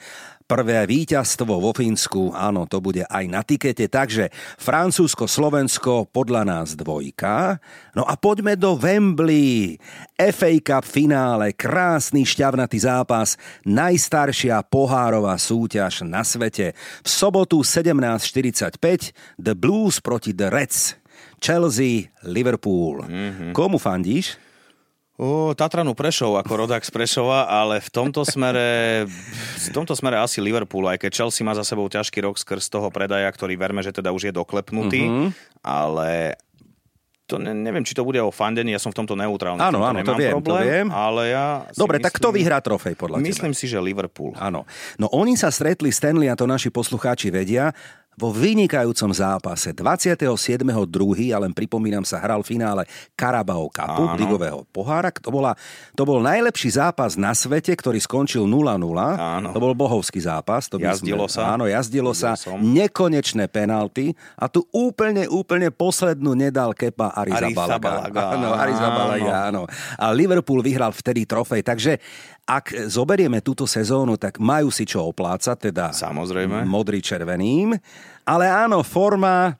prvé 0.53 0.85
víťazstvo 0.85 1.49
vo 1.49 1.73
Fínsku, 1.73 2.37
áno, 2.37 2.69
to 2.69 2.85
bude 2.85 3.09
aj 3.09 3.25
na 3.25 3.41
tikete, 3.41 3.89
takže 3.89 4.29
Francúzsko, 4.61 5.25
Slovensko, 5.25 6.05
podľa 6.13 6.45
nás 6.45 6.77
dvojka. 6.77 7.57
No 7.97 8.05
a 8.05 8.21
poďme 8.21 8.61
do 8.61 8.77
Wembley. 8.77 9.81
FA 10.21 10.53
Cup 10.61 10.85
finále, 10.85 11.57
krásny 11.57 12.29
šťavnatý 12.29 12.85
zápas, 12.85 13.41
najstaršia 13.65 14.61
pohárová 14.69 15.41
súťaž 15.41 16.05
na 16.05 16.21
svete. 16.21 16.77
V 17.01 17.09
sobotu 17.09 17.65
17.45 17.65 18.77
The 19.41 19.57
Blues 19.57 20.05
proti 20.05 20.37
The 20.37 20.53
Reds. 20.53 21.01
Chelsea, 21.41 22.13
Liverpool. 22.29 23.09
Mm-hmm. 23.09 23.51
Komu 23.57 23.81
fandíš? 23.81 24.37
O, 25.21 25.53
Tatranu 25.53 25.93
Prešov 25.93 26.41
ako 26.41 26.65
rodák 26.65 26.81
z 26.81 26.89
Prešova, 26.89 27.45
ale 27.45 27.85
v 27.85 27.89
tomto 27.93 28.25
smere 28.25 29.05
v 29.61 29.69
tomto 29.71 29.93
smere 29.93 30.17
asi 30.17 30.41
Liverpool, 30.41 30.89
aj 30.89 31.05
keď 31.05 31.11
Chelsea 31.13 31.45
má 31.45 31.53
za 31.53 31.63
sebou 31.63 31.85
ťažký 31.85 32.25
rok 32.25 32.41
skrz 32.41 32.73
toho 32.73 32.89
predaja, 32.89 33.29
ktorý 33.29 33.55
verme, 33.55 33.85
že 33.85 33.93
teda 33.93 34.09
už 34.09 34.29
je 34.29 34.33
doklepnutý, 34.33 35.03
Mhm. 35.05 35.13
mm-hmm. 35.13 35.31
ale 35.61 36.41
to 37.23 37.41
ne, 37.41 37.53
neviem, 37.55 37.81
či 37.81 37.97
to 37.97 38.05
bude 38.05 38.21
o 38.21 38.29
fandení, 38.29 38.73
ja 38.73 38.81
som 38.83 38.93
v 38.93 38.99
tomto 38.99 39.17
neutrálny. 39.17 39.57
Áno, 39.57 39.81
áno, 39.81 40.05
to 40.05 40.13
viem, 40.13 40.33
to 40.33 40.37
problém, 40.37 40.65
viem. 40.65 40.87
Ale 40.93 41.33
ja 41.33 41.65
Dobre, 41.73 41.97
myslím, 41.97 42.05
tak 42.05 42.15
kto 42.21 42.29
vyhrá 42.29 42.59
trofej 42.61 42.93
podľa 42.93 43.17
teba? 43.21 43.29
Myslím 43.29 43.53
si, 43.57 43.65
že 43.65 43.81
Liverpool. 43.81 44.37
Áno. 44.37 44.69
No 45.01 45.09
oni 45.09 45.33
sa 45.33 45.49
stretli 45.49 45.89
Stanley 45.89 46.29
a 46.29 46.37
to 46.37 46.45
naši 46.45 46.69
poslucháči 46.69 47.33
vedia 47.33 47.73
vo 48.13 48.29
vynikajúcom 48.29 49.09
zápase 49.11 49.73
27.2. 49.73 51.33
a 51.33 51.39
len 51.41 51.53
pripomínam 51.57 52.05
sa 52.05 52.21
hral 52.21 52.45
v 52.45 52.57
finále 52.57 52.83
Carabao 53.17 53.73
Cupu, 53.73 54.05
Áno. 54.05 54.19
ligového 54.21 54.59
pohára. 54.69 55.09
To, 55.25 55.33
bola, 55.33 55.57
to 55.97 56.05
bol 56.05 56.21
najlepší 56.21 56.77
zápas 56.77 57.17
na 57.17 57.33
svete, 57.33 57.73
ktorý 57.73 57.97
skončil 57.97 58.45
0-0. 58.45 58.77
Áno. 59.17 59.49
To 59.57 59.61
bol 59.61 59.73
bohovský 59.73 60.21
zápas. 60.21 60.69
To 60.69 60.77
Jazdilo 60.77 61.25
sa. 61.25 61.57
Áno, 61.57 61.65
jazdilo 61.65 62.13
sa. 62.13 62.37
Videl 62.37 62.45
som. 62.53 62.59
Nekonečné 62.61 63.49
penalty 63.49 64.13
a 64.37 64.47
tu 64.47 64.65
úplne, 64.71 65.25
úplne 65.33 65.73
poslednú 65.73 66.37
nedal 66.37 66.77
Kepa 66.77 67.17
Arizabalaga. 67.17 68.09
Arrizabalaga, 68.13 68.23
Áno, 68.37 68.49
Arizabalaga, 68.53 69.35
áno. 69.49 69.63
A 69.97 70.13
Liverpool 70.13 70.61
vyhral 70.61 70.93
vtedy 70.93 71.25
trofej. 71.25 71.65
Takže 71.65 71.97
ak 72.43 72.87
zoberieme 72.87 73.39
túto 73.39 73.65
sezónu, 73.65 74.17
tak 74.17 74.37
majú 74.37 74.69
si 74.69 74.83
čo 74.83 75.07
oplácať, 75.07 75.71
teda 75.71 75.91
Samozrejme. 75.91 76.67
modrý-červeným. 76.67 77.79
Ale 78.23 78.47
áno, 78.47 78.83
forma 78.83 79.55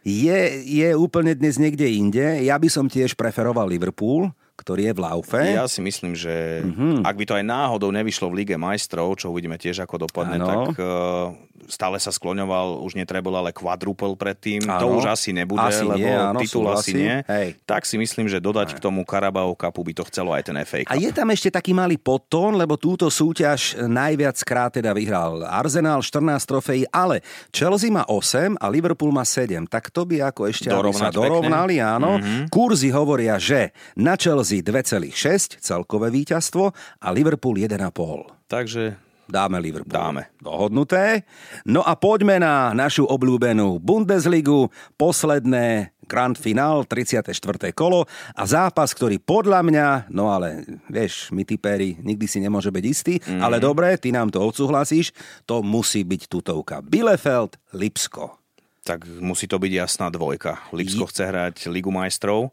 je, 0.00 0.38
je 0.64 0.88
úplne 0.92 1.32
dnes 1.32 1.56
niekde 1.56 1.86
inde. 1.86 2.42
Ja 2.42 2.56
by 2.56 2.66
som 2.66 2.86
tiež 2.86 3.14
preferoval 3.14 3.68
Liverpool, 3.68 4.32
ktorý 4.54 4.88
je 4.88 4.94
v 4.94 5.00
laufe. 5.00 5.40
Ja 5.40 5.66
si 5.66 5.80
myslím, 5.80 6.12
že 6.12 6.60
Mhm. 6.60 6.68
mm-hmm. 6.68 6.96
ak 7.02 7.14
by 7.14 7.24
to 7.24 7.34
aj 7.34 7.44
náhodou 7.44 7.90
nevyšlo 7.90 8.26
v 8.28 8.36
Lige 8.38 8.56
majstrov, 8.56 9.14
čo 9.14 9.28
uvidíme 9.28 9.56
tiež 9.56 9.82
ako 9.82 10.06
dopadne, 10.06 10.38
Áno. 10.38 10.46
tak 10.68 10.76
uh, 10.76 11.32
stále 11.68 11.98
sa 11.98 12.10
skloňoval, 12.10 12.82
už 12.82 12.98
netrebol, 12.98 13.34
ale 13.38 13.50
quadruple 13.54 14.14
predtým. 14.18 14.62
To 14.64 14.86
Áno. 14.88 14.98
už 14.98 15.12
asi 15.12 15.30
nebude, 15.30 15.62
Asi 15.62 15.84
lebo 15.86 15.98
nie, 16.00 16.14
áno, 16.14 16.40
titul 16.40 16.66
asi 16.70 16.92
nie. 16.94 17.22
Hej. 17.26 17.58
Tak 17.66 17.86
si 17.86 17.98
myslím, 17.98 18.26
že 18.26 18.42
dodať 18.42 18.74
k 18.76 18.82
tomu 18.82 19.02
Carabao 19.06 19.54
Cupu 19.54 19.82
by 19.86 19.92
to 19.92 20.04
chcelo 20.08 20.34
aj 20.34 20.42
ten 20.48 20.56
FA 20.66 20.86
Cup. 20.86 20.92
A 20.92 20.98
je 20.98 21.10
tam 21.14 21.28
ešte 21.30 21.52
taký 21.52 21.72
malý 21.76 21.98
podtón, 21.98 22.56
lebo 22.58 22.74
túto 22.78 23.06
súťaž 23.10 23.78
najviac 23.86 24.38
krát 24.42 24.70
teda 24.74 24.90
vyhral 24.96 25.44
Arsenal 25.44 26.00
14 26.00 26.42
trofejí, 26.48 26.82
ale 26.90 27.20
Chelsea 27.52 27.92
má 27.92 28.02
8 28.08 28.56
a 28.58 28.66
Liverpool 28.72 29.12
má 29.12 29.22
7. 29.26 29.68
Tak 29.68 29.92
to 29.92 30.08
by 30.08 30.32
ako 30.32 30.48
ešte 30.48 30.68
aby 30.68 30.72
sa 30.72 30.80
Dorovnať 30.80 31.12
dorovnali, 31.14 31.76
áno. 31.78 32.16
Mhm. 32.16 32.22
Mm-hmm. 32.22 32.44
Kurzy 32.48 32.90
hovoria, 32.94 33.36
že 33.36 33.74
na 33.94 34.14
Chelsea 34.16 34.64
2,6 34.64 35.60
celkové 35.60 36.08
víťazstvo 36.10 36.72
a 37.02 37.08
Liverpool 37.12 37.58
1,5. 37.60 38.48
Takže 38.48 39.11
Dáme 39.30 39.62
Liverpool. 39.62 39.94
Dáme. 39.94 40.22
Dohodnuté. 40.42 41.24
No 41.64 41.80
a 41.86 41.94
poďme 41.96 42.42
na 42.42 42.74
našu 42.74 43.06
obľúbenú 43.06 43.78
Bundesligu, 43.78 44.68
posledné 44.98 45.94
Grand 46.04 46.36
Final, 46.36 46.84
34. 46.84 47.32
kolo 47.72 48.04
a 48.36 48.42
zápas, 48.44 48.92
ktorý 48.92 49.16
podľa 49.22 49.64
mňa, 49.64 49.86
no 50.12 50.28
ale 50.28 50.66
vieš, 50.90 51.32
my 51.32 51.46
typéri 51.46 51.96
nikdy 52.02 52.26
si 52.28 52.42
nemôže 52.42 52.68
byť 52.68 52.84
istý, 52.84 53.14
mm. 53.16 53.40
ale 53.40 53.62
dobre, 53.62 53.96
ty 53.96 54.12
nám 54.12 54.28
to 54.28 54.42
odsúhlasíš, 54.42 55.14
to 55.48 55.64
musí 55.64 56.04
byť 56.04 56.28
tutovka. 56.28 56.84
Bielefeld, 56.84 57.56
Lipsko. 57.72 58.36
tak 58.82 59.06
musí 59.22 59.48
to 59.48 59.56
byť 59.56 59.72
jasná 59.72 60.10
dvojka. 60.10 60.58
Lipsko 60.74 61.08
chce 61.08 61.22
hrať 61.30 61.56
Ligu 61.70 61.94
majstrov 61.94 62.52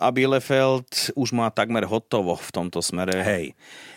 a 0.00 0.08
Bielefeld 0.08 1.12
už 1.12 1.36
má 1.36 1.52
takmer 1.52 1.84
hotovo 1.84 2.32
v 2.32 2.50
tomto 2.50 2.80
smere. 2.80 3.20
Hej. 3.20 3.52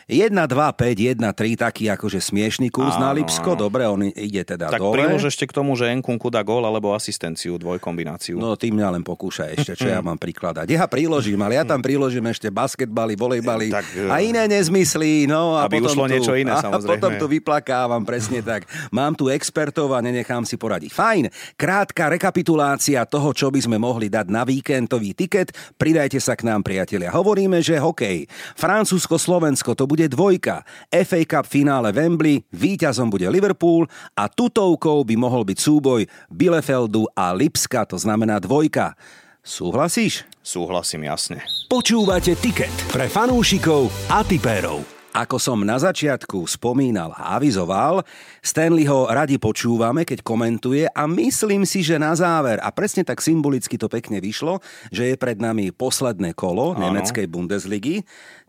1, 0.05 0.29
2, 0.29 0.47
5, 0.51 1.15
1, 1.15 1.19
3, 1.23 1.31
taký 1.55 1.87
akože 1.89 2.19
smiešný 2.19 2.67
kurz 2.67 2.95
na 2.97 3.09
Áno, 3.09 3.17
Lipsko. 3.17 3.55
áno. 3.55 3.61
Dobre, 3.63 3.87
on 3.87 4.03
ide 4.03 4.43
teda 4.43 4.67
Tak 4.67 4.79
dole. 4.79 4.99
prilož 4.99 5.27
ešte 5.27 5.47
k 5.47 5.53
tomu, 5.53 5.73
že 5.73 5.87
Enkunku 5.87 6.27
dá 6.27 6.43
gól 6.43 6.61
alebo 6.61 6.91
asistenciu, 6.91 7.55
dvojkombináciu. 7.55 8.35
No 8.35 8.53
ty 8.53 8.69
mňa 8.69 8.99
len 8.99 9.03
pokúšaj 9.03 9.49
ešte, 9.55 9.73
čo 9.79 9.87
ja 9.87 10.03
mám 10.03 10.19
prikladať. 10.19 10.67
Ja 10.67 10.83
priložím, 10.85 11.39
ale 11.39 11.55
ja 11.55 11.63
tam 11.63 11.79
priložím 11.79 12.27
ešte 12.27 12.47
basketbaly, 12.47 13.15
volejbaly 13.15 13.71
Tak, 13.71 13.85
e, 13.95 14.11
a 14.11 14.19
iné 14.19 14.43
nezmysly. 14.45 15.23
No, 15.25 15.55
a 15.55 15.65
aby 15.65 15.79
potom 15.79 15.95
ušlo 15.95 16.05
tu, 16.05 16.13
niečo 16.13 16.33
iné, 16.35 16.51
a 16.51 16.59
samozrejme. 16.59 16.89
potom 16.89 17.11
tu 17.15 17.25
vyplakávam, 17.31 18.03
presne 18.03 18.43
tak. 18.43 18.67
Mám 18.91 19.15
tu 19.15 19.31
expertov 19.31 19.87
a 19.89 20.03
nenechám 20.03 20.43
si 20.43 20.59
poradiť. 20.59 20.91
Fajn, 20.91 21.23
krátka 21.55 22.11
rekapitulácia 22.11 23.07
toho, 23.07 23.31
čo 23.31 23.47
by 23.47 23.59
sme 23.61 23.79
mohli 23.79 24.11
dať 24.11 24.27
na 24.27 24.43
víkendový 24.43 25.15
tiket. 25.15 25.55
Pridajte 25.79 26.19
sa 26.19 26.35
k 26.35 26.43
nám, 26.43 26.59
priatelia. 26.61 27.07
Hovoríme, 27.09 27.63
že 27.63 27.79
hokej. 27.79 28.27
Francúzsko-Slovensko, 28.59 29.73
to 29.73 29.87
bude 29.87 30.02
bude 30.03 30.19
dvojka. 30.19 30.67
FA 30.91 31.21
Cup 31.23 31.47
finále 31.47 31.95
Wembley, 31.95 32.43
víťazom 32.51 33.07
bude 33.07 33.23
Liverpool 33.31 33.87
a 34.19 34.27
tutovkou 34.27 35.07
by 35.07 35.15
mohol 35.15 35.47
byť 35.47 35.57
súboj 35.63 36.03
Bielefeldu 36.27 37.07
a 37.15 37.31
Lipska, 37.31 37.87
to 37.87 37.95
znamená 37.95 38.43
dvojka. 38.43 38.99
Súhlasíš? 39.39 40.27
Súhlasím, 40.43 41.07
jasne. 41.07 41.39
Počúvate 41.71 42.35
Ticket 42.35 42.71
pre 42.91 43.07
fanúšikov 43.07 43.87
a 44.11 44.27
tipérov. 44.27 44.83
Ako 45.13 45.37
som 45.37 45.61
na 45.61 45.77
začiatku 45.77 46.49
spomínal 46.49 47.13
a 47.13 47.37
avizoval, 47.37 48.01
Stanleyho 48.41 49.13
radi 49.13 49.37
počúvame, 49.37 50.09
keď 50.09 50.25
komentuje 50.25 50.89
a 50.89 51.05
myslím 51.05 51.69
si, 51.69 51.85
že 51.85 52.01
na 52.01 52.17
záver, 52.17 52.57
a 52.57 52.73
presne 52.73 53.05
tak 53.05 53.21
symbolicky 53.21 53.77
to 53.77 53.85
pekne 53.85 54.17
vyšlo, 54.17 54.57
že 54.89 55.13
je 55.13 55.15
pred 55.15 55.37
nami 55.37 55.69
posledné 55.69 56.33
kolo 56.33 56.73
ano. 56.73 56.89
nemeckej 56.89 57.29
Bundesligy, 57.29 58.01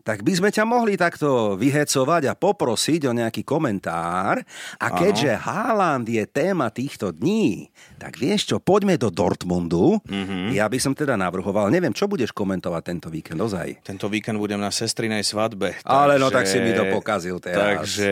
tak 0.05 0.21
by 0.21 0.37
sme 0.37 0.53
ťa 0.53 0.69
mohli 0.69 0.93
takto 0.93 1.57
vyhecovať 1.57 2.29
a 2.29 2.37
poprosiť 2.37 3.09
o 3.09 3.11
nejaký 3.17 3.41
komentár. 3.41 4.37
A 4.77 4.87
keďže 4.93 5.33
ano. 5.33 5.41
Haaland 5.49 6.05
je 6.05 6.21
téma 6.29 6.69
týchto 6.69 7.09
dní, 7.09 7.73
tak 7.97 8.21
vieš 8.21 8.53
čo, 8.53 8.61
poďme 8.61 9.01
do 9.01 9.09
Dortmundu. 9.09 9.97
Mm-hmm. 10.05 10.53
Ja 10.53 10.69
by 10.69 10.77
som 10.77 10.93
teda 10.93 11.17
navrhoval, 11.17 11.73
neviem, 11.73 11.89
čo 11.89 12.05
budeš 12.05 12.29
komentovať 12.37 12.81
tento 12.85 13.09
víkend 13.09 13.41
ozaj? 13.41 13.81
Tento 13.81 14.05
víkend 14.05 14.37
budem 14.37 14.61
na 14.61 14.69
sestrinej 14.69 15.25
svadbe. 15.25 15.81
Ale 15.81 16.15
takže, 16.15 16.21
no 16.21 16.27
tak 16.29 16.45
si 16.45 16.57
mi 16.61 16.77
to 16.77 16.85
pokazil 16.93 17.41
teraz. 17.41 17.57
Takže 17.81 18.11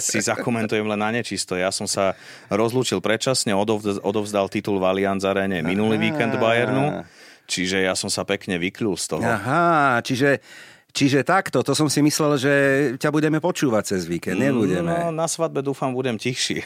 si 0.00 0.24
zakomentujem 0.24 0.88
len 0.88 0.96
na 0.96 1.12
nečisto. 1.12 1.52
Ja 1.52 1.68
som 1.68 1.84
sa 1.84 2.16
rozlúčil 2.48 3.04
predčasne, 3.04 3.52
odovzdal 4.00 4.48
titul 4.48 4.80
v 4.80 4.88
Allianz 4.88 5.28
Arene 5.28 5.60
minulý 5.60 6.00
víkend 6.00 6.32
Bayernu. 6.40 7.04
Čiže 7.46 7.86
ja 7.86 7.94
som 7.94 8.10
sa 8.10 8.26
pekne 8.26 8.58
vykľul 8.58 8.98
z 8.98 9.06
toho. 9.06 9.22
Aha, 9.22 10.02
čiže 10.02 10.42
Čiže 10.96 11.28
takto, 11.28 11.60
to 11.60 11.76
som 11.76 11.92
si 11.92 12.00
myslel, 12.00 12.40
že 12.40 12.52
ťa 12.96 13.12
budeme 13.12 13.36
počúvať 13.36 13.92
cez 13.92 14.08
víkend, 14.08 14.40
nebudeme. 14.40 14.88
No, 14.88 15.12
na 15.12 15.28
svadbe 15.28 15.60
dúfam, 15.60 15.92
budem 15.92 16.16
tichší. 16.16 16.64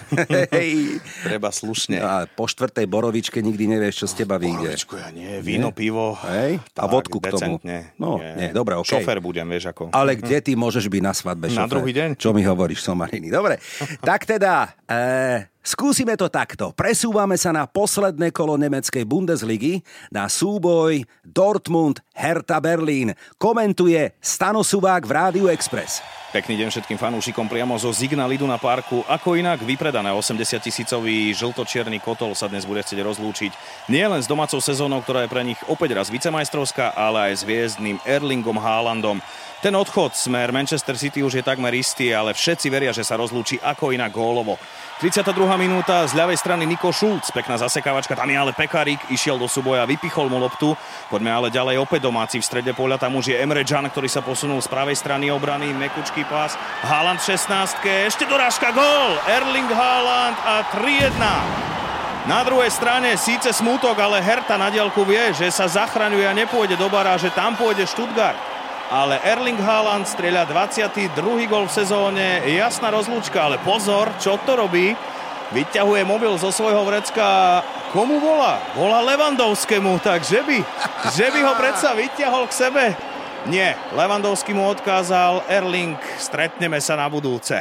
Hej. 0.55 1.03
Treba 1.27 1.51
slušne. 1.51 1.99
A 1.99 2.31
po 2.31 2.47
štvrtej 2.47 2.87
borovičke 2.87 3.43
nikdy 3.43 3.67
nevieš, 3.75 4.07
čo 4.07 4.07
z 4.07 4.23
teba 4.23 4.39
vyjde. 4.39 4.71
Borovičku 4.71 4.95
ja 5.03 5.11
nie, 5.11 5.43
víno, 5.43 5.75
nie? 5.75 5.83
pivo. 5.83 6.15
Hej. 6.31 6.63
A 6.79 6.87
tak, 6.87 6.95
vodku 6.95 7.19
k 7.19 7.35
tomu. 7.35 7.59
No, 7.99 8.23
nie. 8.23 8.33
nie, 8.39 8.49
dobre, 8.55 8.79
okay. 8.79 9.03
Šofer 9.03 9.19
budem, 9.19 9.51
vieš 9.51 9.75
ako. 9.75 9.91
Ale 9.91 10.15
kde 10.15 10.39
ty 10.39 10.55
môžeš 10.55 10.87
byť 10.87 11.03
na 11.03 11.11
svadbe 11.11 11.51
šofer? 11.51 11.67
Na 11.67 11.67
druhý 11.67 11.91
deň. 11.91 12.15
Čo 12.15 12.31
mi 12.31 12.47
hovoríš, 12.47 12.87
somariny. 12.87 13.35
Dobre, 13.35 13.59
tak 14.15 14.31
teda, 14.31 14.79
e, 14.87 15.51
Skúsime 15.61 16.17
to 16.17 16.33
takto. 16.33 16.73
Presúvame 16.73 17.37
sa 17.37 17.53
na 17.53 17.69
posledné 17.69 18.33
kolo 18.33 18.57
nemeckej 18.57 19.05
Bundesligy, 19.05 19.85
na 20.09 20.25
súboj 20.25 21.05
Dortmund 21.21 22.01
Hertha 22.17 22.57
Berlín. 22.65 23.13
Komentuje 23.37 24.17
Stano 24.25 24.65
Subák 24.65 25.05
v 25.05 25.13
Rádiu 25.13 25.47
Express. 25.53 26.01
Pekný 26.33 26.65
deň 26.65 26.73
všetkým 26.73 26.97
fanúšikom 26.97 27.45
priamo 27.45 27.77
zo 27.77 27.93
Zignalidu 27.93 28.49
na 28.49 28.57
parku. 28.57 29.05
Ako 29.05 29.37
inak 29.37 29.61
vypredané 29.61 30.09
80 30.15 30.65
tisícový 30.65 31.35
žltočierny 31.37 32.01
kotol 32.01 32.33
sa 32.33 32.49
dnes 32.49 32.65
bude 32.65 32.81
chcieť 32.81 33.05
rozlúčiť 33.05 33.53
nielen 33.93 34.23
s 34.25 34.31
domácou 34.31 34.65
sezónou, 34.65 35.05
ktorá 35.05 35.27
je 35.27 35.33
pre 35.35 35.45
nich 35.45 35.61
opäť 35.69 35.93
raz 35.93 36.09
vicemajstrovská, 36.09 36.97
ale 36.97 37.35
aj 37.35 37.43
s 37.43 37.45
hviezdnym 37.45 38.01
Erlingom 38.09 38.57
Haalandom. 38.57 39.21
Ten 39.61 39.77
odchod 39.77 40.17
smer 40.17 40.57
Manchester 40.57 40.97
City 40.97 41.21
už 41.21 41.37
je 41.37 41.45
takmer 41.45 41.69
istý, 41.77 42.17
ale 42.17 42.33
všetci 42.33 42.73
veria, 42.73 42.97
že 42.97 43.05
sa 43.05 43.21
rozlúči 43.21 43.61
ako 43.61 43.93
inak 43.93 44.09
gólovo. 44.09 44.57
32. 45.05 45.37
minúta, 45.61 46.01
z 46.09 46.17
ľavej 46.17 46.41
strany 46.41 46.65
Niko 46.65 46.89
Šulc, 46.89 47.29
pekná 47.29 47.61
zasekávačka, 47.61 48.17
tam 48.17 48.33
je 48.33 48.41
ale 48.41 48.57
Pekarík, 48.57 49.13
išiel 49.13 49.37
do 49.37 49.45
súboja, 49.45 49.85
vypichol 49.85 50.33
mu 50.33 50.41
loptu. 50.41 50.73
Poďme 51.13 51.29
ale 51.29 51.53
ďalej 51.53 51.77
opäť 51.77 52.09
domáci 52.09 52.41
v 52.41 52.49
strede 52.49 52.73
poľa, 52.73 52.97
tam 52.97 53.21
už 53.21 53.33
je 53.33 53.37
Emre 53.37 53.61
Can, 53.69 53.85
ktorý 53.85 54.09
sa 54.09 54.25
posunul 54.25 54.65
z 54.65 54.73
pravej 54.73 54.97
strany 54.97 55.29
obrany, 55.29 55.77
mekučký 55.77 56.25
pás, 56.25 56.57
Haaland 56.81 57.21
v 57.21 57.37
16. 57.37 57.85
ešte 58.09 58.25
dorážka, 58.25 58.73
gól! 58.73 59.21
Erling 59.29 59.69
Haaland 59.69 60.41
a 60.41 60.65
3-1. 60.73 61.21
Na 62.33 62.41
druhej 62.49 62.73
strane 62.73 63.13
síce 63.21 63.53
smútok, 63.53 63.93
ale 64.01 64.25
Herta 64.25 64.57
na 64.57 64.73
dielku 64.73 65.05
vie, 65.05 65.37
že 65.37 65.53
sa 65.53 65.69
zachraňuje 65.69 66.25
a 66.25 66.33
nepôjde 66.33 66.81
do 66.81 66.89
baráže, 66.89 67.29
tam 67.37 67.61
pôjde 67.61 67.85
Stuttgart 67.85 68.50
ale 68.91 69.23
Erling 69.23 69.63
Haaland 69.63 70.03
strieľa 70.11 70.51
22. 70.51 71.15
gol 71.47 71.71
v 71.71 71.77
sezóne. 71.79 72.43
Jasná 72.43 72.91
rozlúčka, 72.91 73.47
ale 73.47 73.63
pozor, 73.63 74.11
čo 74.19 74.35
to 74.43 74.59
robí? 74.59 74.99
Vyťahuje 75.55 76.03
mobil 76.03 76.35
zo 76.39 76.51
svojho 76.51 76.83
vrecka. 76.83 77.63
Komu 77.95 78.19
volá? 78.19 78.59
Volá 78.75 79.03
Levandovskému, 79.07 80.03
tak 80.03 80.27
že 80.27 80.43
by, 80.43 80.59
že 81.15 81.27
by 81.31 81.41
ho 81.43 81.55
predsa 81.55 81.95
vyťahol 81.95 82.51
k 82.51 82.55
sebe. 82.55 82.85
Nie, 83.49 83.73
Levandovský 83.97 84.53
mu 84.53 84.69
odkázal, 84.69 85.49
Erling, 85.49 85.97
stretneme 86.21 86.77
sa 86.77 86.93
na 87.01 87.09
budúce. 87.09 87.57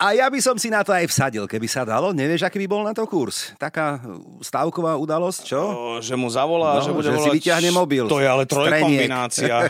A 0.00 0.06
ja 0.16 0.32
by 0.32 0.40
som 0.40 0.56
si 0.56 0.72
na 0.72 0.80
to 0.80 0.88
aj 0.88 1.04
vsadil, 1.12 1.44
keby 1.44 1.68
sa 1.68 1.84
dalo. 1.84 2.16
Nevieš, 2.16 2.48
aký 2.48 2.56
by 2.64 2.68
bol 2.70 2.80
na 2.80 2.96
to 2.96 3.04
kurz? 3.04 3.52
Taká 3.60 4.00
stávková 4.40 4.96
udalosť, 4.96 5.40
čo? 5.44 5.60
O, 5.60 5.76
že 6.00 6.16
mu 6.16 6.32
zavolá, 6.32 6.80
no, 6.80 6.84
že 6.88 6.96
bude 6.96 7.12
že 7.12 7.16
volať... 7.20 7.28
si 7.28 7.36
vyťahne 7.36 7.70
mobil. 7.76 8.08
To 8.08 8.24
je 8.24 8.28
ale 8.28 8.48
trojkombinácia. 8.48 9.68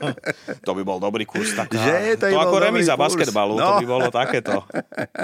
to 0.66 0.70
by 0.70 0.82
bol 0.86 1.02
dobrý 1.02 1.26
kurz. 1.26 1.50
Taká... 1.58 1.74
Že? 1.74 2.22
To, 2.22 2.24
to 2.30 2.38
ako 2.38 2.56
remiza 2.62 2.94
basketbalu, 2.94 3.58
no. 3.58 3.66
to 3.66 3.72
by 3.82 3.86
bolo 3.90 4.06
takéto. 4.14 4.62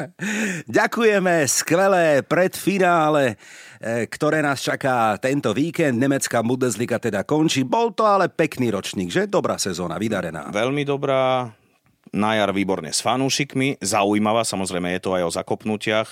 Ďakujeme, 0.83 1.47
skvelé 1.47 2.27
predfinále 2.27 3.39
ktoré 3.83 4.39
nás 4.41 4.63
čaká 4.63 5.19
tento 5.19 5.51
víkend. 5.51 5.99
Nemecká 5.99 6.39
Bundesliga 6.47 7.03
teda 7.03 7.27
končí. 7.27 7.67
Bol 7.67 7.91
to 7.91 8.07
ale 8.07 8.31
pekný 8.31 8.71
ročník, 8.71 9.11
že? 9.11 9.27
Dobrá 9.27 9.59
sezóna, 9.59 9.99
vydarená. 9.99 10.55
Veľmi 10.55 10.87
dobrá, 10.87 11.51
na 12.13 12.37
jar 12.37 12.53
výborne 12.53 12.93
s 12.93 13.01
fanúšikmi, 13.01 13.81
zaujímavá, 13.81 14.45
samozrejme 14.45 14.93
je 14.99 15.01
to 15.01 15.17
aj 15.17 15.23
o 15.25 15.31
zakopnutiach. 15.33 16.09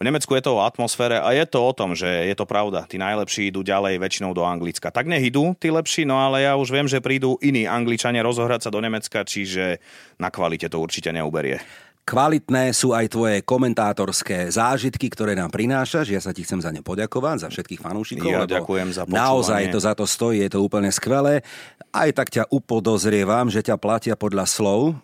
V 0.00 0.02
Nemecku 0.02 0.32
je 0.32 0.42
to 0.48 0.56
o 0.56 0.64
atmosfére 0.64 1.20
a 1.20 1.28
je 1.36 1.44
to 1.44 1.60
o 1.60 1.72
tom, 1.76 1.92
že 1.92 2.08
je 2.08 2.32
to 2.32 2.48
pravda. 2.48 2.88
Tí 2.88 2.96
najlepší 2.96 3.52
idú 3.52 3.60
ďalej 3.60 4.00
väčšinou 4.00 4.32
do 4.32 4.48
Anglicka. 4.48 4.88
Tak 4.88 5.04
nech 5.04 5.20
idú 5.20 5.52
tí 5.60 5.68
lepší, 5.68 6.08
no 6.08 6.16
ale 6.16 6.48
ja 6.48 6.56
už 6.56 6.72
viem, 6.72 6.88
že 6.88 7.04
prídu 7.04 7.36
iní 7.44 7.68
Angličania 7.68 8.24
rozohrať 8.24 8.66
sa 8.66 8.70
do 8.72 8.80
Nemecka, 8.80 9.28
čiže 9.28 9.76
na 10.16 10.32
kvalite 10.32 10.72
to 10.72 10.80
určite 10.80 11.12
neuberie. 11.12 11.60
Kvalitné 12.02 12.74
sú 12.74 12.90
aj 12.90 13.14
tvoje 13.14 13.36
komentátorské 13.46 14.50
zážitky, 14.50 15.06
ktoré 15.06 15.38
nám 15.38 15.54
prinášaš. 15.54 16.10
Ja 16.10 16.18
sa 16.18 16.34
ti 16.34 16.42
chcem 16.42 16.58
za 16.58 16.74
ne 16.74 16.82
poďakovať, 16.82 17.46
za 17.46 17.48
všetkých 17.54 17.78
fanúšikov. 17.78 18.26
Ja 18.26 18.42
ďakujem 18.42 18.90
za 18.90 19.06
počúvanie. 19.06 19.22
Naozaj 19.22 19.62
to 19.70 19.78
za 19.78 19.92
to 19.94 20.04
stojí, 20.10 20.42
je 20.42 20.50
to 20.50 20.58
úplne 20.66 20.90
skvelé. 20.90 21.46
Aj 21.94 22.10
tak 22.10 22.34
ťa 22.34 22.50
upodozrievam, 22.50 23.46
že 23.54 23.62
ťa 23.62 23.78
platia 23.78 24.18
podľa 24.18 24.50
slov, 24.50 24.98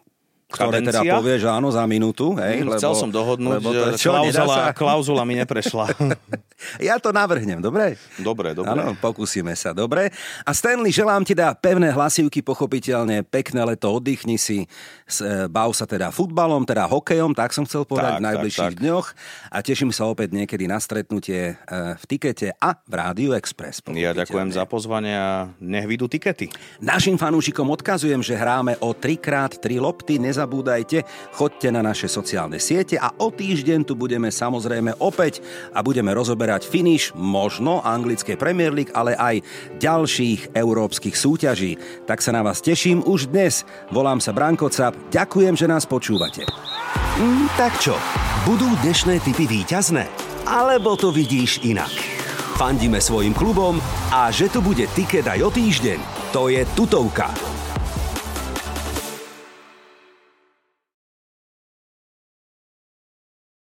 ktoré 0.49 0.81
teda 0.81 1.05
Kadencia? 1.05 1.13
teda 1.13 1.21
povieš 1.21 1.43
áno 1.45 1.69
za 1.69 1.85
minútu. 1.85 2.33
Hej, 2.41 2.65
mm, 2.65 2.81
Chcel 2.81 2.93
som 2.97 3.13
dohodnúť, 3.13 3.61
lebo 3.61 3.69
to, 3.69 4.01
čo, 4.01 4.17
klauzula, 4.17 4.57
klauzula 4.81 5.23
mi 5.29 5.37
neprešla. 5.37 5.93
ja 6.89 6.97
to 6.97 7.13
navrhnem, 7.13 7.61
dobre? 7.61 8.01
Dobre, 8.17 8.57
dobre. 8.57 8.73
Áno, 8.73 8.97
pokúsime 8.97 9.53
sa, 9.53 9.77
dobre. 9.77 10.09
A 10.49 10.51
Stanley, 10.57 10.89
želám 10.89 11.21
ti 11.21 11.37
teda 11.37 11.53
pevné 11.53 11.93
hlasivky, 11.93 12.41
pochopiteľne, 12.41 13.29
pekné 13.29 13.61
leto, 13.69 13.93
oddychni 13.93 14.41
si, 14.41 14.65
e, 14.65 15.45
bav 15.53 15.69
sa 15.77 15.85
teda 15.85 16.09
futbalom, 16.09 16.65
teda 16.65 16.89
hokejom, 16.89 17.37
tak 17.37 17.53
som 17.53 17.69
chcel 17.69 17.85
povedať 17.85 18.17
tak, 18.17 18.21
v 18.21 18.27
najbližších 18.33 18.73
tak, 18.73 18.77
tak. 18.81 18.81
dňoch 18.81 19.07
a 19.53 19.57
teším 19.61 19.93
sa 19.93 20.09
opäť 20.09 20.33
niekedy 20.33 20.65
na 20.65 20.81
stretnutie 20.81 21.55
e, 21.55 21.55
v 21.93 22.05
Tikete 22.09 22.57
a 22.57 22.73
v 22.73 22.93
Rádiu 22.97 23.31
Express. 23.37 23.85
Ja 23.93 24.17
ďakujem 24.17 24.49
za 24.57 24.65
pozvanie 24.65 25.13
a 25.13 25.53
nech 25.61 25.85
vidú 25.85 26.09
tikety. 26.09 26.49
Našim 26.81 27.21
fanúšikom 27.21 27.69
odkazujem, 27.69 28.25
že 28.25 28.33
hráme 28.33 28.81
o 28.81 28.97
3x3 28.97 29.77
lopty, 29.77 30.17
nezabúdajte, 30.39 31.03
choďte 31.35 31.69
na 31.75 31.83
naše 31.83 32.07
sociálne 32.07 32.63
siete 32.63 32.95
a 32.95 33.11
o 33.19 33.35
týždeň 33.35 33.83
tu 33.83 33.99
budeme 33.99 34.31
samozrejme 34.31 35.03
opäť 35.03 35.43
a 35.75 35.83
budeme 35.83 36.15
rozoberať 36.15 36.71
finish 36.71 37.11
možno 37.19 37.83
anglickej 37.83 38.39
Premier 38.39 38.71
League, 38.71 38.95
ale 38.95 39.19
aj 39.19 39.43
ďalších 39.83 40.55
európskych 40.55 41.19
súťaží. 41.19 41.75
Tak 42.07 42.23
sa 42.23 42.31
na 42.31 42.47
vás 42.47 42.63
teším 42.63 43.03
už 43.03 43.35
dnes. 43.35 43.67
Volám 43.91 44.23
sa 44.23 44.31
Branko 44.31 44.71
Cap. 44.71 44.95
Ďakujem, 45.11 45.59
že 45.59 45.67
nás 45.67 45.83
počúvate. 45.91 46.47
Mm, 47.19 47.51
tak 47.59 47.75
čo, 47.83 47.99
budú 48.47 48.71
dnešné 48.87 49.19
typy 49.27 49.51
výťazné? 49.51 50.07
Alebo 50.47 50.95
to 50.95 51.11
vidíš 51.11 51.67
inak? 51.67 51.91
Fandíme 52.55 53.03
svojim 53.03 53.35
klubom 53.35 53.83
a 54.15 54.31
že 54.31 54.47
tu 54.47 54.63
bude 54.63 54.87
tiket 54.95 55.27
aj 55.27 55.43
o 55.43 55.51
týždeň, 55.51 56.31
to 56.31 56.47
je 56.47 56.63
tutovka. 56.79 57.35